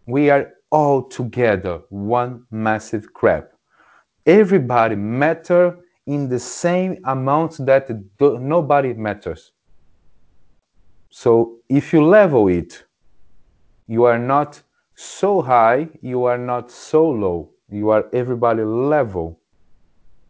We 0.05 0.29
are 0.29 0.51
all 0.71 1.03
together 1.03 1.81
one 1.89 2.45
massive 2.51 3.13
crap. 3.13 3.51
Everybody 4.25 4.95
matter 4.95 5.79
in 6.05 6.29
the 6.29 6.39
same 6.39 6.99
amount 7.05 7.65
that 7.65 7.89
nobody 8.19 8.93
matters. 8.93 9.53
So 11.09 11.57
if 11.69 11.91
you 11.93 12.05
level 12.05 12.47
it, 12.47 12.83
you 13.87 14.03
are 14.03 14.19
not 14.19 14.61
so 14.95 15.41
high, 15.41 15.89
you 16.01 16.25
are 16.25 16.37
not 16.37 16.69
so 16.71 17.09
low. 17.09 17.51
You 17.69 17.89
are 17.89 18.05
everybody 18.13 18.63
level. 18.63 19.39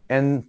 And 0.08 0.44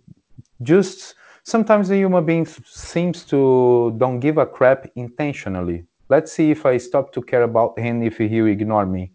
just 0.62 1.16
sometimes 1.44 1.90
the 1.90 1.98
human 1.98 2.26
being 2.26 2.46
seems 2.46 3.24
to 3.26 3.94
don't 3.98 4.20
give 4.20 4.38
a 4.38 4.46
crap 4.46 4.88
intentionally. 4.96 5.86
Let's 6.10 6.32
see 6.32 6.52
if 6.52 6.66
i 6.66 6.78
stop 6.78 7.14
to 7.14 7.22
care 7.22 7.44
about 7.44 7.80
him 7.80 8.04
if 8.04 8.18
he 8.18 8.40
ignore 8.40 8.86
me. 8.86 9.12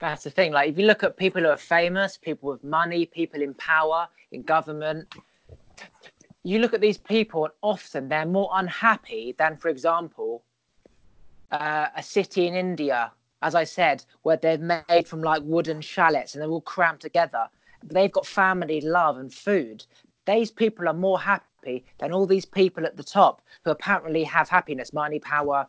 That's 0.00 0.24
the 0.24 0.30
thing 0.30 0.52
like 0.52 0.70
if 0.70 0.78
you 0.78 0.86
look 0.86 1.02
at 1.02 1.16
people 1.16 1.42
who 1.42 1.48
are 1.48 1.56
famous 1.56 2.18
people 2.18 2.50
with 2.50 2.62
money 2.64 3.06
people 3.06 3.40
in 3.40 3.54
power 3.54 4.08
in 4.32 4.42
government 4.42 5.06
you 6.44 6.58
look 6.60 6.74
at 6.74 6.80
these 6.80 6.98
people 6.98 7.44
and 7.44 7.54
often 7.62 8.08
they're 8.08 8.26
more 8.26 8.50
unhappy 8.54 9.34
than 9.38 9.56
for 9.56 9.68
example 9.68 10.44
uh, 11.50 11.86
a 11.96 12.02
city 12.02 12.46
in 12.46 12.54
india 12.54 13.10
as 13.44 13.54
I 13.54 13.64
said, 13.64 14.02
where 14.22 14.38
they're 14.38 14.58
made 14.88 15.06
from 15.06 15.20
like 15.20 15.42
wooden 15.44 15.82
chalets 15.82 16.34
and 16.34 16.40
they're 16.40 16.50
all 16.50 16.62
crammed 16.62 17.00
together. 17.00 17.46
They've 17.84 18.10
got 18.10 18.26
family, 18.26 18.80
love, 18.80 19.18
and 19.18 19.32
food. 19.32 19.84
These 20.26 20.50
people 20.50 20.88
are 20.88 20.94
more 20.94 21.20
happy 21.20 21.84
than 21.98 22.10
all 22.10 22.26
these 22.26 22.46
people 22.46 22.86
at 22.86 22.96
the 22.96 23.04
top 23.04 23.42
who 23.62 23.70
apparently 23.70 24.24
have 24.24 24.48
happiness, 24.48 24.94
money, 24.94 25.18
power, 25.18 25.66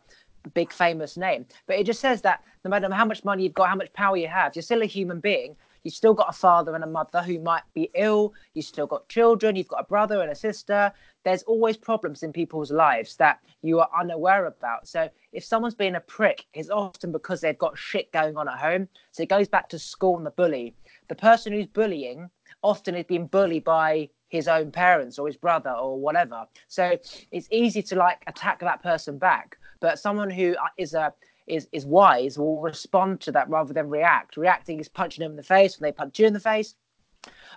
big 0.54 0.72
famous 0.72 1.18
name. 1.18 1.44
But 1.66 1.76
it 1.76 1.84
just 1.84 2.00
says 2.00 2.22
that 2.22 2.42
no 2.64 2.70
matter 2.70 2.92
how 2.92 3.04
much 3.04 3.26
money 3.26 3.42
you've 3.42 3.52
got, 3.52 3.68
how 3.68 3.76
much 3.76 3.92
power 3.92 4.16
you 4.16 4.28
have, 4.28 4.56
you're 4.56 4.62
still 4.62 4.80
a 4.80 4.86
human 4.86 5.20
being. 5.20 5.54
You've 5.86 5.94
still 5.94 6.14
got 6.14 6.28
a 6.28 6.32
father 6.32 6.74
and 6.74 6.82
a 6.82 6.86
mother 6.88 7.22
who 7.22 7.38
might 7.38 7.62
be 7.72 7.92
ill. 7.94 8.34
You've 8.54 8.64
still 8.64 8.88
got 8.88 9.08
children. 9.08 9.54
You've 9.54 9.68
got 9.68 9.82
a 9.82 9.86
brother 9.86 10.20
and 10.20 10.32
a 10.32 10.34
sister. 10.34 10.92
There's 11.22 11.44
always 11.44 11.76
problems 11.76 12.24
in 12.24 12.32
people's 12.32 12.72
lives 12.72 13.14
that 13.18 13.38
you 13.62 13.78
are 13.78 13.88
unaware 13.96 14.46
about. 14.46 14.88
So 14.88 15.08
if 15.32 15.44
someone's 15.44 15.76
being 15.76 15.94
a 15.94 16.00
prick, 16.00 16.44
it's 16.54 16.70
often 16.70 17.12
because 17.12 17.40
they've 17.40 17.56
got 17.56 17.78
shit 17.78 18.10
going 18.10 18.36
on 18.36 18.48
at 18.48 18.58
home. 18.58 18.88
So 19.12 19.22
it 19.22 19.28
goes 19.28 19.46
back 19.46 19.68
to 19.68 19.78
school 19.78 20.16
and 20.16 20.26
the 20.26 20.32
bully. 20.32 20.74
The 21.06 21.14
person 21.14 21.52
who's 21.52 21.66
bullying 21.66 22.30
often 22.64 22.96
is 22.96 23.04
being 23.04 23.28
bullied 23.28 23.62
by 23.62 24.08
his 24.28 24.48
own 24.48 24.72
parents 24.72 25.20
or 25.20 25.28
his 25.28 25.36
brother 25.36 25.70
or 25.70 26.00
whatever. 26.00 26.48
So 26.66 26.98
it's 27.30 27.48
easy 27.52 27.80
to 27.82 27.94
like 27.94 28.24
attack 28.26 28.58
that 28.58 28.82
person 28.82 29.18
back. 29.18 29.56
But 29.78 30.00
someone 30.00 30.30
who 30.30 30.56
uh, 30.56 30.68
a 30.94 31.12
is 31.46 31.68
is 31.72 31.86
wise 31.86 32.38
will 32.38 32.60
respond 32.60 33.20
to 33.22 33.32
that 33.32 33.48
rather 33.48 33.72
than 33.72 33.88
react. 33.88 34.36
Reacting 34.36 34.80
is 34.80 34.88
punching 34.88 35.22
them 35.22 35.32
in 35.32 35.36
the 35.36 35.42
face 35.42 35.78
when 35.78 35.88
they 35.88 35.92
punch 35.92 36.18
you 36.18 36.26
in 36.26 36.32
the 36.32 36.40
face. 36.40 36.74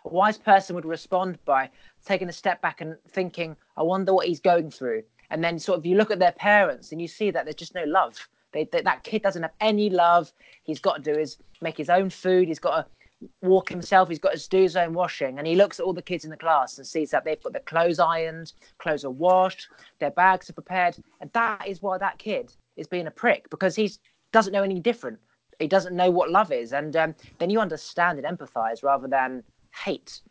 A 0.06 0.10
wise 0.10 0.38
person 0.38 0.76
would 0.76 0.86
respond 0.86 1.38
by 1.46 1.70
taking 2.06 2.30
a 2.30 2.34
step 2.34 2.62
back 2.62 2.82
and 2.82 2.98
thinking, 3.10 3.56
I 3.78 3.84
wonder 3.84 4.14
what 4.14 4.28
he's 4.28 4.40
going 4.40 4.72
through. 4.72 5.04
And 5.30 5.44
then 5.44 5.60
sort 5.60 5.78
of 5.78 5.86
you 5.86 5.96
look 5.96 6.12
at 6.12 6.20
their 6.20 6.32
parents 6.32 6.92
and 6.92 7.02
you 7.02 7.08
see 7.08 7.32
that 7.32 7.46
there's 7.46 7.56
just 7.56 7.76
no 7.76 7.84
love. 7.84 8.28
They, 8.52 8.68
they, 8.72 8.82
that 8.82 9.04
kid 9.04 9.22
doesn't 9.22 9.44
have 9.44 9.54
any 9.60 9.90
love. 9.90 10.32
He's 10.64 10.80
got 10.80 11.04
to 11.04 11.14
do 11.14 11.20
is 11.20 11.38
make 11.62 11.78
his 11.78 11.90
own 11.90 12.10
food. 12.10 12.48
He's 12.48 12.60
got 12.60 12.78
to 12.78 13.28
walk 13.42 13.70
himself. 13.70 14.10
He's 14.10 14.20
got 14.20 14.36
to 14.36 14.50
do 14.50 14.62
his 14.62 14.76
own 14.76 14.94
washing. 14.94 15.38
And 15.38 15.46
he 15.46 15.56
looks 15.56 15.80
at 15.80 15.86
all 15.86 15.94
the 15.94 16.02
kids 16.02 16.24
in 16.24 16.32
the 16.32 16.38
class 16.38 16.78
and 16.78 16.88
sees 16.88 17.12
that 17.12 17.26
they've 17.26 17.42
got 17.42 17.54
their 17.54 17.62
clothes 17.62 18.00
ironed, 18.00 18.54
clothes 18.80 19.06
are 19.06 19.12
washed, 19.12 19.68
their 20.00 20.12
bags 20.12 20.50
are 20.50 20.54
prepared. 20.54 20.98
And 21.22 21.32
that 21.34 21.68
is 21.68 21.82
why 21.82 21.98
that 22.00 22.18
kid 22.18 22.54
is 22.80 22.88
being 22.88 23.08
a 23.08 23.12
prick 23.12 23.50
because 23.50 23.76
he 23.76 23.92
doesn't 24.32 24.54
know 24.54 24.64
any 24.64 24.80
different. 24.80 25.20
He 25.60 25.68
doesn't 25.68 25.96
know 25.96 26.10
what 26.10 26.32
love 26.32 26.52
is. 26.52 26.74
And 26.74 26.96
um, 26.96 27.16
then 27.40 27.50
you 27.50 27.60
understand 27.60 28.20
and 28.20 28.38
empathize 28.38 28.84
rather 28.84 29.08
than 29.08 29.44
hate. 29.84 30.22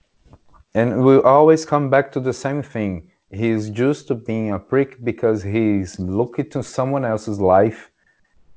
And 0.75 1.05
we 1.05 1.17
always 1.19 1.65
come 1.65 1.91
back 1.91 2.11
to 2.13 2.21
the 2.21 2.33
same 2.33 2.63
thing. 2.63 3.11
He's 3.31 3.69
used 3.71 4.09
to 4.09 4.15
being 4.15 4.53
a 4.53 4.59
prick 4.59 5.05
because 5.05 5.43
he's 5.43 5.99
looking 5.99 6.49
to 6.51 6.63
someone 6.63 7.05
else's 7.05 7.41
life 7.41 7.91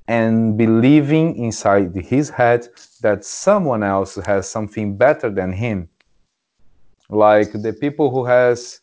and 0.08 0.58
believing 0.58 1.36
inside 1.36 1.94
his 1.96 2.30
head 2.30 2.68
that 3.02 3.26
someone 3.26 3.84
else 3.84 4.16
has 4.16 4.50
something 4.50 4.98
better 4.98 5.30
than 5.30 5.52
him 5.52 5.89
like 7.12 7.52
the 7.52 7.74
people 7.74 8.10
who 8.10 8.26
has 8.26 8.80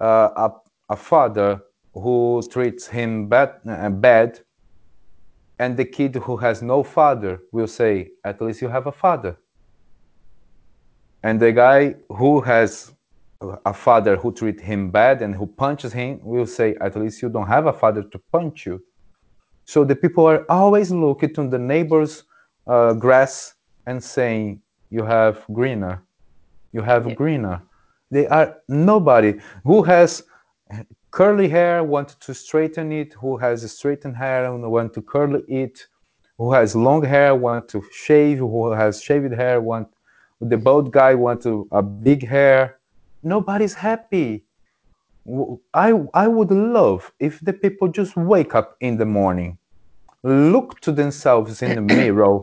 uh, 0.00 0.28
a, 0.36 0.50
a 0.90 0.96
father 0.96 1.60
who 1.94 2.42
treats 2.50 2.86
him 2.86 3.28
bad, 3.28 3.54
uh, 3.68 3.90
bad 3.90 4.40
and 5.62 5.76
the 5.76 5.84
kid 5.96 6.12
who 6.26 6.36
has 6.36 6.56
no 6.62 6.78
father 6.82 7.32
will 7.52 7.70
say 7.80 7.94
at 8.30 8.36
least 8.44 8.60
you 8.62 8.68
have 8.76 8.86
a 8.86 8.96
father 9.04 9.34
and 11.22 11.40
the 11.44 11.52
guy 11.52 11.80
who 12.18 12.40
has 12.40 12.70
a 13.72 13.74
father 13.86 14.14
who 14.16 14.32
treats 14.32 14.62
him 14.62 14.90
bad 14.90 15.22
and 15.22 15.34
who 15.34 15.46
punches 15.46 15.92
him 15.92 16.10
will 16.22 16.46
say 16.58 16.68
at 16.86 16.94
least 17.00 17.22
you 17.22 17.28
don't 17.28 17.52
have 17.56 17.66
a 17.66 17.76
father 17.82 18.02
to 18.12 18.18
punch 18.34 18.66
you 18.66 18.76
so 19.64 19.84
the 19.84 19.96
people 19.96 20.26
are 20.26 20.44
always 20.48 20.90
looking 20.90 21.32
to 21.34 21.48
the 21.48 21.58
neighbor's 21.58 22.24
uh, 22.66 22.92
grass 22.92 23.54
and 23.86 24.02
saying, 24.02 24.60
"You 24.90 25.04
have 25.04 25.44
greener, 25.52 26.02
you 26.72 26.82
have 26.82 27.06
yeah. 27.06 27.14
greener." 27.14 27.62
They 28.10 28.26
are 28.26 28.58
nobody 28.68 29.40
who 29.64 29.82
has 29.82 30.22
curly 31.12 31.48
hair 31.48 31.84
want 31.84 32.08
to 32.20 32.34
straighten 32.34 32.90
it, 32.90 33.12
who 33.12 33.36
has 33.36 33.70
straightened 33.70 34.16
hair 34.16 34.46
and 34.46 34.68
want 34.68 34.94
to 34.94 35.02
curl 35.02 35.40
it, 35.46 35.86
who 36.38 36.52
has 36.52 36.74
long 36.74 37.04
hair 37.04 37.34
want 37.36 37.68
to 37.68 37.82
shave, 37.92 38.38
who 38.38 38.72
has 38.72 39.00
shaved 39.00 39.32
hair 39.32 39.60
want 39.60 39.88
the 40.40 40.56
bald 40.56 40.90
guy 40.90 41.14
want 41.14 41.40
to 41.42 41.68
a 41.70 41.82
big 41.82 42.26
hair. 42.26 42.78
Nobody's 43.22 43.74
happy. 43.74 44.44
I, 45.72 45.92
I 46.14 46.26
would 46.26 46.50
love 46.50 47.12
if 47.20 47.38
the 47.40 47.52
people 47.52 47.86
just 47.86 48.16
wake 48.16 48.56
up 48.56 48.76
in 48.80 48.96
the 48.96 49.06
morning, 49.06 49.56
look 50.24 50.80
to 50.80 50.90
themselves 50.90 51.62
in 51.62 51.76
the 51.76 51.94
mirror, 51.96 52.40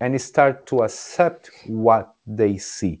and 0.00 0.18
start 0.20 0.66
to 0.66 0.78
accept 0.78 1.50
what 1.66 2.14
they 2.26 2.56
see. 2.56 3.00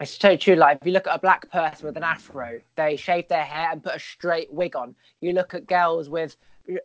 It's 0.00 0.16
so 0.16 0.36
true. 0.36 0.54
Like 0.54 0.78
if 0.80 0.86
you 0.86 0.92
look 0.92 1.06
at 1.06 1.16
a 1.16 1.18
black 1.18 1.50
person 1.50 1.86
with 1.86 1.96
an 1.96 2.04
afro, 2.04 2.60
they 2.76 2.96
shave 2.96 3.28
their 3.28 3.44
hair 3.44 3.70
and 3.72 3.82
put 3.82 3.96
a 3.96 3.98
straight 3.98 4.52
wig 4.52 4.76
on. 4.76 4.94
You 5.20 5.32
look 5.32 5.54
at 5.54 5.66
girls 5.66 6.08
with 6.08 6.36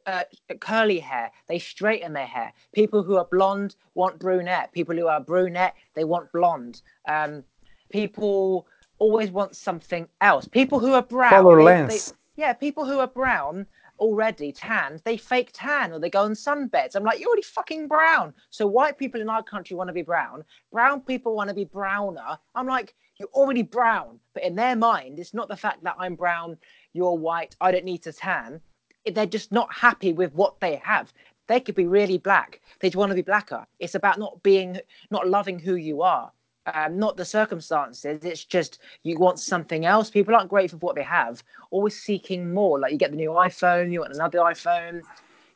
uh, 0.08 0.24
curly 0.60 1.00
hair, 1.00 1.32
they 1.48 1.60
straighten 1.60 2.14
their 2.14 2.26
hair. 2.26 2.54
People 2.74 3.04
who 3.04 3.18
are 3.18 3.28
blonde 3.30 3.76
want 3.94 4.18
brunette. 4.20 4.72
People 4.72 4.96
who 4.96 5.08
are 5.08 5.20
brunette, 5.20 5.76
they 5.94 6.04
want 6.04 6.32
blonde. 6.32 6.82
Um, 7.08 7.44
people 7.92 8.68
always 8.98 9.30
want 9.30 9.56
something 9.56 10.08
else. 10.22 10.48
People 10.48 10.80
who 10.80 10.94
are 10.94 11.04
brown, 11.04 11.30
color 11.30 11.58
they, 11.58 11.64
lens. 11.64 12.14
They, 12.36 12.42
yeah, 12.42 12.54
people 12.54 12.86
who 12.86 13.00
are 13.00 13.08
brown 13.08 13.68
already 14.00 14.52
tanned, 14.52 15.02
they 15.06 15.18
fake 15.18 15.52
tan 15.54 15.92
or 15.92 16.00
they 16.00 16.10
go 16.10 16.24
on 16.24 16.34
sunbeds. 16.34 16.96
I'm 16.96 17.04
like, 17.04 17.20
you're 17.20 17.30
already 17.30 17.44
fucking 17.44 17.88
brown. 17.88 18.34
So 18.50 18.66
white 18.66 18.98
people 18.98 19.22
in 19.22 19.30
our 19.30 19.44
country 19.44 19.76
want 19.76 19.90
to 19.90 19.94
be 19.94 20.02
brown. 20.02 20.44
Brown 20.72 21.02
people 21.02 21.36
want 21.36 21.50
to 21.50 21.54
be 21.54 21.66
browner. 21.66 22.38
I'm 22.56 22.68
like, 22.68 22.96
you're 23.18 23.30
already 23.30 23.64
brown. 23.64 24.20
But 24.34 24.44
in 24.44 24.56
their 24.56 24.76
mind, 24.76 25.20
it's 25.20 25.34
not 25.34 25.48
the 25.48 25.56
fact 25.56 25.84
that 25.84 25.96
I'm 26.00 26.16
brown, 26.16 26.58
you're 26.94 27.18
white, 27.18 27.56
I 27.62 27.72
don't 27.72 27.86
need 27.86 28.04
to 28.04 28.14
tan. 28.14 28.62
They're 29.06 29.26
just 29.26 29.52
not 29.52 29.74
happy 29.74 30.14
with 30.14 30.34
what 30.34 30.60
they 30.60 30.76
have. 30.78 31.14
They 31.48 31.60
could 31.60 31.76
be 31.76 31.88
really 31.88 32.18
black. 32.18 32.62
They 32.80 32.88
just 32.88 32.96
want 32.96 33.10
to 33.10 33.16
be 33.16 33.22
blacker. 33.22 33.68
It's 33.80 33.96
about 33.96 34.18
not 34.18 34.42
being, 34.44 34.80
not 35.12 35.28
loving 35.28 35.60
who 35.60 35.76
you 35.76 36.02
are 36.02 36.32
um, 36.74 36.98
not 36.98 37.18
the 37.18 37.26
circumstances. 37.26 38.24
It's 38.24 38.46
just 38.46 38.80
you 39.04 39.18
want 39.18 39.40
something 39.40 39.86
else. 39.86 40.10
People 40.10 40.36
aren't 40.36 40.50
grateful 40.50 40.80
for 40.80 40.86
what 40.86 40.96
they 40.96 41.04
have, 41.04 41.44
always 41.72 42.00
seeking 42.00 42.54
more. 42.54 42.80
Like 42.80 42.92
you 42.92 42.98
get 42.98 43.12
the 43.12 43.18
new 43.18 43.32
iPhone, 43.32 43.92
you 43.92 44.00
want 44.00 44.14
another 44.14 44.40
iPhone, 44.40 45.02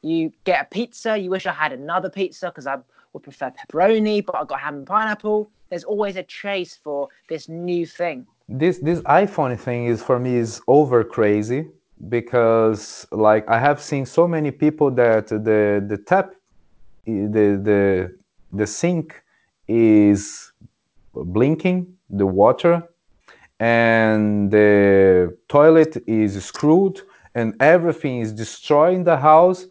you 0.01 0.31
get 0.43 0.61
a 0.61 0.65
pizza, 0.65 1.17
you 1.17 1.29
wish 1.29 1.45
I 1.45 1.53
had 1.53 1.73
another 1.73 2.09
pizza 2.09 2.47
because 2.47 2.67
I 2.67 2.77
would 3.13 3.23
prefer 3.23 3.51
pepperoni, 3.51 4.25
but 4.25 4.35
I 4.35 4.43
got 4.45 4.59
ham 4.59 4.75
and 4.75 4.87
pineapple. 4.87 5.49
There's 5.69 5.83
always 5.83 6.15
a 6.15 6.23
chase 6.23 6.79
for 6.83 7.09
this 7.29 7.49
new 7.49 7.85
thing. 7.85 8.25
This 8.47 8.79
this 8.79 9.01
iPhone 9.01 9.57
thing 9.59 9.85
is 9.85 10.01
for 10.01 10.19
me 10.19 10.35
is 10.35 10.61
over 10.67 11.03
crazy 11.03 11.67
because 12.09 13.05
like 13.11 13.47
I 13.49 13.59
have 13.59 13.81
seen 13.81 14.05
so 14.05 14.27
many 14.27 14.51
people 14.51 14.91
that 14.91 15.27
the 15.27 15.83
the 15.85 15.97
tap 16.05 16.33
the 17.05 17.59
the 17.69 18.15
the 18.53 18.67
sink 18.67 19.21
is 19.67 20.51
blinking, 21.13 21.93
the 22.09 22.25
water, 22.25 22.83
and 23.59 24.51
the 24.51 25.35
toilet 25.47 25.97
is 26.07 26.43
screwed, 26.43 27.01
and 27.35 27.55
everything 27.59 28.19
is 28.19 28.31
destroying 28.31 29.03
the 29.03 29.17
house, 29.17 29.65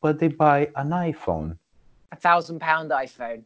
but 0.00 0.18
they 0.18 0.28
buy 0.28 0.70
an 0.76 0.90
iPhone. 0.90 1.56
Thousand 2.22 2.60
pound 2.60 2.90
iPhone. 2.90 3.42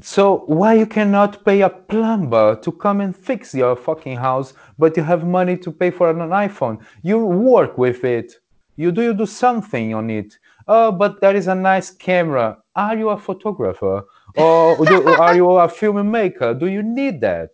So 0.00 0.44
why 0.46 0.74
you 0.74 0.86
cannot 0.86 1.44
pay 1.44 1.62
a 1.62 1.68
plumber 1.68 2.56
to 2.56 2.72
come 2.72 3.00
and 3.00 3.16
fix 3.16 3.54
your 3.54 3.74
fucking 3.76 4.16
house, 4.16 4.54
but 4.78 4.96
you 4.96 5.02
have 5.02 5.26
money 5.26 5.56
to 5.58 5.70
pay 5.70 5.90
for 5.90 6.08
an 6.10 6.18
iPhone? 6.30 6.78
You 7.02 7.18
work 7.24 7.76
with 7.76 8.04
it. 8.04 8.32
You 8.76 8.92
do 8.92 9.02
you 9.02 9.14
do 9.14 9.26
something 9.26 9.92
on 9.94 10.08
it. 10.10 10.38
Oh, 10.68 10.92
but 10.92 11.20
there 11.20 11.36
is 11.36 11.46
a 11.48 11.54
nice 11.54 11.90
camera. 11.90 12.58
Are 12.74 12.96
you 12.96 13.10
a 13.10 13.18
photographer? 13.18 14.04
or 14.34 14.86
do, 14.86 15.06
are 15.18 15.34
you 15.34 15.50
a 15.50 15.68
filmmaker? 15.68 16.58
Do 16.58 16.66
you 16.66 16.82
need 16.82 17.20
that? 17.20 17.50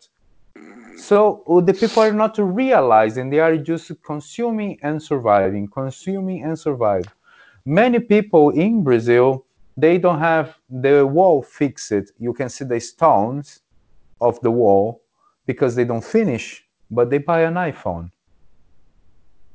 So 0.96 1.44
uh, 1.48 1.60
the 1.60 1.74
people 1.74 2.02
are 2.02 2.12
not 2.12 2.38
realizing 2.38 3.30
they 3.30 3.40
are 3.40 3.56
just 3.56 3.90
consuming 4.04 4.78
and 4.82 5.02
surviving, 5.02 5.68
consuming 5.68 6.44
and 6.44 6.58
survive. 6.58 7.06
Many 7.64 8.00
people 8.00 8.50
in 8.50 8.82
Brazil 8.82 9.44
they 9.78 9.96
don't 9.96 10.18
have 10.18 10.58
the 10.68 11.06
wall 11.06 11.40
fixed. 11.40 11.92
You 12.18 12.32
can 12.32 12.48
see 12.48 12.64
the 12.64 12.80
stones 12.80 13.60
of 14.20 14.40
the 14.40 14.50
wall 14.50 15.02
because 15.46 15.76
they 15.76 15.84
don't 15.84 16.04
finish, 16.04 16.66
but 16.90 17.10
they 17.10 17.18
buy 17.18 17.42
an 17.42 17.54
iPhone. 17.54 18.10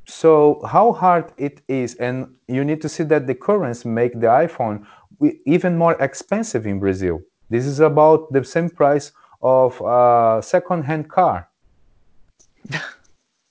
So 0.06 0.62
how 0.66 0.94
hard 0.94 1.34
it 1.38 1.62
is, 1.68 1.96
and 1.96 2.36
you 2.48 2.64
need 2.64 2.82
to 2.84 2.90
see 2.90 3.04
that 3.04 3.28
the 3.28 3.36
currents 3.36 3.84
make 3.84 4.14
the 4.14 4.28
iPhone 4.28 4.86
even 5.46 5.78
more 5.78 5.96
expensive 6.02 6.66
in 6.66 6.80
Brazil. 6.80 7.20
This 7.50 7.66
is 7.66 7.82
about 7.82 8.32
the 8.32 8.44
same 8.46 8.70
price 8.70 9.12
of 9.42 9.80
a 9.82 10.42
second-hand 10.42 11.10
car. 11.10 11.50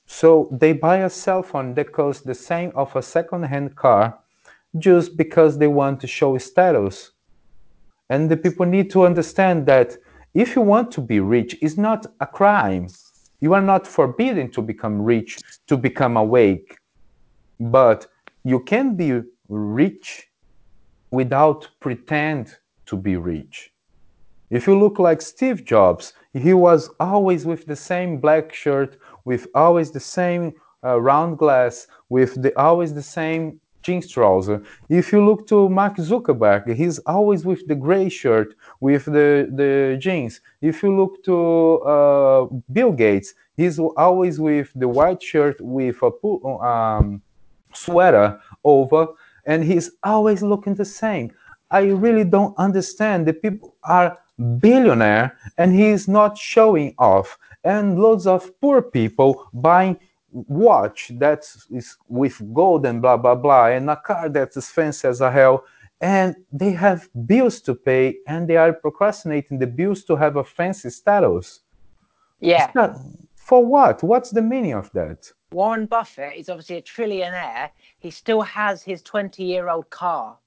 so 0.06 0.48
they 0.50 0.72
buy 0.72 0.98
a 0.98 1.10
cell 1.10 1.42
phone 1.42 1.74
that 1.74 1.92
costs 1.92 2.22
the 2.22 2.34
same 2.34 2.72
of 2.74 2.96
a 2.96 3.02
second-hand 3.02 3.76
car 3.76 4.21
just 4.78 5.16
because 5.16 5.58
they 5.58 5.66
want 5.66 6.00
to 6.00 6.06
show 6.06 6.36
status. 6.38 7.12
And 8.10 8.30
the 8.30 8.36
people 8.36 8.66
need 8.66 8.90
to 8.90 9.04
understand 9.06 9.66
that 9.66 9.96
if 10.34 10.56
you 10.56 10.62
want 10.62 10.90
to 10.92 11.00
be 11.00 11.20
rich, 11.20 11.56
it's 11.60 11.76
not 11.76 12.06
a 12.20 12.26
crime. 12.26 12.88
You 13.40 13.54
are 13.54 13.60
not 13.62 13.86
forbidden 13.86 14.50
to 14.52 14.62
become 14.62 15.00
rich, 15.02 15.38
to 15.66 15.76
become 15.76 16.16
awake. 16.16 16.76
But 17.60 18.06
you 18.44 18.60
can 18.60 18.96
be 18.96 19.20
rich 19.48 20.28
without 21.10 21.68
pretend 21.80 22.56
to 22.86 22.96
be 22.96 23.16
rich. 23.16 23.72
If 24.50 24.66
you 24.66 24.78
look 24.78 24.98
like 24.98 25.22
Steve 25.22 25.64
Jobs, 25.64 26.12
he 26.34 26.52
was 26.54 26.90
always 27.00 27.46
with 27.46 27.66
the 27.66 27.76
same 27.76 28.18
black 28.18 28.52
shirt, 28.52 28.98
with 29.24 29.46
always 29.54 29.90
the 29.90 30.00
same 30.00 30.52
uh, 30.84 31.00
round 31.00 31.38
glass, 31.38 31.86
with 32.08 32.40
the 32.42 32.54
always 32.58 32.92
the 32.92 33.02
same 33.02 33.60
jeans 33.82 34.08
trouser. 34.08 34.62
If 34.88 35.12
you 35.12 35.24
look 35.24 35.46
to 35.48 35.68
Mark 35.68 35.96
Zuckerberg, 35.96 36.74
he's 36.74 36.98
always 37.00 37.44
with 37.44 37.66
the 37.66 37.74
gray 37.74 38.08
shirt, 38.08 38.54
with 38.80 39.04
the, 39.04 39.48
the 39.52 39.96
jeans. 40.00 40.40
If 40.60 40.82
you 40.82 40.96
look 40.96 41.22
to 41.24 41.80
uh, 41.82 42.46
Bill 42.72 42.92
Gates, 42.92 43.34
he's 43.56 43.78
always 43.78 44.40
with 44.40 44.70
the 44.74 44.88
white 44.88 45.22
shirt 45.22 45.60
with 45.60 45.96
a 46.02 46.36
um, 46.64 47.22
sweater 47.74 48.40
over, 48.64 49.08
and 49.46 49.64
he's 49.64 49.90
always 50.04 50.42
looking 50.42 50.74
the 50.74 50.84
same. 50.84 51.32
I 51.70 51.84
really 51.84 52.24
don't 52.24 52.54
understand. 52.58 53.26
The 53.26 53.32
people 53.32 53.74
are 53.82 54.18
billionaire 54.58 55.36
and 55.58 55.74
he's 55.74 56.08
not 56.08 56.36
showing 56.36 56.94
off. 56.98 57.38
And 57.64 57.98
loads 57.98 58.26
of 58.26 58.50
poor 58.60 58.82
people 58.82 59.48
buying 59.52 59.98
watch 60.32 61.12
that 61.14 61.40
is 61.70 61.96
with 62.08 62.40
gold 62.54 62.86
and 62.86 63.02
blah 63.02 63.16
blah 63.16 63.34
blah 63.34 63.66
and 63.66 63.88
a 63.90 63.96
car 63.96 64.28
that's 64.28 64.56
as 64.56 64.68
fancy 64.68 65.06
as 65.06 65.20
a 65.20 65.30
hell 65.30 65.64
and 66.02 66.34
they 66.52 66.72
have 66.72 67.08
bills 67.26 67.60
to 67.60 67.74
pay 67.74 68.16
and 68.26 68.48
they 68.48 68.56
are 68.56 68.72
procrastinating 68.72 69.58
the 69.58 69.66
bills 69.66 70.02
to 70.04 70.16
have 70.16 70.36
a 70.36 70.42
fancy 70.42 70.90
status. 70.90 71.60
Yeah. 72.40 72.70
Not, 72.74 72.98
for 73.36 73.64
what? 73.64 74.02
What's 74.02 74.30
the 74.30 74.42
meaning 74.42 74.72
of 74.72 74.90
that? 74.92 75.30
Warren 75.52 75.86
buffett 75.86 76.36
is 76.36 76.48
obviously 76.48 76.78
a 76.78 76.82
trillionaire. 76.82 77.70
He 78.00 78.10
still 78.10 78.42
has 78.42 78.82
his 78.82 79.00
20 79.02 79.44
year 79.44 79.68
old 79.68 79.88
car 79.90 80.38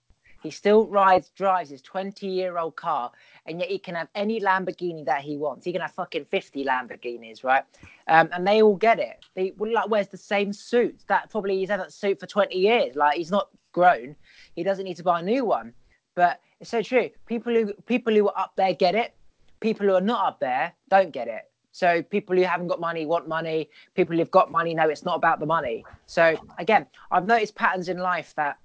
he 0.46 0.52
still 0.52 0.86
rides 0.86 1.30
drives 1.30 1.72
his 1.72 1.82
20 1.82 2.28
year 2.28 2.58
old 2.58 2.76
car 2.76 3.12
and 3.48 3.60
yet 3.60 3.70
he 3.70 3.80
can 3.80 3.96
have 3.96 4.08
any 4.14 4.40
Lamborghini 4.40 5.04
that 5.06 5.22
he 5.22 5.38
wants. 5.38 5.66
He 5.66 5.72
can 5.72 5.82
have 5.82 5.92
fucking 5.92 6.26
50 6.26 6.64
Lamborghinis, 6.64 7.44
right? 7.44 7.64
Um, 8.08 8.30
and 8.32 8.48
they 8.48 8.62
all 8.62 8.76
get 8.76 9.00
it. 9.00 9.26
He 9.36 9.54
like 9.58 9.90
wears 9.90 10.08
the 10.08 10.18
same 10.18 10.54
suit. 10.54 11.04
That 11.08 11.32
probably 11.32 11.58
he's 11.58 11.70
had 11.70 11.80
that 11.80 11.92
suit 11.92 12.20
for 12.20 12.28
20 12.28 12.56
years. 12.56 12.96
Like 12.96 13.18
he's 13.18 13.32
not 13.32 13.50
grown. 13.72 14.16
He 14.56 14.64
doesn't 14.64 14.86
need 14.86 14.98
to 14.98 15.04
buy 15.04 15.20
a 15.20 15.24
new 15.24 15.46
one. 15.46 15.74
But 16.14 16.40
it's 16.60 16.70
so 16.70 16.82
true. 16.82 17.10
People 17.26 17.54
who 17.54 17.74
people 17.88 18.14
who 18.14 18.30
are 18.30 18.38
up 18.38 18.54
there 18.56 18.74
get 18.74 18.94
it. 18.94 19.14
People 19.60 19.88
who 19.88 19.96
are 19.96 20.02
not 20.02 20.28
up 20.28 20.40
there 20.40 20.74
don't 20.90 21.12
get 21.12 21.28
it. 21.28 21.50
So 21.72 22.04
people 22.04 22.36
who 22.36 22.44
haven't 22.44 22.68
got 22.68 22.80
money 22.80 23.06
want 23.06 23.28
money. 23.28 23.70
People 23.96 24.16
who've 24.16 24.32
got 24.32 24.52
money 24.52 24.76
know 24.76 24.88
it's 24.90 25.04
not 25.04 25.16
about 25.16 25.40
the 25.40 25.46
money. 25.46 25.84
So 26.06 26.38
again, 26.60 26.86
I've 27.12 27.26
noticed 27.26 27.56
patterns 27.56 27.90
in 27.90 27.98
life 27.98 28.34
that 28.36 28.58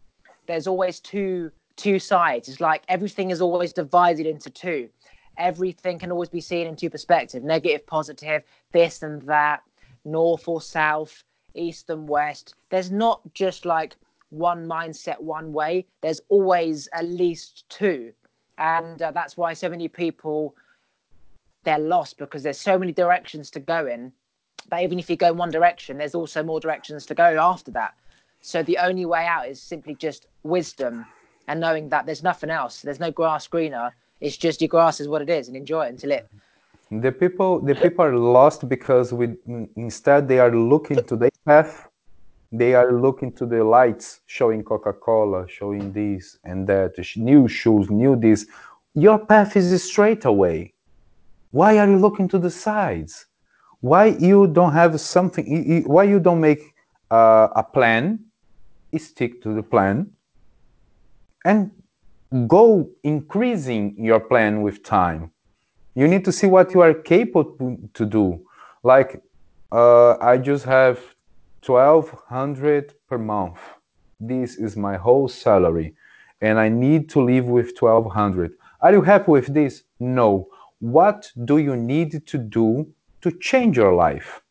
there's 0.47 0.67
always 0.67 1.01
two 1.01 1.51
two 1.81 1.99
sides. 1.99 2.49
It's 2.49 2.61
like 2.61 2.83
everything 2.89 3.31
is 3.31 3.41
always 3.41 3.73
divided 3.73 4.27
into 4.27 4.51
two. 4.51 4.89
Everything 5.39 5.99
can 5.99 6.13
always 6.13 6.29
be 6.29 6.41
seen 6.41 6.67
in 6.67 6.77
two 6.77 6.91
perspectives 6.91 7.45
negative, 7.45 7.87
positive, 7.87 8.43
this 8.73 9.03
and 9.03 9.23
that, 9.23 9.63
north 10.05 10.47
or 10.47 10.61
south, 10.61 11.25
east 11.55 11.91
and 11.91 12.09
west. 12.09 12.55
There's 12.69 12.91
not 12.91 13.21
just 13.35 13.65
like 13.65 13.97
one 14.31 14.67
mindset 14.67 15.21
one 15.21 15.53
way, 15.53 15.87
there's 16.03 16.21
always 16.29 16.89
at 16.93 17.07
least 17.07 17.69
two. 17.69 18.13
And 18.59 19.01
uh, 19.01 19.11
that's 19.11 19.37
why 19.37 19.55
so 19.55 19.69
many 19.69 19.89
people 19.89 20.55
they're 21.65 21.79
lost 21.79 22.17
because 22.17 22.43
there's 22.43 22.61
so 22.61 22.79
many 22.79 22.93
directions 22.93 23.51
to 23.51 23.61
go 23.61 23.87
in 23.87 24.13
but 24.69 24.83
even 24.83 24.99
if 24.99 25.11
you 25.11 25.17
go 25.17 25.29
in 25.29 25.37
one 25.37 25.51
direction, 25.51 25.99
there's 25.99 26.15
also 26.15 26.43
more 26.43 26.61
directions 26.61 27.07
to 27.07 27.15
go 27.15 27.39
after 27.41 27.71
that. 27.73 27.95
So 28.41 28.63
the 28.63 28.79
only 28.79 29.05
way 29.05 29.27
out 29.27 29.49
is 29.49 29.61
simply 29.61 29.95
just 29.95 30.27
wisdom 30.43 31.07
and 31.51 31.59
knowing 31.59 31.89
that 31.89 32.07
there's 32.07 32.23
nothing 32.23 32.49
else, 32.49 32.81
there's 32.81 33.01
no 33.01 33.11
grass 33.11 33.49
greener. 33.49 33.93
It's 34.21 34.37
just 34.37 34.61
your 34.63 34.69
grass 34.69 35.01
is 35.01 35.09
what 35.09 35.21
it 35.21 35.29
is, 35.29 35.49
and 35.49 35.57
enjoy 35.57 35.87
it 35.87 35.91
until 35.91 36.13
it. 36.13 36.29
The 36.93 37.11
people, 37.11 37.61
the 37.61 37.75
people 37.75 38.05
are 38.05 38.17
lost 38.17 38.69
because 38.69 39.13
we 39.13 39.35
instead 39.77 40.29
they 40.29 40.39
are 40.39 40.55
looking 40.55 41.03
to 41.11 41.17
the 41.17 41.31
path. 41.45 41.89
They 42.53 42.75
are 42.75 42.93
looking 42.93 43.33
to 43.39 43.47
the 43.47 43.63
lights, 43.65 44.21
showing 44.27 44.63
Coca-Cola, 44.65 45.49
showing 45.49 45.93
this 45.93 46.39
and 46.45 46.67
that, 46.69 46.93
new 47.17 47.47
shoes, 47.49 47.91
new 47.91 48.15
this. 48.17 48.47
Your 48.95 49.19
path 49.19 49.57
is 49.57 49.69
straight 49.83 50.25
away. 50.25 50.75
Why 51.53 51.79
are 51.79 51.89
you 51.89 51.97
looking 51.97 52.29
to 52.29 52.39
the 52.39 52.51
sides? 52.51 53.27
Why 53.81 54.05
you 54.07 54.47
don't 54.47 54.73
have 54.73 55.01
something? 55.01 55.85
Why 55.87 56.05
you 56.05 56.21
don't 56.21 56.41
make 56.41 56.63
uh, 57.11 57.49
a 57.63 57.63
plan? 57.63 58.21
Stick 58.97 59.43
to 59.43 59.55
the 59.55 59.63
plan 59.63 60.11
and 61.45 61.71
go 62.47 62.89
increasing 63.03 63.95
your 63.99 64.21
plan 64.21 64.63
with 64.63 64.83
time. 64.83 65.31
You 65.95 66.07
need 66.07 66.25
to 66.25 66.33
see 66.33 66.47
what 66.47 66.73
you 66.75 66.81
are 66.81 66.95
capable 66.95 67.77
to 67.95 68.07
do. 68.07 68.47
Like, 68.83 69.23
uh, 69.73 70.17
I 70.19 70.39
just 70.39 70.65
have 70.65 71.01
1200 71.65 72.95
per 73.09 73.19
month. 73.19 73.59
This 74.21 74.57
is 74.57 74.77
my 74.77 74.97
whole 74.97 75.29
salary, 75.29 75.95
and 76.41 76.59
I 76.59 76.69
need 76.69 77.09
to 77.11 77.21
live 77.21 77.47
with 77.47 77.73
1200. 77.79 78.53
Are 78.81 78.93
you 78.93 79.03
happy 79.03 79.31
with 79.31 79.53
this? 79.53 79.83
No. 79.99 80.49
What 80.79 81.31
do 81.45 81.59
you 81.59 81.77
need 81.77 82.27
to 82.27 82.39
do 82.39 82.87
to 83.23 83.31
change 83.33 83.77
your 83.77 83.95
life? 83.95 84.43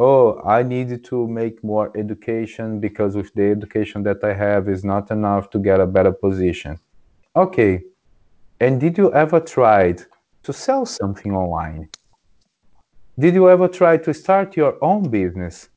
Oh, 0.00 0.40
I 0.46 0.62
need 0.62 1.04
to 1.04 1.28
make 1.28 1.62
more 1.62 1.92
education 1.94 2.80
because 2.80 3.14
with 3.14 3.32
the 3.34 3.50
education 3.50 4.02
that 4.04 4.24
I 4.24 4.32
have 4.32 4.68
is 4.68 4.82
not 4.82 5.10
enough 5.10 5.50
to 5.50 5.58
get 5.58 5.78
a 5.78 5.86
better 5.86 6.10
position. 6.10 6.78
Okay. 7.36 7.82
And 8.60 8.80
did 8.80 8.96
you 8.96 9.12
ever 9.12 9.40
tried 9.40 10.02
to 10.42 10.52
sell 10.54 10.86
something 10.86 11.34
online? 11.34 11.90
Did 13.18 13.34
you 13.34 13.50
ever 13.50 13.68
try 13.68 13.98
to 13.98 14.14
start 14.14 14.56
your 14.56 14.82
own 14.82 15.10
business? 15.10 15.68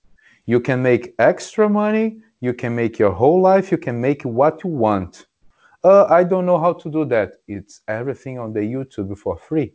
You 0.46 0.62
can 0.62 0.82
make 0.82 1.14
extra 1.20 1.70
money, 1.70 2.22
you 2.40 2.54
can 2.54 2.74
make 2.74 2.98
your 2.98 3.12
whole 3.12 3.42
life, 3.42 3.72
you 3.72 3.78
can 3.78 4.00
make 4.00 4.24
what 4.24 4.64
you 4.64 4.70
want. 4.70 5.28
Uh, 5.84 6.06
I 6.06 6.24
don't 6.24 6.46
know 6.46 6.60
how 6.60 6.72
to 6.72 6.90
do 6.90 7.04
that. 7.06 7.34
It's 7.50 7.82
everything 7.90 8.40
on 8.40 8.54
the 8.54 8.62
YouTube 8.62 9.18
for 9.18 9.38
free 9.38 9.74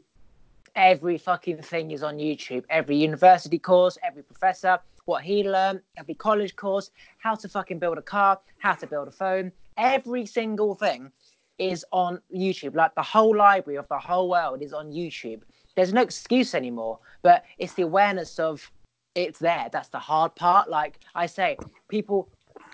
every 0.74 1.18
fucking 1.18 1.62
thing 1.62 1.90
is 1.90 2.02
on 2.02 2.18
YouTube. 2.18 2.64
Every 2.70 2.96
university 2.96 3.58
course, 3.58 3.98
every 4.02 4.22
professor, 4.22 4.78
what 5.04 5.24
he 5.24 5.42
learned, 5.42 5.80
every 5.96 6.14
college 6.14 6.54
course, 6.56 6.90
how 7.18 7.34
to 7.34 7.48
fucking 7.48 7.78
build 7.78 7.98
a 7.98 8.02
car, 8.02 8.38
how 8.58 8.74
to 8.74 8.86
build 8.86 9.08
a 9.08 9.10
phone. 9.10 9.52
Every 9.76 10.26
single 10.26 10.74
thing 10.74 11.10
is 11.58 11.84
on 11.92 12.20
YouTube. 12.34 12.74
Like 12.74 12.94
the 12.94 13.02
whole 13.02 13.36
library 13.36 13.78
of 13.78 13.88
the 13.88 13.98
whole 13.98 14.28
world 14.28 14.62
is 14.62 14.72
on 14.72 14.92
YouTube. 14.92 15.40
There's 15.76 15.92
no 15.92 16.02
excuse 16.02 16.54
anymore, 16.54 16.98
but 17.22 17.44
it's 17.58 17.74
the 17.74 17.82
awareness 17.82 18.38
of 18.38 18.70
it's 19.14 19.38
there. 19.38 19.68
That's 19.72 19.88
the 19.88 19.98
hard 19.98 20.34
part. 20.34 20.68
Like 20.68 21.00
I 21.14 21.26
say, 21.26 21.56
people 21.88 22.28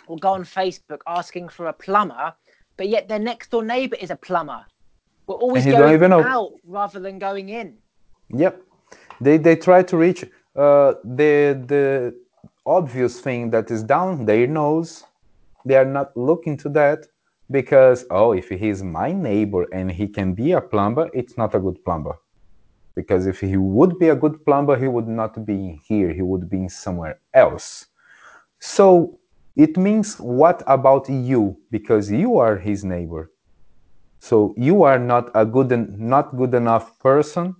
will 0.08 0.16
go 0.16 0.30
on 0.30 0.44
Facebook 0.44 1.00
asking 1.06 1.48
for 1.48 1.66
a 1.66 1.72
plumber, 1.72 2.34
but 2.76 2.88
yet 2.88 3.08
their 3.08 3.18
next 3.18 3.50
door 3.50 3.64
neighbor 3.64 3.96
is 3.96 4.10
a 4.10 4.16
plumber. 4.16 4.64
We're 5.26 5.36
always 5.36 5.64
going 5.64 6.12
out 6.12 6.52
rather 6.64 7.00
than 7.00 7.18
going 7.18 7.48
in. 7.48 7.78
Yep, 8.36 8.62
they 9.20 9.36
they 9.38 9.56
try 9.56 9.82
to 9.82 9.96
reach 9.96 10.24
uh, 10.56 10.94
the 11.04 11.62
the 11.66 12.14
obvious 12.66 13.20
thing 13.20 13.50
that 13.50 13.70
is 13.70 13.82
down 13.82 14.24
their 14.24 14.46
nose. 14.46 15.04
They 15.64 15.76
are 15.76 15.84
not 15.84 16.16
looking 16.16 16.56
to 16.58 16.68
that 16.70 17.06
because 17.50 18.04
oh, 18.10 18.32
if 18.32 18.48
he's 18.48 18.82
my 18.82 19.12
neighbor 19.12 19.66
and 19.72 19.90
he 19.90 20.08
can 20.08 20.34
be 20.34 20.52
a 20.52 20.60
plumber, 20.60 21.10
it's 21.14 21.36
not 21.36 21.54
a 21.54 21.60
good 21.60 21.82
plumber. 21.84 22.16
Because 22.96 23.26
if 23.26 23.40
he 23.40 23.56
would 23.56 23.98
be 23.98 24.08
a 24.08 24.16
good 24.16 24.44
plumber, 24.44 24.76
he 24.76 24.88
would 24.88 25.08
not 25.08 25.44
be 25.44 25.80
here. 25.86 26.12
He 26.12 26.22
would 26.22 26.48
be 26.48 26.68
somewhere 26.68 27.20
else. 27.32 27.86
So 28.60 29.18
it 29.56 29.76
means 29.76 30.16
what 30.18 30.62
about 30.66 31.08
you? 31.08 31.56
Because 31.70 32.10
you 32.10 32.38
are 32.38 32.56
his 32.56 32.84
neighbor. 32.84 33.30
So 34.20 34.54
you 34.56 34.84
are 34.84 34.98
not 34.98 35.30
a 35.34 35.44
good 35.44 35.70
and 35.72 35.98
not 35.98 36.36
good 36.36 36.54
enough 36.54 36.98
person 36.98 37.56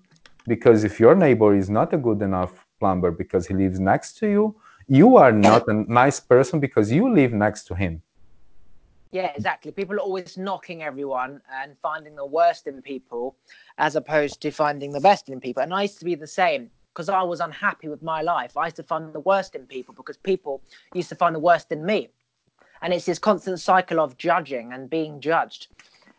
because 0.47 0.85
if 0.85 1.01
your 1.01 1.15
neighbor 1.15 1.55
is 1.55 1.71
not 1.71 1.93
a 1.93 1.97
good 1.97 2.23
enough 2.23 2.53
plumber 2.79 3.11
because 3.11 3.47
he 3.47 3.55
lives 3.55 3.81
next 3.81 4.19
to 4.19 4.29
you, 4.29 4.55
you 4.89 5.17
are 5.17 5.33
not 5.33 5.67
a 5.69 5.75
nice 5.91 6.21
person 6.21 6.61
because 6.61 6.93
you 6.93 7.13
live 7.13 7.33
next 7.33 7.65
to 7.65 7.75
him. 7.75 8.03
Yeah, 9.11 9.33
exactly. 9.35 9.71
People 9.71 9.95
are 9.97 10.01
always 10.01 10.37
knocking 10.37 10.83
everyone 10.83 11.41
and 11.61 11.77
finding 11.81 12.17
the 12.17 12.27
worst 12.27 12.67
in 12.67 12.83
people 12.83 13.37
as 13.79 13.95
opposed 13.95 14.41
to 14.41 14.51
finding 14.51 14.91
the 14.91 15.01
best 15.01 15.29
in 15.29 15.41
people. 15.41 15.63
And 15.63 15.73
I 15.73 15.83
used 15.83 16.01
to 16.01 16.05
be 16.05 16.17
the 16.17 16.27
same 16.27 16.71
because 16.93 17.09
I 17.09 17.23
was 17.23 17.41
unhappy 17.41 17.89
with 17.89 18.03
my 18.03 18.23
life. 18.23 18.57
I 18.57 18.67
used 18.67 18.77
to 18.77 18.83
find 18.83 19.13
the 19.13 19.21
worst 19.21 19.55
in 19.55 19.67
people 19.67 19.95
because 19.95 20.17
people 20.17 20.61
used 20.95 21.09
to 21.11 21.15
find 21.15 21.35
the 21.35 21.41
worst 21.41 21.71
in 21.71 21.87
me. 21.87 22.09
And 22.83 22.93
it's 22.93 23.07
this 23.07 23.19
constant 23.19 23.61
cycle 23.61 24.01
of 24.01 24.19
judging 24.19 24.73
and 24.73 24.91
being 24.91 25.21
judged. 25.21 25.69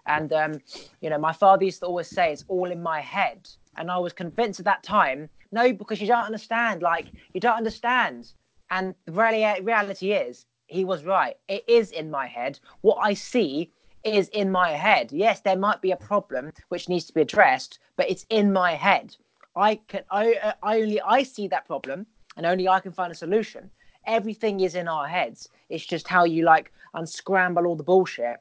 And, 0.07 0.31
um, 0.33 0.61
you 1.01 1.09
know, 1.09 1.17
my 1.17 1.33
father 1.33 1.65
used 1.65 1.81
to 1.81 1.87
always 1.87 2.07
say, 2.07 2.31
it's 2.31 2.45
all 2.47 2.71
in 2.71 2.81
my 2.81 3.01
head. 3.01 3.49
And 3.77 3.91
I 3.91 3.97
was 3.97 4.13
convinced 4.13 4.59
at 4.59 4.65
that 4.65 4.83
time, 4.83 5.29
no, 5.51 5.73
because 5.73 6.01
you 6.01 6.07
don't 6.07 6.23
understand. 6.23 6.81
Like, 6.81 7.07
you 7.33 7.41
don't 7.41 7.57
understand. 7.57 8.31
And 8.71 8.95
the 9.05 9.11
reality, 9.11 10.11
is, 10.11 10.45
he 10.67 10.85
was 10.85 11.05
right. 11.05 11.35
It 11.47 11.63
is 11.67 11.91
in 11.91 12.09
my 12.09 12.27
head. 12.27 12.59
What 12.81 12.97
I 13.01 13.13
see 13.13 13.71
is 14.03 14.29
in 14.29 14.51
my 14.51 14.71
head. 14.71 15.11
Yes, 15.11 15.41
there 15.41 15.57
might 15.57 15.81
be 15.81 15.91
a 15.91 15.97
problem 15.97 16.51
which 16.69 16.89
needs 16.89 17.05
to 17.05 17.13
be 17.13 17.21
addressed, 17.21 17.79
but 17.97 18.09
it's 18.09 18.25
in 18.29 18.53
my 18.53 18.73
head. 18.73 19.15
I 19.55 19.75
can 19.87 20.03
I, 20.11 20.53
I 20.61 20.81
only 20.81 21.01
I 21.01 21.23
see 21.23 21.47
that 21.47 21.65
problem 21.65 22.05
and 22.37 22.45
only 22.45 22.67
I 22.67 22.79
can 22.79 22.91
find 22.91 23.11
a 23.11 23.15
solution. 23.15 23.71
Everything 24.05 24.59
is 24.59 24.75
in 24.75 24.87
our 24.87 25.07
heads. 25.07 25.49
It's 25.69 25.85
just 25.85 26.07
how 26.07 26.25
you 26.25 26.43
like 26.43 26.71
unscramble 26.93 27.65
all 27.65 27.75
the 27.75 27.83
bullshit 27.83 28.37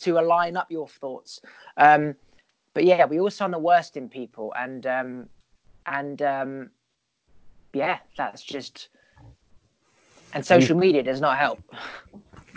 to 0.00 0.18
align 0.18 0.56
up 0.56 0.70
your 0.70 0.88
thoughts. 0.88 1.40
Um, 1.76 2.14
but 2.74 2.84
yeah, 2.84 3.06
we 3.06 3.20
all 3.20 3.30
find 3.30 3.52
the 3.54 3.58
worst 3.58 3.96
in 3.96 4.08
people, 4.08 4.52
and 4.56 4.86
um, 4.86 5.28
and 5.86 6.20
um, 6.22 6.70
yeah, 7.72 7.98
that's 8.16 8.42
just. 8.42 8.88
And 10.34 10.44
social 10.44 10.76
media 10.76 11.00
does 11.00 11.20
not 11.20 11.38
help. 11.38 11.62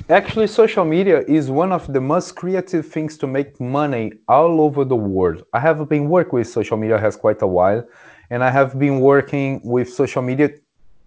Actually, 0.09 0.47
social 0.47 0.83
media 0.83 1.21
is 1.27 1.51
one 1.51 1.71
of 1.71 1.85
the 1.93 2.01
most 2.01 2.35
creative 2.35 2.87
things 2.87 3.17
to 3.19 3.27
make 3.27 3.59
money 3.61 4.13
all 4.27 4.61
over 4.61 4.83
the 4.83 4.95
world. 4.95 5.43
I 5.53 5.59
have 5.59 5.87
been 5.87 6.09
working 6.09 6.39
with 6.39 6.47
social 6.47 6.75
media 6.75 6.97
has 6.97 7.15
quite 7.15 7.41
a 7.43 7.47
while, 7.47 7.85
and 8.31 8.43
I 8.43 8.49
have 8.49 8.79
been 8.79 8.99
working 8.99 9.61
with 9.63 9.93
social 9.93 10.23
media 10.23 10.49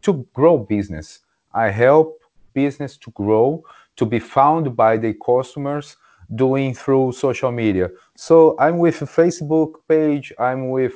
to 0.02 0.24
grow 0.32 0.58
business. 0.58 1.20
I 1.52 1.70
help 1.70 2.20
business 2.52 2.96
to 2.98 3.10
grow, 3.12 3.64
to 3.96 4.06
be 4.06 4.20
found 4.20 4.76
by 4.76 4.96
the 4.96 5.14
customers 5.14 5.96
doing 6.34 6.74
through 6.74 7.12
social 7.12 7.50
media. 7.50 7.90
So 8.16 8.56
I'm 8.58 8.78
with 8.78 9.02
a 9.02 9.06
Facebook 9.06 9.74
page, 9.88 10.32
I'm 10.38 10.70
with 10.70 10.94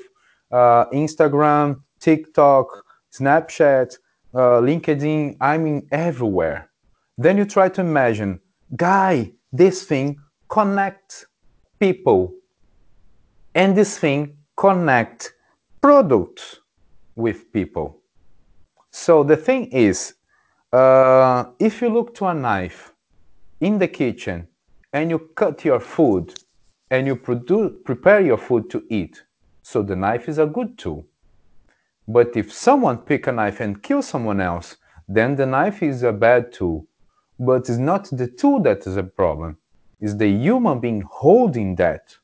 uh, 0.50 0.86
Instagram, 0.92 1.80
TikTok, 2.00 2.66
Snapchat, 3.12 3.96
uh, 4.34 4.60
LinkedIn, 4.60 5.36
I'm 5.40 5.66
in 5.66 5.86
everywhere. 5.90 6.70
Then 7.18 7.38
you 7.38 7.44
try 7.44 7.68
to 7.70 7.80
imagine, 7.80 8.40
guy, 8.76 9.32
this 9.52 9.84
thing 9.84 10.18
connect 10.48 11.26
people, 11.78 12.34
and 13.54 13.76
this 13.76 13.98
thing 13.98 14.36
connect 14.56 15.34
products 15.80 16.60
with 17.16 17.52
people. 17.52 18.00
So 18.90 19.22
the 19.22 19.36
thing 19.36 19.66
is, 19.66 20.14
uh, 20.72 21.44
if 21.58 21.80
you 21.80 21.88
look 21.88 22.14
to 22.16 22.26
a 22.26 22.34
knife 22.34 22.92
in 23.60 23.78
the 23.78 23.88
kitchen 23.88 24.48
and 24.94 25.10
you 25.10 25.18
cut 25.34 25.64
your 25.64 25.80
food 25.80 26.32
and 26.90 27.06
you 27.06 27.16
produce, 27.16 27.72
prepare 27.84 28.20
your 28.20 28.38
food 28.38 28.70
to 28.70 28.84
eat, 28.88 29.24
so 29.60 29.82
the 29.82 29.96
knife 29.96 30.28
is 30.28 30.38
a 30.38 30.46
good 30.46 30.78
tool. 30.78 31.04
But 32.06 32.36
if 32.36 32.52
someone 32.52 32.98
pick 32.98 33.26
a 33.26 33.32
knife 33.32 33.60
and 33.60 33.82
kill 33.82 34.02
someone 34.02 34.40
else, 34.40 34.76
then 35.08 35.34
the 35.34 35.46
knife 35.46 35.82
is 35.82 36.04
a 36.04 36.12
bad 36.12 36.52
tool. 36.52 36.86
But 37.40 37.68
it's 37.68 37.78
not 37.78 38.08
the 38.12 38.28
tool 38.28 38.62
that 38.62 38.86
is 38.86 38.96
a 38.96 39.02
problem. 39.02 39.58
It's 40.00 40.14
the 40.14 40.28
human 40.28 40.78
being 40.78 41.02
holding 41.10 41.74
that. 41.76 42.14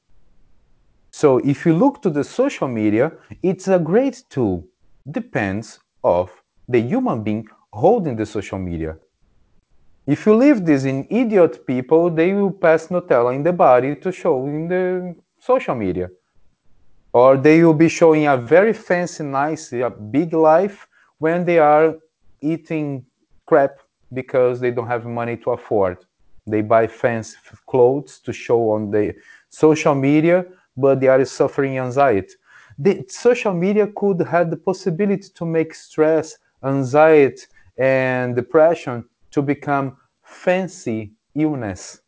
So 1.10 1.38
if 1.38 1.66
you 1.66 1.74
look 1.74 2.00
to 2.02 2.10
the 2.10 2.22
social 2.22 2.68
media, 2.68 3.10
it's 3.42 3.66
a 3.66 3.80
great 3.80 4.22
tool. 4.30 4.64
Depends 5.10 5.80
of 6.04 6.30
the 6.68 6.80
human 6.80 7.24
being 7.24 7.48
holding 7.72 8.14
the 8.14 8.26
social 8.26 8.58
media. 8.58 8.96
If 10.11 10.26
you 10.26 10.34
leave 10.34 10.66
this 10.66 10.82
in 10.86 11.06
idiot 11.08 11.64
people, 11.64 12.11
they 12.11 12.32
will 12.32 12.50
pass 12.50 12.88
Nutella 12.88 13.32
in 13.32 13.44
the 13.44 13.52
body 13.52 13.94
to 13.94 14.11
show 14.11 14.44
in 14.44 14.66
the 14.66 15.14
social 15.38 15.76
media 15.76 16.08
or 17.12 17.36
they 17.36 17.62
will 17.62 17.78
be 17.86 17.88
showing 17.88 18.26
a 18.26 18.36
very 18.36 18.72
fancy, 18.72 19.22
nice, 19.22 19.72
a 19.72 19.88
big 19.88 20.32
life 20.32 20.88
when 21.18 21.44
they 21.44 21.61
are 21.61 21.94
eating 22.40 23.06
crap 23.46 23.78
because 24.12 24.58
they 24.58 24.72
don't 24.72 24.88
have 24.88 25.06
money 25.06 25.36
to 25.36 25.50
afford. 25.50 25.98
They 26.44 26.62
buy 26.62 26.88
fancy 26.88 27.36
clothes 27.68 28.18
to 28.24 28.32
show 28.32 28.70
on 28.72 28.90
the 28.90 29.14
social 29.48 29.94
media, 29.94 30.44
but 30.76 30.98
they 30.98 31.06
are 31.06 31.24
suffering 31.24 31.78
anxiety. 31.78 32.34
The 32.76 33.04
social 33.06 33.54
media 33.54 33.86
could 33.86 34.22
have 34.22 34.50
the 34.50 34.56
possibility 34.56 35.28
to 35.36 35.46
make 35.46 35.72
stress, 35.72 36.36
anxiety, 36.64 37.44
and 37.78 38.34
depression 38.34 39.04
to 39.31 39.43
become 39.43 39.97
fancy 40.22 41.12
illness 41.35 42.01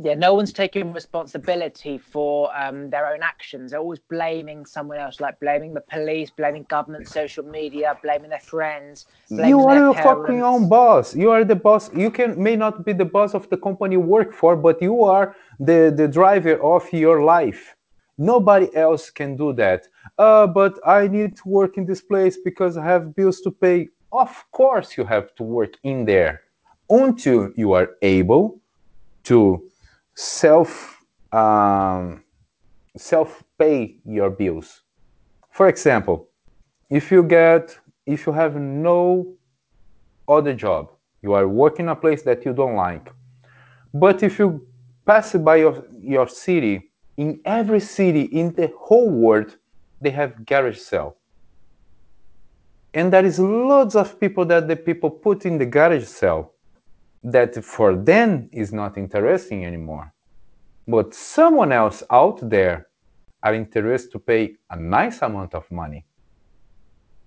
yeah, 0.00 0.14
no 0.14 0.32
one's 0.32 0.52
taking 0.52 0.92
responsibility 0.92 1.98
for 1.98 2.50
um, 2.56 2.88
their 2.88 3.12
own 3.12 3.22
actions. 3.22 3.70
They're 3.70 3.80
always 3.80 3.98
blaming 3.98 4.64
someone 4.64 4.98
else, 4.98 5.20
like 5.20 5.38
blaming 5.38 5.74
the 5.74 5.82
police, 5.82 6.30
blaming 6.30 6.64
government, 6.64 7.08
social 7.08 7.44
media, 7.44 7.98
blaming 8.02 8.30
their 8.30 8.40
friends. 8.40 9.06
Blaming 9.28 9.50
you 9.50 9.60
are 9.60 9.76
your 9.76 9.94
fucking 9.94 10.42
own 10.42 10.68
boss. 10.68 11.14
You 11.14 11.30
are 11.30 11.44
the 11.44 11.56
boss. 11.56 11.92
You 11.94 12.10
can 12.10 12.42
may 12.42 12.56
not 12.56 12.86
be 12.86 12.94
the 12.94 13.04
boss 13.04 13.34
of 13.34 13.48
the 13.50 13.58
company 13.58 13.94
you 13.94 14.00
work 14.00 14.32
for, 14.32 14.56
but 14.56 14.80
you 14.80 15.04
are 15.04 15.36
the 15.60 15.92
the 15.94 16.08
driver 16.08 16.56
of 16.62 16.90
your 16.92 17.22
life. 17.22 17.76
Nobody 18.16 18.74
else 18.74 19.10
can 19.10 19.36
do 19.36 19.52
that. 19.54 19.88
Uh, 20.16 20.46
but 20.46 20.78
I 20.86 21.06
need 21.06 21.36
to 21.36 21.48
work 21.48 21.76
in 21.76 21.84
this 21.84 22.00
place 22.00 22.38
because 22.42 22.76
I 22.78 22.84
have 22.84 23.14
bills 23.14 23.40
to 23.42 23.50
pay. 23.50 23.88
Of 24.12 24.44
course, 24.52 24.96
you 24.98 25.04
have 25.04 25.34
to 25.36 25.42
work 25.42 25.78
in 25.82 26.04
there 26.04 26.42
until 26.90 27.50
you 27.56 27.72
are 27.72 27.88
able 28.02 28.60
to 29.24 29.68
self 30.14 31.02
um, 31.32 32.22
self 32.96 33.42
pay 33.58 33.96
your 34.04 34.28
bills. 34.28 34.82
For 35.50 35.68
example, 35.68 36.28
if 36.90 37.10
you 37.10 37.22
get 37.22 37.78
if 38.04 38.26
you 38.26 38.32
have 38.32 38.56
no 38.56 39.34
other 40.28 40.52
job, 40.54 40.90
you 41.22 41.32
are 41.32 41.48
working 41.48 41.88
a 41.88 41.96
place 41.96 42.22
that 42.22 42.44
you 42.44 42.52
don't 42.52 42.74
like, 42.76 43.10
but 43.94 44.22
if 44.22 44.38
you 44.38 44.66
pass 45.06 45.34
by 45.34 45.56
your, 45.56 45.84
your 46.00 46.28
city, 46.28 46.90
in 47.16 47.40
every 47.44 47.80
city 47.80 48.22
in 48.22 48.52
the 48.54 48.72
whole 48.78 49.10
world, 49.10 49.56
they 50.00 50.10
have 50.10 50.44
garage 50.44 50.78
sale. 50.78 51.16
And 52.94 53.12
there 53.12 53.24
is 53.24 53.38
lots 53.38 53.94
of 53.94 54.20
people 54.20 54.44
that 54.46 54.68
the 54.68 54.76
people 54.76 55.10
put 55.10 55.46
in 55.46 55.58
the 55.58 55.66
garage 55.66 56.04
sale 56.04 56.52
that 57.24 57.64
for 57.64 57.96
them 57.96 58.48
is 58.52 58.72
not 58.72 58.98
interesting 58.98 59.64
anymore. 59.64 60.12
But 60.86 61.14
someone 61.14 61.72
else 61.72 62.02
out 62.10 62.38
there 62.48 62.88
are 63.42 63.54
interested 63.54 64.12
to 64.12 64.18
pay 64.18 64.56
a 64.70 64.76
nice 64.76 65.22
amount 65.22 65.54
of 65.54 65.70
money. 65.70 66.04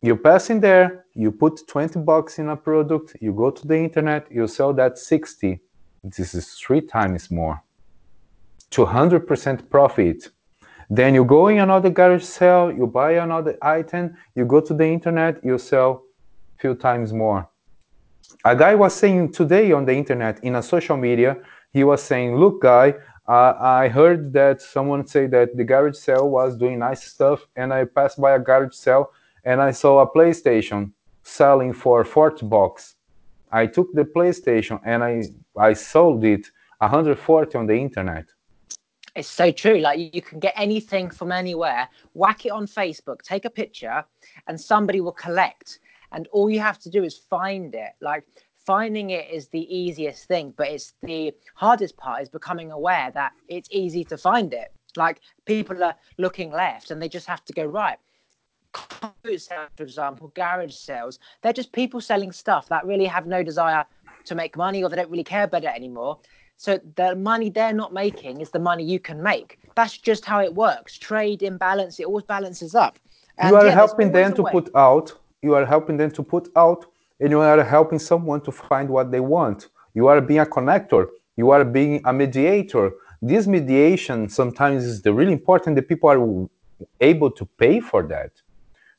You 0.01 0.15
pass 0.15 0.49
in 0.49 0.59
there, 0.59 1.05
you 1.15 1.31
put 1.31 1.67
20 1.67 1.99
bucks 2.01 2.37
in 2.37 2.49
a 2.49 2.55
product, 2.55 3.15
you 3.21 3.33
go 3.33 3.49
to 3.49 3.67
the 3.67 3.77
internet, 3.77 4.31
you 4.31 4.47
sell 4.47 4.73
that 4.73 4.97
60. 4.97 5.59
This 6.03 6.35
is 6.35 6.53
three 6.53 6.81
times 6.81 7.31
more. 7.31 7.63
200% 8.71 9.69
profit. 9.69 10.29
Then 10.89 11.15
you 11.15 11.25
go 11.25 11.47
in 11.47 11.59
another 11.59 11.89
garage 11.89 12.23
sale, 12.23 12.71
you 12.71 12.87
buy 12.87 13.13
another 13.13 13.57
item, 13.61 14.15
you 14.35 14.45
go 14.45 14.61
to 14.61 14.73
the 14.73 14.85
internet, 14.85 15.43
you 15.43 15.57
sell 15.57 16.03
a 16.57 16.61
few 16.61 16.75
times 16.75 17.11
more. 17.11 17.49
A 18.43 18.55
guy 18.55 18.75
was 18.75 18.93
saying 18.93 19.31
today 19.31 19.71
on 19.71 19.85
the 19.85 19.93
internet 19.93 20.43
in 20.43 20.55
a 20.55 20.63
social 20.63 20.97
media 20.97 21.37
he 21.75 21.83
was 21.83 22.01
saying 22.01 22.37
look 22.37 22.61
guy 22.61 22.93
uh, 23.27 23.53
i 23.59 23.87
heard 23.89 24.31
that 24.31 24.61
someone 24.61 25.05
say 25.05 25.27
that 25.27 25.55
the 25.57 25.63
garage 25.63 25.97
sale 25.97 26.29
was 26.29 26.55
doing 26.55 26.79
nice 26.79 27.03
stuff 27.13 27.39
and 27.57 27.73
i 27.73 27.83
passed 27.83 28.19
by 28.19 28.31
a 28.35 28.39
garage 28.39 28.73
sale 28.73 29.11
and 29.43 29.61
i 29.61 29.71
saw 29.71 29.93
a 29.99 30.07
playstation 30.15 30.91
selling 31.23 31.73
for 31.73 32.05
40 32.05 32.45
bucks. 32.45 32.95
I 33.51 33.65
took 33.65 33.91
the 33.93 34.05
playstation 34.15 34.79
and 34.85 35.03
i 35.03 35.13
i 35.69 35.73
sold 35.73 36.23
it 36.23 36.45
140 36.79 37.57
on 37.57 37.65
the 37.67 37.77
internet 37.87 38.25
it's 39.15 39.29
so 39.29 39.51
true. 39.51 39.79
Like 39.79 40.13
you 40.13 40.21
can 40.21 40.39
get 40.39 40.53
anything 40.57 41.09
from 41.09 41.31
anywhere, 41.31 41.87
whack 42.13 42.45
it 42.45 42.51
on 42.51 42.67
Facebook, 42.67 43.21
take 43.21 43.45
a 43.45 43.49
picture, 43.49 44.03
and 44.47 44.59
somebody 44.59 45.01
will 45.01 45.13
collect. 45.13 45.79
And 46.11 46.27
all 46.31 46.49
you 46.49 46.59
have 46.59 46.79
to 46.79 46.89
do 46.89 47.03
is 47.03 47.17
find 47.17 47.73
it. 47.73 47.93
Like 48.01 48.25
finding 48.65 49.11
it 49.11 49.29
is 49.29 49.47
the 49.49 49.75
easiest 49.75 50.27
thing 50.27 50.51
but 50.57 50.67
it's 50.67 50.95
the 51.03 51.31
hardest 51.53 51.95
part 51.97 52.23
is 52.23 52.29
becoming 52.29 52.71
aware 52.71 53.11
that 53.11 53.31
it's 53.47 53.69
easy 53.71 54.03
to 54.03 54.17
find 54.17 54.53
it. 54.53 54.73
Like 54.97 55.21
people 55.45 55.83
are 55.83 55.95
looking 56.17 56.51
left 56.51 56.91
and 56.91 57.01
they 57.01 57.09
just 57.09 57.27
have 57.27 57.45
to 57.45 57.53
go 57.53 57.65
right 57.65 57.97
for 59.11 59.83
example 59.83 60.31
garage 60.35 60.73
sales. 60.73 61.19
They're 61.41 61.53
just 61.53 61.71
people 61.71 62.01
selling 62.01 62.31
stuff 62.31 62.67
that 62.69 62.85
really 62.85 63.05
have 63.05 63.25
no 63.27 63.43
desire 63.43 63.85
to 64.25 64.35
make 64.35 64.57
money 64.57 64.83
or 64.83 64.89
they 64.89 64.95
don't 64.95 65.11
really 65.11 65.23
care 65.23 65.43
about 65.43 65.63
it 65.63 65.71
anymore 65.75 66.19
so 66.57 66.79
the 66.95 67.15
money 67.15 67.49
they're 67.49 67.73
not 67.73 67.93
making 67.93 68.41
is 68.41 68.49
the 68.49 68.59
money 68.59 68.83
you 68.83 68.99
can 68.99 69.21
make. 69.21 69.59
That's 69.75 69.97
just 69.97 70.25
how 70.25 70.41
it 70.41 70.53
works. 70.53 70.97
Trade 70.97 71.43
imbalance 71.43 71.99
it 71.99 72.05
always 72.05 72.25
balances 72.25 72.75
up. 72.75 72.97
And 73.37 73.51
you 73.51 73.57
are 73.57 73.65
yeah, 73.65 73.71
helping 73.71 74.11
them 74.11 74.33
to 74.35 74.43
put 74.43 74.73
out 74.75 75.13
you 75.45 75.53
are 75.53 75.65
helping 75.65 75.97
them 75.97 76.11
to 76.11 76.23
put 76.23 76.49
out 76.55 76.85
and 77.19 77.29
you 77.29 77.39
are 77.39 77.63
helping 77.63 77.99
someone 77.99 78.41
to 78.41 78.51
find 78.51 78.89
what 78.89 79.11
they 79.11 79.19
want. 79.19 79.69
You 79.93 80.07
are 80.07 80.19
being 80.19 80.39
a 80.39 80.45
connector. 80.45 81.07
You 81.37 81.51
are 81.51 81.63
being 81.63 82.01
a 82.03 82.11
mediator. 82.11 82.91
This 83.21 83.45
mediation 83.45 84.27
sometimes 84.27 84.83
is 84.83 85.01
the 85.01 85.13
really 85.13 85.33
important. 85.33 85.75
That 85.75 85.87
people 85.87 86.09
are 86.09 86.21
able 86.99 87.31
to 87.31 87.45
pay 87.45 87.79
for 87.79 88.01
that. 88.13 88.31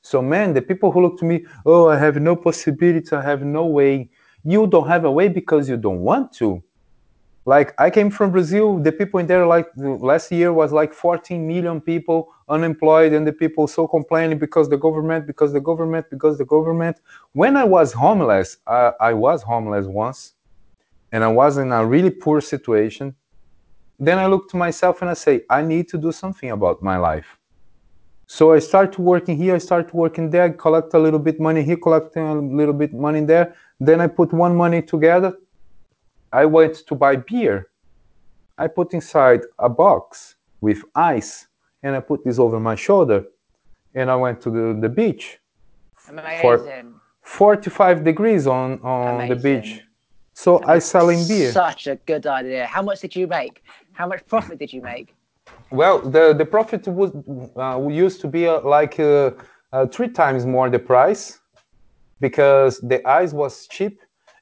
So 0.02 0.22
man 0.22 0.54
the 0.54 0.62
people 0.62 0.92
who 0.92 1.02
look 1.02 1.18
to 1.18 1.24
me 1.24 1.44
oh 1.70 1.88
i 1.88 1.96
have 2.04 2.16
no 2.30 2.36
possibility 2.36 3.12
i 3.16 3.22
have 3.32 3.42
no 3.42 3.64
way. 3.66 4.08
You 4.44 4.68
don't 4.68 4.88
have 4.94 5.04
a 5.04 5.10
way 5.18 5.28
because 5.28 5.68
you 5.68 5.76
don't 5.76 6.02
want 6.10 6.32
to 6.34 6.62
like 7.46 7.74
I 7.78 7.90
came 7.90 8.10
from 8.10 8.32
Brazil, 8.32 8.78
the 8.78 8.90
people 8.90 9.20
in 9.20 9.26
there 9.28 9.46
like 9.46 9.68
last 9.76 10.32
year 10.32 10.52
was 10.52 10.72
like 10.72 10.92
14 10.92 11.46
million 11.46 11.80
people 11.80 12.34
unemployed, 12.48 13.12
and 13.12 13.24
the 13.24 13.32
people 13.32 13.68
so 13.68 13.86
complaining 13.86 14.38
because 14.38 14.68
the 14.68 14.76
government, 14.76 15.28
because 15.28 15.52
the 15.52 15.60
government, 15.60 16.06
because 16.10 16.38
the 16.38 16.44
government. 16.44 16.96
When 17.32 17.56
I 17.56 17.62
was 17.62 17.92
homeless, 17.92 18.58
uh, 18.66 18.92
I 19.00 19.12
was 19.12 19.44
homeless 19.44 19.86
once, 19.86 20.34
and 21.12 21.22
I 21.22 21.28
was 21.28 21.56
in 21.56 21.70
a 21.70 21.86
really 21.86 22.10
poor 22.10 22.40
situation. 22.40 23.14
Then 23.98 24.18
I 24.18 24.26
look 24.26 24.50
to 24.50 24.56
myself 24.56 25.00
and 25.00 25.10
I 25.10 25.14
say, 25.14 25.42
I 25.48 25.62
need 25.62 25.88
to 25.90 25.98
do 25.98 26.12
something 26.12 26.50
about 26.50 26.82
my 26.82 26.96
life. 26.98 27.38
So 28.26 28.52
I 28.52 28.58
start 28.58 28.98
working 28.98 29.36
here, 29.36 29.54
I 29.54 29.58
start 29.58 29.94
working 29.94 30.30
there, 30.30 30.52
collect 30.52 30.94
a 30.94 30.98
little 30.98 31.20
bit 31.20 31.38
money 31.38 31.62
here, 31.62 31.76
collecting 31.76 32.24
a 32.24 32.34
little 32.34 32.74
bit 32.74 32.92
money 32.92 33.20
there. 33.24 33.54
Then 33.78 34.00
I 34.00 34.08
put 34.08 34.32
one 34.32 34.56
money 34.56 34.82
together. 34.82 35.32
I 36.42 36.44
went 36.44 36.74
to 36.88 36.94
buy 36.94 37.16
beer. 37.16 37.56
I 38.58 38.66
put 38.78 38.92
inside 38.92 39.40
a 39.58 39.70
box 39.70 40.34
with 40.60 40.80
ice 40.94 41.46
and 41.82 41.96
I 41.96 42.00
put 42.00 42.24
this 42.26 42.38
over 42.38 42.60
my 42.60 42.76
shoulder 42.86 43.24
and 43.94 44.10
I 44.10 44.16
went 44.16 44.42
to 44.42 44.50
the, 44.50 44.78
the 44.78 44.90
beach. 45.00 45.38
Amazing. 46.10 46.42
For 46.42 46.90
45 47.22 48.04
degrees 48.04 48.46
on, 48.46 48.78
on 48.82 49.28
the 49.28 49.36
beach. 49.36 49.80
So 50.34 50.62
I 50.64 50.78
sell 50.78 51.08
in 51.08 51.26
beer. 51.26 51.50
Such 51.52 51.86
a 51.86 51.96
good 52.10 52.26
idea. 52.26 52.66
How 52.66 52.82
much 52.82 53.00
did 53.00 53.16
you 53.16 53.26
make? 53.26 53.64
How 53.94 54.06
much 54.06 54.26
profit 54.26 54.58
did 54.58 54.70
you 54.74 54.82
make? 54.82 55.14
Well, 55.70 55.96
the 56.00 56.34
the 56.40 56.44
profit 56.44 56.86
was 56.86 57.10
uh, 57.56 57.88
used 57.88 58.20
to 58.24 58.28
be 58.28 58.46
uh, 58.46 58.60
like 58.76 59.00
uh, 59.00 59.30
uh, 59.72 59.86
three 59.94 60.10
times 60.22 60.44
more 60.44 60.68
the 60.68 60.82
price 60.92 61.40
because 62.20 62.72
the 62.92 62.98
ice 63.22 63.32
was 63.32 63.66
cheap 63.68 63.94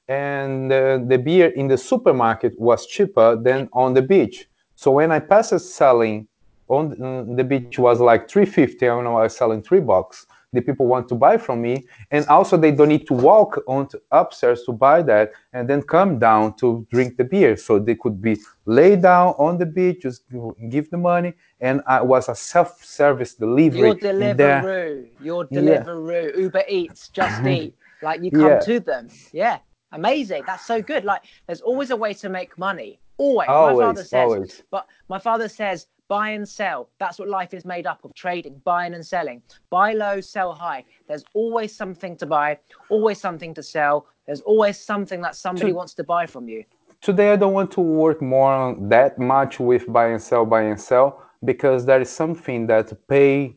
and 0.09 0.71
the 0.71 1.21
beer 1.25 1.49
in 1.49 1.69
the 1.69 1.79
supermarket 1.79 2.59
was 2.59 2.87
cheaper 2.87 3.37
than 3.37 3.69
on 3.73 3.95
the 3.95 4.03
beach. 4.03 4.49
So 4.77 4.91
when 4.91 5.13
I 5.13 5.21
passed 5.21 5.59
selling 5.61 6.29
on 6.69 6.97
mm, 6.97 7.37
the 7.37 7.45
beach 7.45 7.79
was 7.79 8.01
like 8.01 8.29
350 8.29 8.89
I 8.89 9.03
know 9.03 9.17
I 9.17 9.25
was 9.25 9.37
selling 9.37 9.63
three 9.63 9.81
bucks 9.81 10.27
the 10.55 10.63
people 10.63 10.87
want 10.87 11.09
to 11.09 11.15
buy 11.15 11.37
from 11.37 11.61
me 11.61 11.85
and 12.11 12.25
also 12.27 12.57
they 12.57 12.71
don't 12.71 12.89
need 12.89 13.07
to 13.07 13.15
walk 13.15 13.61
on 13.67 13.89
to 13.89 14.01
upstairs 14.13 14.63
to 14.65 14.73
buy 14.73 15.03
that 15.03 15.33
and 15.53 15.69
then 15.69 15.83
come 15.83 16.19
down 16.19 16.55
to 16.57 16.87
drink 16.91 17.17
the 17.17 17.25
beer 17.25 17.57
so 17.57 17.79
they 17.79 17.97
could 17.97 18.23
be 18.23 18.39
lay 18.65 18.97
down 18.97 19.35
on 19.37 19.59
the 19.59 19.67
beach 19.67 20.03
just 20.03 20.23
give 20.71 20.89
the 20.91 20.97
money 20.97 21.35
and 21.61 21.83
i 21.87 22.01
was 22.01 22.29
a 22.29 22.35
self-service 22.35 23.35
delivery 23.35 23.81
your 23.81 23.95
deliveroo 23.97 25.07
your 25.21 25.45
deliveroo 25.47 26.31
yeah. 26.33 26.41
uber 26.41 26.63
eats 26.69 27.09
just 27.09 27.45
eat 27.57 27.75
like 28.03 28.23
you 28.23 28.31
come 28.31 28.43
yeah. 28.43 28.59
to 28.61 28.81
them 28.81 29.09
yeah 29.33 29.59
amazing 29.95 30.43
that's 30.47 30.67
so 30.67 30.83
good 30.83 31.05
like 31.05 31.23
there's 31.47 31.61
always 31.61 31.91
a 31.91 31.97
way 31.97 32.13
to 32.13 32.29
make 32.29 32.57
money 32.59 32.99
always, 33.17 33.49
always 33.49 33.77
my 33.77 33.85
father 33.85 34.05
says 34.05 34.15
always. 34.15 34.63
but 34.71 34.87
my 35.09 35.19
father 35.19 35.49
says 35.49 35.87
buy 36.09 36.31
and 36.31 36.49
sell. 36.49 36.89
That's 36.99 37.19
what 37.19 37.29
life 37.29 37.55
is 37.55 37.65
made 37.65 37.87
up 37.87 38.05
of 38.05 38.15
trading, 38.15 38.61
buying 38.65 38.95
and 38.95 39.05
selling. 39.05 39.43
Buy 39.71 39.93
low, 39.93 40.21
sell 40.21 40.53
high. 40.53 40.85
There's 41.09 41.25
always 41.35 41.75
something 41.75 42.17
to 42.19 42.27
buy, 42.27 42.59
always 42.91 43.19
something 43.21 43.55
to 43.55 43.63
sell. 43.63 44.07
There's 44.27 44.41
always 44.43 44.79
something 44.79 45.21
that 45.23 45.37
somebody 45.37 45.73
to, 45.73 45.77
wants 45.81 45.95
to 45.95 46.05
buy 46.05 46.27
from 46.27 46.49
you. 46.49 46.65
Today, 47.01 47.33
I 47.33 47.37
don't 47.37 47.53
want 47.53 47.71
to 47.73 47.81
work 47.81 48.23
more 48.23 48.53
on 48.53 48.89
that 48.89 49.19
much 49.19 49.61
with 49.61 49.91
buy 49.93 50.09
and 50.09 50.23
sell, 50.23 50.45
buy 50.47 50.63
and 50.63 50.81
sell, 50.81 51.23
because 51.45 51.85
there 51.85 52.01
is 52.01 52.11
something 52.11 52.67
that 52.69 52.93
pay 53.09 53.57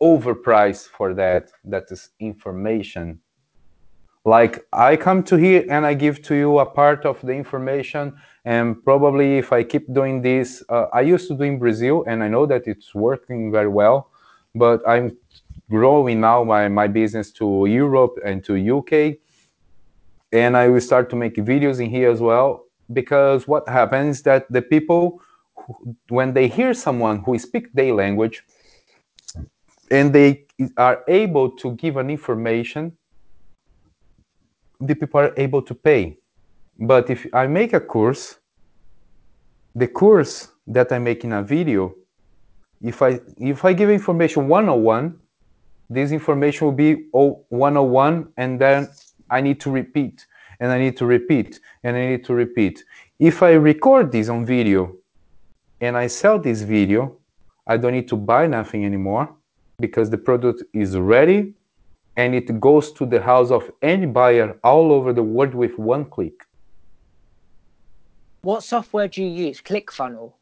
overprice 0.00 0.86
for 0.86 1.14
that. 1.14 1.50
That 1.64 1.84
is 1.90 2.10
information. 2.18 3.20
Like 4.28 4.66
I 4.74 4.94
come 4.96 5.22
to 5.22 5.36
here 5.36 5.64
and 5.70 5.86
I 5.86 5.94
give 5.94 6.20
to 6.24 6.34
you 6.34 6.58
a 6.58 6.66
part 6.66 7.06
of 7.06 7.18
the 7.22 7.32
information 7.32 8.14
and 8.44 8.76
probably 8.84 9.38
if 9.38 9.54
I 9.54 9.62
keep 9.62 9.90
doing 9.94 10.20
this, 10.20 10.62
uh, 10.68 10.84
I 10.92 11.00
used 11.00 11.28
to 11.28 11.34
do 11.34 11.44
in 11.44 11.58
Brazil 11.58 12.04
and 12.06 12.22
I 12.22 12.28
know 12.28 12.44
that 12.44 12.66
it's 12.66 12.94
working 12.94 13.50
very 13.50 13.68
well, 13.68 14.10
but 14.54 14.86
I'm 14.86 15.16
growing 15.70 16.20
now 16.20 16.44
my, 16.44 16.68
my 16.68 16.88
business 16.88 17.32
to 17.40 17.64
Europe 17.64 18.18
and 18.22 18.44
to 18.44 18.52
UK. 18.76 19.16
And 20.30 20.58
I 20.58 20.68
will 20.68 20.82
start 20.82 21.08
to 21.08 21.16
make 21.16 21.36
videos 21.36 21.80
in 21.80 21.88
here 21.88 22.10
as 22.10 22.20
well 22.20 22.66
because 22.92 23.48
what 23.48 23.66
happens 23.66 24.20
that 24.24 24.44
the 24.52 24.60
people, 24.60 25.22
who, 25.56 25.96
when 26.10 26.34
they 26.34 26.48
hear 26.48 26.74
someone 26.74 27.20
who 27.20 27.38
speak 27.38 27.72
their 27.72 27.94
language 27.94 28.44
and 29.90 30.12
they 30.12 30.44
are 30.76 31.02
able 31.08 31.50
to 31.52 31.72
give 31.76 31.96
an 31.96 32.10
information, 32.10 32.97
the 34.80 34.94
people 34.94 35.20
are 35.20 35.34
able 35.36 35.62
to 35.62 35.74
pay 35.74 36.18
but 36.78 37.10
if 37.10 37.26
I 37.32 37.46
make 37.46 37.72
a 37.72 37.80
course, 37.80 38.38
the 39.74 39.88
course 39.88 40.48
that 40.68 40.92
I 40.92 40.98
make 40.98 41.24
in 41.24 41.32
a 41.32 41.42
video, 41.42 41.94
if 42.80 43.02
I 43.02 43.20
if 43.36 43.64
I 43.64 43.72
give 43.72 43.90
information 43.90 44.46
101, 44.46 45.18
this 45.90 46.12
information 46.12 46.66
will 46.66 46.72
be 46.72 47.08
101 47.10 48.32
and 48.36 48.60
then 48.60 48.88
I 49.28 49.40
need 49.40 49.60
to 49.60 49.70
repeat 49.70 50.26
and 50.60 50.70
I 50.70 50.78
need 50.78 50.96
to 50.98 51.06
repeat 51.06 51.58
and 51.82 51.96
I 51.96 52.06
need 52.06 52.24
to 52.26 52.34
repeat. 52.34 52.84
If 53.18 53.42
I 53.42 53.52
record 53.52 54.12
this 54.12 54.28
on 54.28 54.46
video 54.46 54.94
and 55.80 55.96
I 55.96 56.06
sell 56.06 56.38
this 56.38 56.62
video, 56.62 57.16
I 57.66 57.76
don't 57.76 57.92
need 57.92 58.08
to 58.08 58.16
buy 58.16 58.46
nothing 58.46 58.84
anymore 58.84 59.34
because 59.80 60.10
the 60.10 60.18
product 60.18 60.62
is 60.72 60.96
ready 60.96 61.54
and 62.18 62.34
it 62.34 62.60
goes 62.60 62.90
to 62.92 63.06
the 63.06 63.22
house 63.22 63.50
of 63.52 63.70
any 63.80 64.04
buyer 64.04 64.58
all 64.64 64.90
over 64.92 65.12
the 65.12 65.22
world 65.22 65.54
with 65.54 65.78
one 65.78 66.04
click. 66.04 66.44
What 68.42 68.64
software 68.64 69.06
do 69.06 69.22
you 69.22 69.46
use? 69.46 69.62
ClickFunnels? 69.62 70.32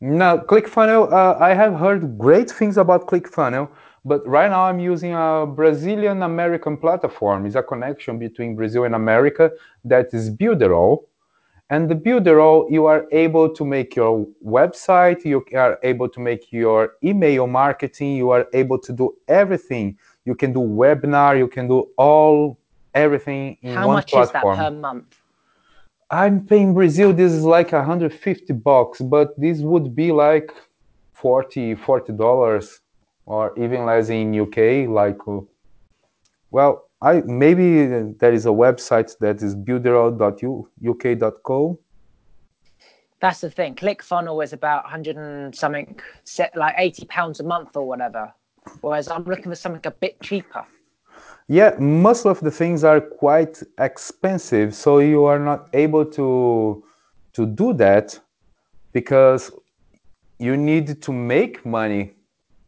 Now, 0.00 0.36
ClickFunnels, 0.36 1.12
uh, 1.12 1.36
I 1.40 1.52
have 1.52 1.74
heard 1.74 2.16
great 2.16 2.48
things 2.48 2.76
about 2.78 3.08
ClickFunnels, 3.08 3.68
but 4.04 4.26
right 4.26 4.48
now 4.48 4.64
I'm 4.66 4.78
using 4.78 5.14
a 5.14 5.46
Brazilian 5.46 6.22
American 6.22 6.76
platform. 6.76 7.44
It's 7.44 7.56
a 7.56 7.62
connection 7.62 8.18
between 8.20 8.54
Brazil 8.54 8.84
and 8.84 8.94
America 8.94 9.50
that 9.84 10.14
is 10.14 10.30
Builderall. 10.30 11.06
And 11.70 11.90
the 11.90 11.96
Builderall, 11.96 12.70
you 12.70 12.86
are 12.86 13.06
able 13.10 13.48
to 13.52 13.64
make 13.64 13.96
your 13.96 14.26
website, 14.46 15.24
you 15.24 15.44
are 15.56 15.78
able 15.82 16.08
to 16.10 16.20
make 16.20 16.52
your 16.52 16.92
email 17.02 17.48
marketing, 17.48 18.14
you 18.14 18.30
are 18.30 18.46
able 18.52 18.78
to 18.78 18.92
do 18.92 19.16
everything. 19.26 19.98
You 20.24 20.34
can 20.34 20.52
do 20.52 20.58
webinar, 20.60 21.38
you 21.38 21.48
can 21.48 21.68
do 21.68 21.88
all 21.96 22.58
everything 22.94 23.56
in 23.62 23.74
How 23.74 23.86
one 23.86 23.96
much 23.96 24.10
platform. 24.10 24.54
is 24.54 24.58
that 24.58 24.70
per 24.70 24.70
month? 24.70 25.20
I'm 26.10 26.46
paying 26.46 26.74
Brazil, 26.74 27.12
this 27.12 27.32
is 27.32 27.44
like 27.44 27.72
150 27.72 28.52
bucks, 28.54 29.00
but 29.00 29.38
this 29.38 29.60
would 29.60 29.94
be 29.96 30.12
like 30.12 30.52
40 31.12 31.76
$40 31.76 32.80
or 33.26 33.58
even 33.58 33.86
less 33.86 34.10
in 34.10 34.38
UK. 34.38 34.86
Like, 34.88 35.18
uh, 35.26 35.40
well, 36.50 36.88
I 37.02 37.22
maybe 37.26 37.86
there 37.86 38.32
is 38.32 38.46
a 38.46 38.50
website 38.50 39.18
that 39.18 39.42
is 39.42 39.56
builderall.uk.co. 39.56 41.78
That's 43.20 43.40
the 43.40 43.50
thing. 43.50 43.74
ClickFunnel 43.74 44.44
is 44.44 44.52
about 44.52 44.84
100 44.84 45.16
and 45.16 45.54
something, 45.54 45.98
like 46.54 46.74
80 46.76 47.06
pounds 47.06 47.40
a 47.40 47.42
month 47.42 47.74
or 47.76 47.86
whatever. 47.86 48.32
Whereas 48.80 49.08
I'm 49.08 49.24
looking 49.24 49.50
for 49.50 49.54
something 49.54 49.80
a 49.84 49.90
bit 49.90 50.20
cheaper. 50.20 50.64
Yeah, 51.48 51.74
most 51.78 52.24
of 52.26 52.40
the 52.40 52.50
things 52.50 52.84
are 52.84 53.00
quite 53.00 53.62
expensive, 53.78 54.74
so 54.74 54.98
you 54.98 55.24
are 55.24 55.38
not 55.38 55.68
able 55.74 56.04
to 56.06 56.82
to 57.34 57.46
do 57.46 57.74
that 57.74 58.18
because 58.92 59.50
you 60.38 60.56
need 60.56 61.02
to 61.02 61.12
make 61.12 61.66
money 61.66 62.14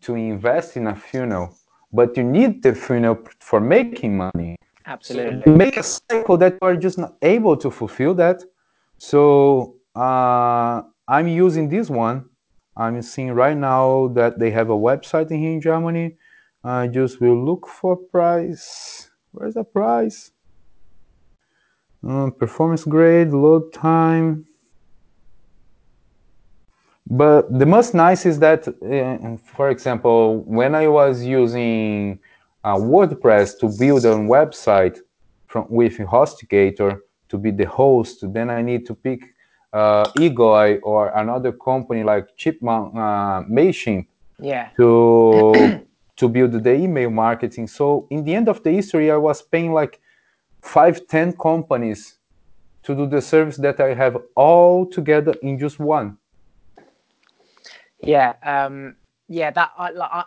to 0.02 0.14
invest 0.14 0.76
in 0.76 0.88
a 0.88 0.94
funnel, 0.94 1.56
but 1.92 2.16
you 2.16 2.24
need 2.24 2.62
the 2.62 2.74
funnel 2.74 3.18
for 3.40 3.60
making 3.60 4.16
money. 4.16 4.56
Absolutely. 4.84 5.42
So 5.44 5.50
make 5.56 5.76
a 5.76 5.82
cycle 5.82 6.36
that 6.38 6.52
you 6.54 6.68
are 6.68 6.76
just 6.76 6.98
not 6.98 7.16
able 7.22 7.56
to 7.56 7.70
fulfill 7.70 8.14
that. 8.14 8.42
So 8.98 9.76
uh, 9.94 10.82
I'm 11.08 11.28
using 11.28 11.68
this 11.68 11.90
one. 11.90 12.28
I'm 12.76 13.00
seeing 13.02 13.32
right 13.32 13.56
now 13.56 14.08
that 14.08 14.38
they 14.38 14.50
have 14.50 14.70
a 14.70 14.76
website 14.76 15.30
in 15.30 15.40
here 15.40 15.52
in 15.52 15.60
Germany 15.60 16.16
I 16.66 16.88
just 16.88 17.20
will 17.20 17.44
look 17.44 17.68
for 17.68 17.96
price. 17.96 19.08
Where's 19.30 19.54
the 19.54 19.62
price? 19.62 20.32
Uh, 22.06 22.30
performance 22.30 22.82
grade, 22.82 23.28
load 23.28 23.72
time. 23.72 24.46
But 27.08 27.56
the 27.56 27.66
most 27.66 27.94
nice 27.94 28.26
is 28.26 28.40
that, 28.40 28.66
uh, 28.66 29.36
for 29.54 29.70
example, 29.70 30.42
when 30.42 30.74
I 30.74 30.88
was 30.88 31.22
using 31.22 32.18
uh, 32.64 32.74
WordPress 32.74 33.60
to 33.60 33.68
build 33.78 34.04
a 34.04 34.14
website 34.14 34.98
from 35.46 35.66
with 35.70 35.98
HostGator 35.98 36.98
to 37.28 37.38
be 37.38 37.52
the 37.52 37.66
host, 37.66 38.24
then 38.32 38.50
I 38.50 38.60
need 38.60 38.86
to 38.86 38.94
pick 38.96 39.35
uh, 39.76 40.04
Egoi 40.16 40.80
or 40.82 41.08
another 41.22 41.52
company 41.52 42.02
like 42.02 42.34
Chipmunk, 42.36 42.94
uh, 42.94 43.42
Mailchimp 43.56 44.06
yeah. 44.40 44.70
to 44.76 45.84
to 46.16 46.28
build 46.28 46.52
the 46.52 46.74
email 46.74 47.10
marketing. 47.10 47.66
So 47.68 48.06
in 48.08 48.24
the 48.24 48.34
end 48.34 48.48
of 48.48 48.62
the 48.62 48.72
history, 48.72 49.10
I 49.10 49.16
was 49.16 49.42
paying 49.42 49.72
like 49.74 50.00
five, 50.62 51.06
ten 51.06 51.32
companies 51.34 52.18
to 52.84 52.94
do 52.94 53.06
the 53.06 53.20
service 53.20 53.58
that 53.58 53.80
I 53.80 53.92
have 53.94 54.16
all 54.34 54.86
together 54.86 55.34
in 55.42 55.58
just 55.58 55.78
one. 55.78 56.16
Yeah, 58.00 58.34
um, 58.42 58.96
yeah, 59.28 59.50
that 59.50 59.72
I, 59.76 59.90
like, 59.90 60.10
I, 60.12 60.24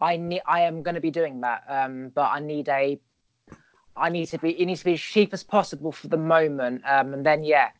I 0.00 0.16
need, 0.16 0.42
I 0.46 0.60
am 0.60 0.82
going 0.82 0.94
to 0.94 1.00
be 1.00 1.10
doing 1.10 1.40
that, 1.40 1.64
um, 1.68 2.10
but 2.14 2.30
I 2.30 2.38
need 2.40 2.68
a, 2.68 3.00
I 3.96 4.08
need 4.10 4.26
to 4.26 4.38
be, 4.38 4.50
it 4.60 4.66
needs 4.66 4.80
to 4.80 4.84
be 4.84 4.94
as 4.94 5.00
cheap 5.00 5.32
as 5.32 5.42
possible 5.42 5.90
for 5.90 6.08
the 6.08 6.16
moment, 6.16 6.82
um, 6.86 7.14
and 7.14 7.26
then 7.26 7.42
yeah. 7.42 7.70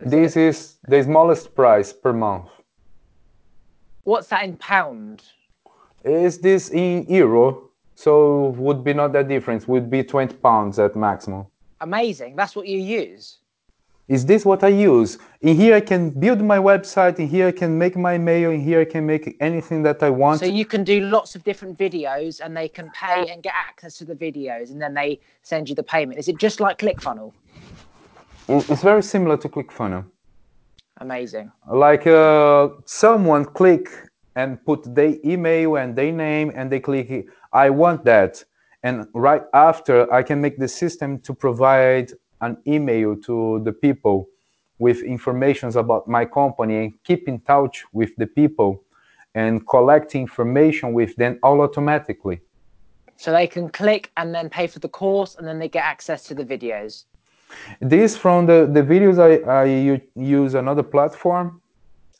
This 0.00 0.36
is 0.36 0.76
the 0.86 1.02
smallest 1.02 1.54
price 1.54 1.92
per 1.92 2.12
month. 2.12 2.48
What's 4.04 4.28
that 4.28 4.44
in 4.44 4.56
pound? 4.56 5.22
Is 6.04 6.38
this 6.38 6.70
in 6.70 7.04
euro? 7.08 7.70
So 7.94 8.50
would 8.56 8.84
be 8.84 8.94
not 8.94 9.12
that 9.14 9.28
difference. 9.28 9.66
Would 9.66 9.90
be 9.90 10.04
twenty 10.04 10.36
pounds 10.36 10.78
at 10.78 10.94
maximum. 10.94 11.46
Amazing. 11.80 12.36
That's 12.36 12.54
what 12.54 12.68
you 12.68 12.78
use. 12.78 13.38
Is 14.06 14.24
this 14.24 14.46
what 14.46 14.64
I 14.64 14.68
use? 14.68 15.18
In 15.42 15.56
here 15.56 15.74
I 15.74 15.80
can 15.80 16.10
build 16.10 16.40
my 16.40 16.58
website. 16.58 17.18
In 17.18 17.28
here 17.28 17.48
I 17.48 17.52
can 17.52 17.76
make 17.76 17.96
my 17.96 18.16
mail. 18.16 18.52
In 18.52 18.60
here 18.60 18.80
I 18.80 18.84
can 18.84 19.04
make 19.04 19.36
anything 19.40 19.82
that 19.82 20.02
I 20.02 20.10
want. 20.10 20.40
So 20.40 20.46
you 20.46 20.64
can 20.64 20.84
do 20.84 21.00
lots 21.00 21.34
of 21.34 21.44
different 21.44 21.76
videos, 21.76 22.40
and 22.42 22.56
they 22.56 22.68
can 22.68 22.90
pay 22.92 23.30
and 23.30 23.42
get 23.42 23.52
access 23.54 23.98
to 23.98 24.04
the 24.04 24.14
videos, 24.14 24.70
and 24.70 24.80
then 24.80 24.94
they 24.94 25.20
send 25.42 25.68
you 25.68 25.74
the 25.74 25.82
payment. 25.82 26.18
Is 26.18 26.28
it 26.28 26.38
just 26.38 26.60
like 26.60 26.78
ClickFunnels? 26.78 27.32
It's 28.48 28.82
very 28.82 29.02
similar 29.02 29.36
to 29.36 29.48
ClickFunnels. 29.48 30.06
Amazing. 31.00 31.52
Like 31.70 32.06
uh, 32.06 32.70
someone 32.86 33.44
click 33.44 33.88
and 34.36 34.64
put 34.64 34.94
their 34.94 35.16
email 35.24 35.76
and 35.76 35.94
their 35.94 36.12
name, 36.12 36.52
and 36.54 36.70
they 36.72 36.80
click, 36.80 37.26
I 37.52 37.70
want 37.70 38.04
that. 38.04 38.42
And 38.82 39.06
right 39.12 39.42
after, 39.52 40.10
I 40.12 40.22
can 40.22 40.40
make 40.40 40.58
the 40.58 40.68
system 40.68 41.18
to 41.20 41.34
provide 41.34 42.12
an 42.40 42.56
email 42.66 43.16
to 43.16 43.60
the 43.64 43.72
people 43.72 44.28
with 44.78 45.02
informations 45.02 45.76
about 45.76 46.08
my 46.08 46.24
company 46.24 46.84
and 46.84 46.92
keep 47.04 47.28
in 47.28 47.40
touch 47.40 47.84
with 47.92 48.14
the 48.16 48.26
people 48.26 48.82
and 49.34 49.66
collect 49.68 50.14
information 50.14 50.92
with 50.92 51.14
them 51.16 51.38
all 51.42 51.60
automatically. 51.60 52.40
So 53.16 53.32
they 53.32 53.48
can 53.48 53.68
click 53.68 54.12
and 54.16 54.32
then 54.32 54.48
pay 54.48 54.68
for 54.68 54.78
the 54.78 54.88
course 54.88 55.34
and 55.34 55.46
then 55.46 55.58
they 55.58 55.68
get 55.68 55.84
access 55.84 56.22
to 56.24 56.34
the 56.34 56.44
videos. 56.44 57.04
This 57.80 58.16
from 58.16 58.46
the, 58.46 58.68
the 58.70 58.82
videos 58.82 59.18
I, 59.18 59.30
I 59.62 60.00
use 60.14 60.54
another 60.54 60.82
platform. 60.82 61.60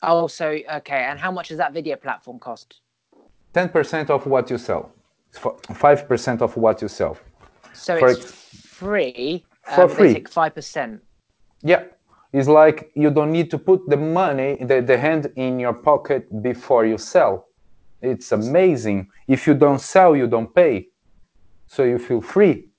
Oh, 0.01 0.27
so 0.27 0.57
okay. 0.75 1.05
And 1.09 1.19
how 1.19 1.31
much 1.31 1.49
does 1.49 1.57
that 1.57 1.73
video 1.73 1.95
platform 1.95 2.39
cost? 2.39 2.81
10% 3.53 4.09
of 4.09 4.25
what 4.25 4.49
you 4.49 4.57
sell. 4.57 4.91
5% 5.33 6.41
of 6.41 6.55
what 6.57 6.81
you 6.81 6.87
sell. 6.87 7.17
So 7.73 7.97
For 7.99 8.09
it's 8.09 8.31
free 8.79 9.45
for 9.63 9.83
um, 9.83 9.89
free. 9.89 10.23
five 10.29 10.55
percent. 10.55 11.01
Yeah, 11.61 11.83
it's 12.33 12.47
like 12.47 12.91
you 12.95 13.11
don't 13.11 13.31
need 13.31 13.51
to 13.51 13.57
put 13.57 13.87
the 13.89 13.97
money, 13.97 14.57
the, 14.61 14.81
the 14.81 14.97
hand 14.97 15.31
in 15.35 15.59
your 15.59 15.73
pocket 15.73 16.41
before 16.41 16.85
you 16.85 16.97
sell. 16.97 17.47
It's 18.01 18.31
amazing. 18.31 19.09
If 19.27 19.45
you 19.45 19.53
don't 19.53 19.79
sell, 19.81 20.15
you 20.15 20.27
don't 20.27 20.53
pay, 20.53 20.87
so 21.67 21.83
you 21.83 21.99
feel 21.99 22.21
free. 22.21 22.69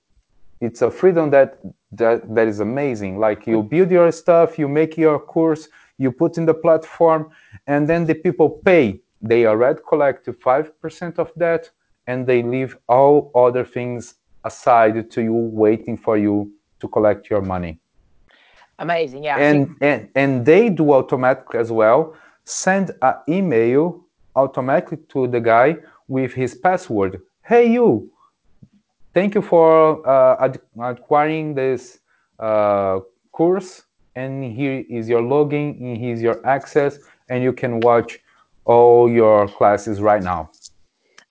It's 0.59 0.81
a 0.81 0.91
freedom 0.91 1.29
that 1.31 1.59
that 1.91 2.33
that 2.35 2.47
is 2.47 2.59
amazing. 2.59 3.19
Like 3.19 3.45
you 3.47 3.63
build 3.63 3.91
your 3.91 4.11
stuff, 4.11 4.57
you 4.57 4.67
make 4.67 4.97
your 4.97 5.19
course, 5.19 5.69
you 5.97 6.11
put 6.11 6.37
in 6.37 6.45
the 6.45 6.53
platform, 6.53 7.29
and 7.67 7.87
then 7.87 8.05
the 8.05 8.15
people 8.15 8.49
pay. 8.49 9.01
They 9.21 9.45
already 9.45 9.81
collect 9.87 10.27
five 10.41 10.79
percent 10.81 11.19
of 11.19 11.31
that, 11.35 11.69
and 12.07 12.25
they 12.25 12.41
leave 12.43 12.77
all 12.87 13.31
other 13.35 13.65
things 13.65 14.15
aside 14.43 15.11
to 15.11 15.21
you, 15.21 15.33
waiting 15.33 15.97
for 15.97 16.17
you 16.17 16.51
to 16.79 16.87
collect 16.87 17.29
your 17.29 17.41
money. 17.41 17.79
Amazing, 18.79 19.23
yeah. 19.23 19.37
And 19.37 19.75
and 19.81 20.09
and 20.15 20.45
they 20.45 20.69
do 20.69 20.93
automatically 20.93 21.59
as 21.59 21.71
well. 21.71 22.15
Send 22.45 22.91
an 23.01 23.15
email 23.29 24.03
automatically 24.35 24.97
to 25.09 25.27
the 25.27 25.39
guy 25.39 25.77
with 26.07 26.33
his 26.33 26.55
password. 26.55 27.21
Hey, 27.43 27.71
you. 27.71 28.09
Thank 29.13 29.35
you 29.35 29.41
for 29.41 30.07
uh, 30.07 30.53
acquiring 30.79 31.53
this 31.53 31.99
uh, 32.39 33.01
course, 33.33 33.83
and 34.15 34.43
here 34.43 34.85
is 34.89 35.09
your 35.09 35.21
login, 35.21 35.77
and 35.81 35.97
here's 35.97 36.21
your 36.21 36.45
access, 36.47 36.97
and 37.29 37.43
you 37.43 37.51
can 37.51 37.81
watch 37.81 38.19
all 38.63 39.11
your 39.11 39.49
classes 39.49 39.99
right 39.99 40.23
now. 40.23 40.49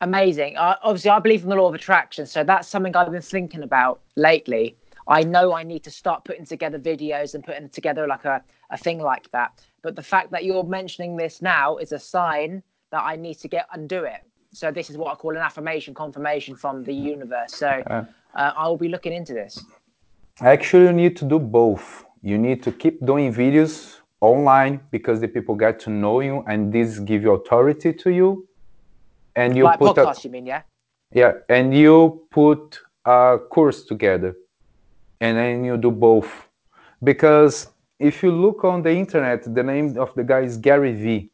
Amazing. 0.03 0.59
Uh, 0.59 0.77
obviously, 0.83 1.11
I 1.11 1.21
believe 1.21 1.43
in 1.43 1.49
the 1.49 1.57
law 1.57 1.69
of 1.69 1.75
attraction, 1.75 2.27
so 2.27 2.45
that's 2.45 2.69
something 2.69 2.95
I've 2.95 3.11
been 3.11 3.23
thinking 3.23 3.63
about 3.63 4.01
lately. 4.15 4.77
I 5.09 5.23
know 5.23 5.55
I 5.55 5.63
need 5.63 5.83
to 5.85 5.91
start 5.91 6.25
putting 6.25 6.45
together 6.45 6.79
videos 6.79 7.35
and 7.35 7.43
putting 7.43 7.71
together 7.71 8.07
like 8.07 8.27
a, 8.27 8.43
a 8.71 8.77
thing 8.77 9.01
like 9.01 9.31
that. 9.33 9.65
But 9.83 9.97
the 9.97 10.03
fact 10.03 10.31
that 10.33 10.45
you're 10.45 10.65
mentioning 10.65 11.17
this 11.17 11.41
now 11.41 11.79
is 11.79 11.93
a 11.93 11.99
sign 11.99 12.63
that 12.93 13.03
I 13.03 13.17
need 13.17 13.37
to 13.37 13.49
get 13.49 13.67
and 13.73 13.89
do 13.89 14.05
it. 14.05 14.21
So 14.53 14.71
this 14.71 14.91
is 14.91 14.97
what 14.97 15.13
I 15.13 15.15
call 15.15 15.33
an 15.33 15.43
affirmation 15.43 15.95
confirmation 15.95 16.57
from 16.57 16.83
the 16.85 16.93
universe. 16.93 17.55
So 17.55 17.69
uh, 17.69 18.05
I 18.35 18.69
will 18.69 18.77
be 18.77 18.89
looking 18.89 19.13
into 19.13 19.33
this. 19.33 19.65
Actually, 20.41 20.87
you 20.87 20.93
need 20.93 21.17
to 21.19 21.25
do 21.25 21.39
both. 21.39 22.05
You 22.23 22.39
need 22.39 22.63
to 22.65 22.73
keep 22.73 23.05
doing 23.05 23.33
videos 23.33 23.97
online 24.21 24.81
because 24.91 25.21
the 25.21 25.29
people 25.29 25.55
get 25.55 25.79
to 25.81 25.91
know 25.91 26.21
you 26.21 26.45
and 26.49 26.73
this 26.73 26.99
give 26.99 27.23
you 27.23 27.33
authority 27.33 27.93
to 27.93 28.11
you. 28.11 28.47
And 29.37 29.57
you 29.57 29.65
like 29.65 29.79
put 29.79 29.97
podcast, 29.97 30.25
a, 30.25 30.29
you 30.29 30.31
mean, 30.31 30.47
yeah? 30.47 30.63
Yeah, 31.13 31.33
and 31.49 31.75
you 31.75 32.27
put 32.31 32.81
a 33.05 33.39
course 33.51 33.85
together 33.85 34.35
and 35.21 35.37
then 35.37 35.65
you 35.65 35.77
do 35.77 35.91
both. 35.91 36.31
Because 37.03 37.69
if 37.99 38.23
you 38.23 38.33
look 38.33 38.65
on 38.65 38.83
the 38.83 38.91
internet, 38.91 39.55
the 39.55 39.63
name 39.63 39.97
of 39.99 40.13
the 40.15 40.25
guy 40.25 40.41
is 40.41 40.57
Gary 40.57 40.93
Vee. 40.93 41.31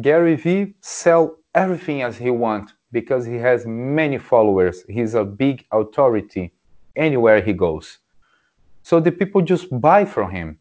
Gary 0.00 0.36
Vee 0.36 0.74
sell 0.80 1.37
everything 1.54 2.02
as 2.02 2.16
he 2.16 2.30
want 2.30 2.72
because 2.92 3.26
he 3.26 3.36
has 3.36 3.66
many 3.66 4.18
followers. 4.18 4.84
He's 4.88 5.14
a 5.14 5.24
big 5.24 5.64
authority 5.72 6.52
anywhere 6.96 7.40
he 7.40 7.52
goes. 7.52 7.98
So 8.82 9.00
the 9.00 9.12
people 9.12 9.42
just 9.42 9.66
buy 9.80 10.04
from 10.04 10.30
him. 10.30 10.58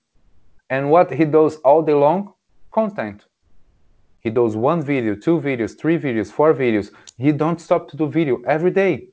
And 0.70 0.90
what 0.90 1.12
he 1.14 1.26
does 1.26 1.56
all 1.58 1.82
day 1.82 1.94
long? 1.94 2.34
Content. 2.72 3.26
He 4.20 4.30
does 4.30 4.56
one 4.56 4.82
video, 4.82 5.16
two 5.16 5.40
videos, 5.40 5.80
three 5.80 5.98
videos, 5.98 6.32
four 6.32 6.54
videos. 6.54 6.92
He 7.18 7.32
don't 7.32 7.62
stop 7.62 7.90
to 7.90 7.98
do 7.98 8.08
video 8.10 8.42
every 8.46 8.72
day 8.72 9.08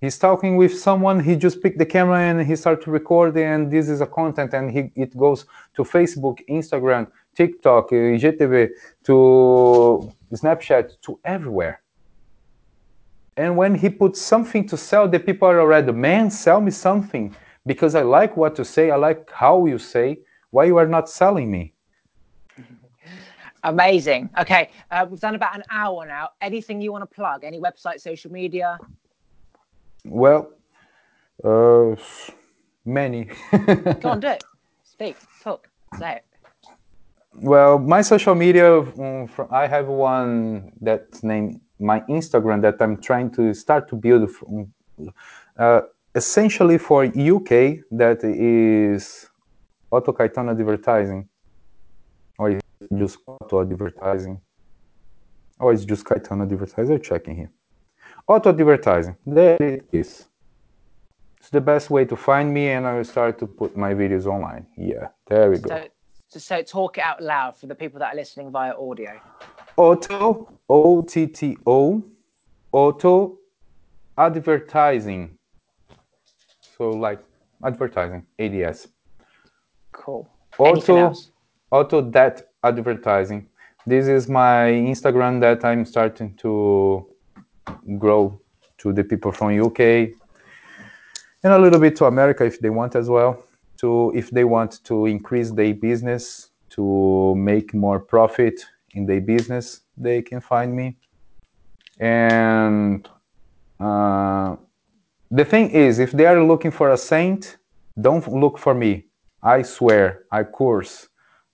he's 0.00 0.18
talking 0.18 0.56
with 0.56 0.76
someone 0.78 1.20
he 1.20 1.36
just 1.36 1.62
picked 1.62 1.78
the 1.78 1.86
camera 1.86 2.20
and 2.20 2.46
he 2.46 2.54
started 2.56 2.82
to 2.84 2.90
record 2.90 3.36
and 3.36 3.70
this 3.70 3.88
is 3.88 4.00
a 4.00 4.06
content 4.06 4.54
and 4.54 4.70
he 4.70 4.90
it 4.94 5.16
goes 5.16 5.46
to 5.74 5.82
facebook 5.82 6.38
instagram 6.48 7.06
tiktok 7.34 7.92
uh, 7.92 7.96
igtv 7.96 8.68
to 9.04 10.12
snapchat 10.36 11.00
to 11.00 11.18
everywhere 11.24 11.82
and 13.36 13.56
when 13.56 13.74
he 13.74 13.88
puts 13.88 14.20
something 14.20 14.66
to 14.66 14.76
sell 14.76 15.08
the 15.08 15.18
people 15.18 15.48
are 15.48 15.60
already 15.60 15.92
man 15.92 16.30
sell 16.30 16.60
me 16.60 16.70
something 16.70 17.34
because 17.66 17.94
i 17.94 18.02
like 18.02 18.36
what 18.36 18.58
you 18.58 18.64
say 18.64 18.90
i 18.90 18.96
like 18.96 19.30
how 19.30 19.66
you 19.66 19.78
say 19.78 20.18
why 20.50 20.64
you 20.64 20.76
are 20.76 20.86
not 20.86 21.08
selling 21.08 21.50
me 21.50 21.72
amazing 23.64 24.30
okay 24.38 24.70
uh, 24.90 25.04
we've 25.08 25.20
done 25.20 25.34
about 25.34 25.54
an 25.56 25.64
hour 25.70 26.06
now 26.06 26.30
anything 26.40 26.80
you 26.80 26.92
want 26.92 27.02
to 27.02 27.14
plug 27.14 27.44
any 27.44 27.58
website 27.58 28.00
social 28.00 28.30
media 28.30 28.78
well, 30.04 30.50
uh, 31.44 31.94
many. 32.84 33.30
Go 34.00 34.10
on, 34.10 34.20
do 34.20 34.28
it. 34.28 34.44
Speak, 34.84 35.16
talk, 35.42 35.68
say 35.98 36.16
it. 36.16 36.24
Well, 37.40 37.78
my 37.78 38.02
social 38.02 38.34
media, 38.34 38.80
um, 38.80 39.28
I 39.50 39.66
have 39.66 39.86
one 39.86 40.72
that's 40.80 41.22
named 41.22 41.60
my 41.78 42.00
Instagram 42.08 42.62
that 42.62 42.80
I'm 42.80 43.00
trying 43.00 43.30
to 43.32 43.54
start 43.54 43.88
to 43.90 43.96
build. 43.96 44.30
From, 44.30 44.72
uh, 45.56 45.82
essentially 46.14 46.78
for 46.78 47.04
UK, 47.04 47.80
that 47.92 48.24
is 48.24 49.28
Otto 49.92 50.12
Caetano 50.12 50.50
advertising, 50.50 51.28
or 52.38 52.58
just 52.96 53.18
Otto 53.26 53.60
advertising, 53.60 54.40
or 55.60 55.72
it's 55.72 55.84
just 55.84 56.04
Caetano 56.04 56.42
advertising. 56.42 57.00
Checking 57.00 57.36
here. 57.36 57.50
Otto 58.26 58.50
advertising. 58.50 59.16
There 59.24 59.62
it 59.62 59.84
is. 59.92 60.26
It's 61.38 61.50
the 61.50 61.60
best 61.60 61.88
way 61.88 62.04
to 62.04 62.16
find 62.16 62.52
me, 62.52 62.70
and 62.70 62.84
I 62.84 62.94
will 62.94 63.04
start 63.04 63.38
to 63.38 63.46
put 63.46 63.76
my 63.76 63.94
videos 63.94 64.26
online. 64.26 64.66
Yeah, 64.76 65.08
there 65.28 65.50
we 65.50 65.58
go. 65.58 65.88
So, 66.30 66.62
talk 66.62 66.98
it 66.98 67.04
out 67.04 67.22
loud 67.22 67.56
for 67.56 67.66
the 67.66 67.74
people 67.74 67.98
that 68.00 68.12
are 68.12 68.16
listening 68.16 68.50
via 68.50 68.72
audio. 68.78 69.18
Otto, 69.78 70.52
O 70.68 71.02
T 71.02 71.26
T 71.26 71.56
O, 71.66 72.04
Otto 72.72 73.38
advertising. 74.18 75.38
So 76.76 76.90
like 76.90 77.20
advertising, 77.64 78.26
ADS. 78.38 78.88
Cool. 79.92 80.28
Otto, 80.58 81.14
Otto 81.72 82.00
that 82.10 82.50
advertising. 82.62 83.48
This 83.86 84.06
is 84.06 84.28
my 84.28 84.70
Instagram 84.70 85.40
that 85.40 85.64
I'm 85.64 85.84
starting 85.84 86.34
to 86.36 87.06
grow 87.98 88.38
to 88.78 88.92
the 88.92 89.04
people 89.04 89.32
from 89.32 89.58
UK 89.58 89.80
and 91.42 91.52
a 91.52 91.58
little 91.58 91.80
bit 91.80 91.96
to 91.96 92.06
America 92.06 92.44
if 92.44 92.60
they 92.60 92.70
want 92.70 92.96
as 92.96 93.08
well. 93.08 93.44
To 93.78 94.12
if 94.14 94.30
they 94.30 94.44
want 94.44 94.84
to 94.84 95.06
increase 95.06 95.50
their 95.50 95.74
business 95.74 96.50
to 96.70 97.34
make 97.36 97.72
more 97.74 97.98
profit 97.98 98.60
in 98.94 99.06
their 99.06 99.20
business 99.20 99.80
they 99.96 100.22
can 100.22 100.40
find 100.40 100.74
me. 100.74 100.96
And 102.00 103.08
uh, 103.80 104.56
the 105.30 105.44
thing 105.44 105.70
is 105.70 105.98
if 105.98 106.12
they 106.12 106.26
are 106.26 106.42
looking 106.42 106.70
for 106.70 106.92
a 106.92 106.96
saint 106.96 107.56
don't 108.00 108.26
look 108.32 108.58
for 108.58 108.74
me. 108.74 109.04
I 109.42 109.62
swear 109.62 110.24
i 110.32 110.42
curse 110.42 111.08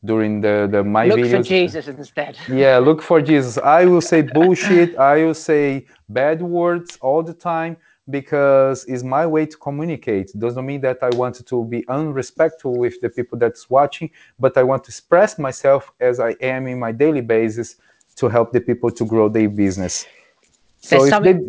during 0.05 0.41
the, 0.41 0.69
the 0.71 0.85
my 0.85 1.07
Look 1.07 1.19
videos. 1.19 1.37
For 1.39 1.43
Jesus 1.43 1.89
instead. 1.89 2.37
yeah 2.49 2.79
look 2.79 3.01
for 3.03 3.21
jesus. 3.21 3.59
I 3.59 3.85
will 3.85 4.01
say 4.01 4.23
bullshit. 4.37 4.97
I 4.99 5.25
will 5.25 5.35
say 5.35 5.87
bad 6.09 6.43
words 6.43 6.99
all 7.01 7.23
the 7.23 7.35
time 7.35 7.77
because 8.11 8.85
it's 8.85 9.03
my 9.03 9.27
way 9.27 9.47
to 9.47 9.57
communicate. 9.57 10.31
Doesn't 10.39 10.67
mean 10.67 10.81
that 10.83 10.99
i 11.03 11.11
want 11.11 11.47
to 11.47 11.65
be 11.65 11.87
unrespectful 11.89 12.77
with 12.77 13.01
the 13.01 13.09
people 13.09 13.39
that's 13.39 13.71
watching 13.71 14.11
but 14.39 14.57
i 14.59 14.63
want 14.63 14.85
to 14.85 14.89
express 14.89 15.39
myself 15.39 15.93
as 16.01 16.21
i 16.21 16.31
am 16.41 16.67
in 16.67 16.79
my 16.79 16.93
daily 16.93 17.21
basis 17.21 17.77
to 18.17 18.29
help 18.29 18.53
the 18.53 18.61
people 18.61 18.91
to 18.91 19.05
grow 19.05 19.29
their 19.29 19.49
business. 19.49 20.07
So 20.81 21.05
if 21.05 21.23
they 21.23 21.41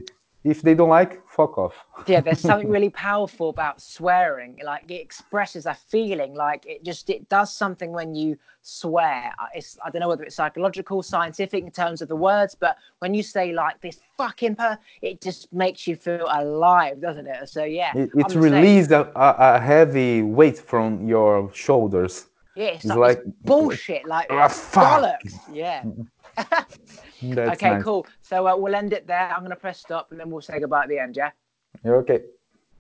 if 0.46 0.62
they 0.62 0.76
don't 0.76 0.90
like 0.90 1.28
fuck 1.28 1.58
off. 1.58 1.74
Yeah 2.08 2.22
there's 2.22 2.40
something 2.40 2.70
really 2.70 2.90
powerful 3.10 3.50
about 3.50 3.82
swearing. 3.82 4.60
Like 4.64 4.90
it 4.90 5.02
expresses 5.02 5.66
a 5.66 5.74
feeling 5.74 6.36
like 6.36 6.66
it 6.66 6.84
just 6.86 7.10
it 7.10 7.28
does 7.30 7.52
something 7.52 7.92
when 7.92 8.14
you 8.16 8.38
swear. 8.62 9.32
Uh, 9.40 9.48
it's 9.56 9.78
i 9.84 9.90
don't 9.90 10.00
know 10.02 10.08
whether 10.08 10.24
it's 10.24 10.36
psychological 10.36 11.02
scientific 11.04 11.64
in 11.64 11.72
terms 11.72 12.02
of 12.02 12.08
the 12.08 12.16
words 12.16 12.56
but 12.56 12.78
when 13.00 13.14
you 13.14 13.24
say 13.24 13.54
like 13.54 13.80
this 13.82 14.00
fucking 14.18 14.56
per 14.56 14.78
it 15.02 15.22
just 15.22 15.52
makes 15.54 15.86
you 15.88 15.96
feel 15.96 16.28
alive 16.32 17.02
doesn't 17.02 17.28
it? 17.28 17.50
So 17.50 17.64
yeah 17.64 17.92
it, 17.96 18.10
it 18.16 18.36
releases 18.36 18.92
a, 18.92 19.12
a, 19.16 19.60
heavy 19.60 20.22
weight 20.22 20.60
from 20.60 21.08
your 21.08 21.52
shoulders. 21.54 22.28
Yeah 22.56 22.66
it's, 22.76 22.86
it's 22.86 22.96
like, 22.96 23.18
like- 23.18 23.26
bullshit 23.44 24.06
like 24.08 24.28
Ah, 24.30 24.48
fuck. 24.48 25.02
bollocks. 25.02 25.34
Yeah 25.52 25.84
okay 26.38 27.70
nice. 27.70 27.84
cool. 27.84 28.06
So 28.22 28.48
uh, 28.48 28.56
we'll 28.56 28.76
end 28.76 28.94
it 28.94 29.08
there. 29.08 29.34
I'm 29.34 29.44
gonna 29.44 29.56
press 29.56 29.80
stop 29.80 30.12
and 30.12 30.20
then 30.20 30.30
we'll 30.30 30.42
say 30.42 30.60
goodbye 30.60 30.84
at 30.84 30.90
the 30.90 31.00
end 31.00 31.16
yeah? 31.18 31.32
Okay 31.86 32.22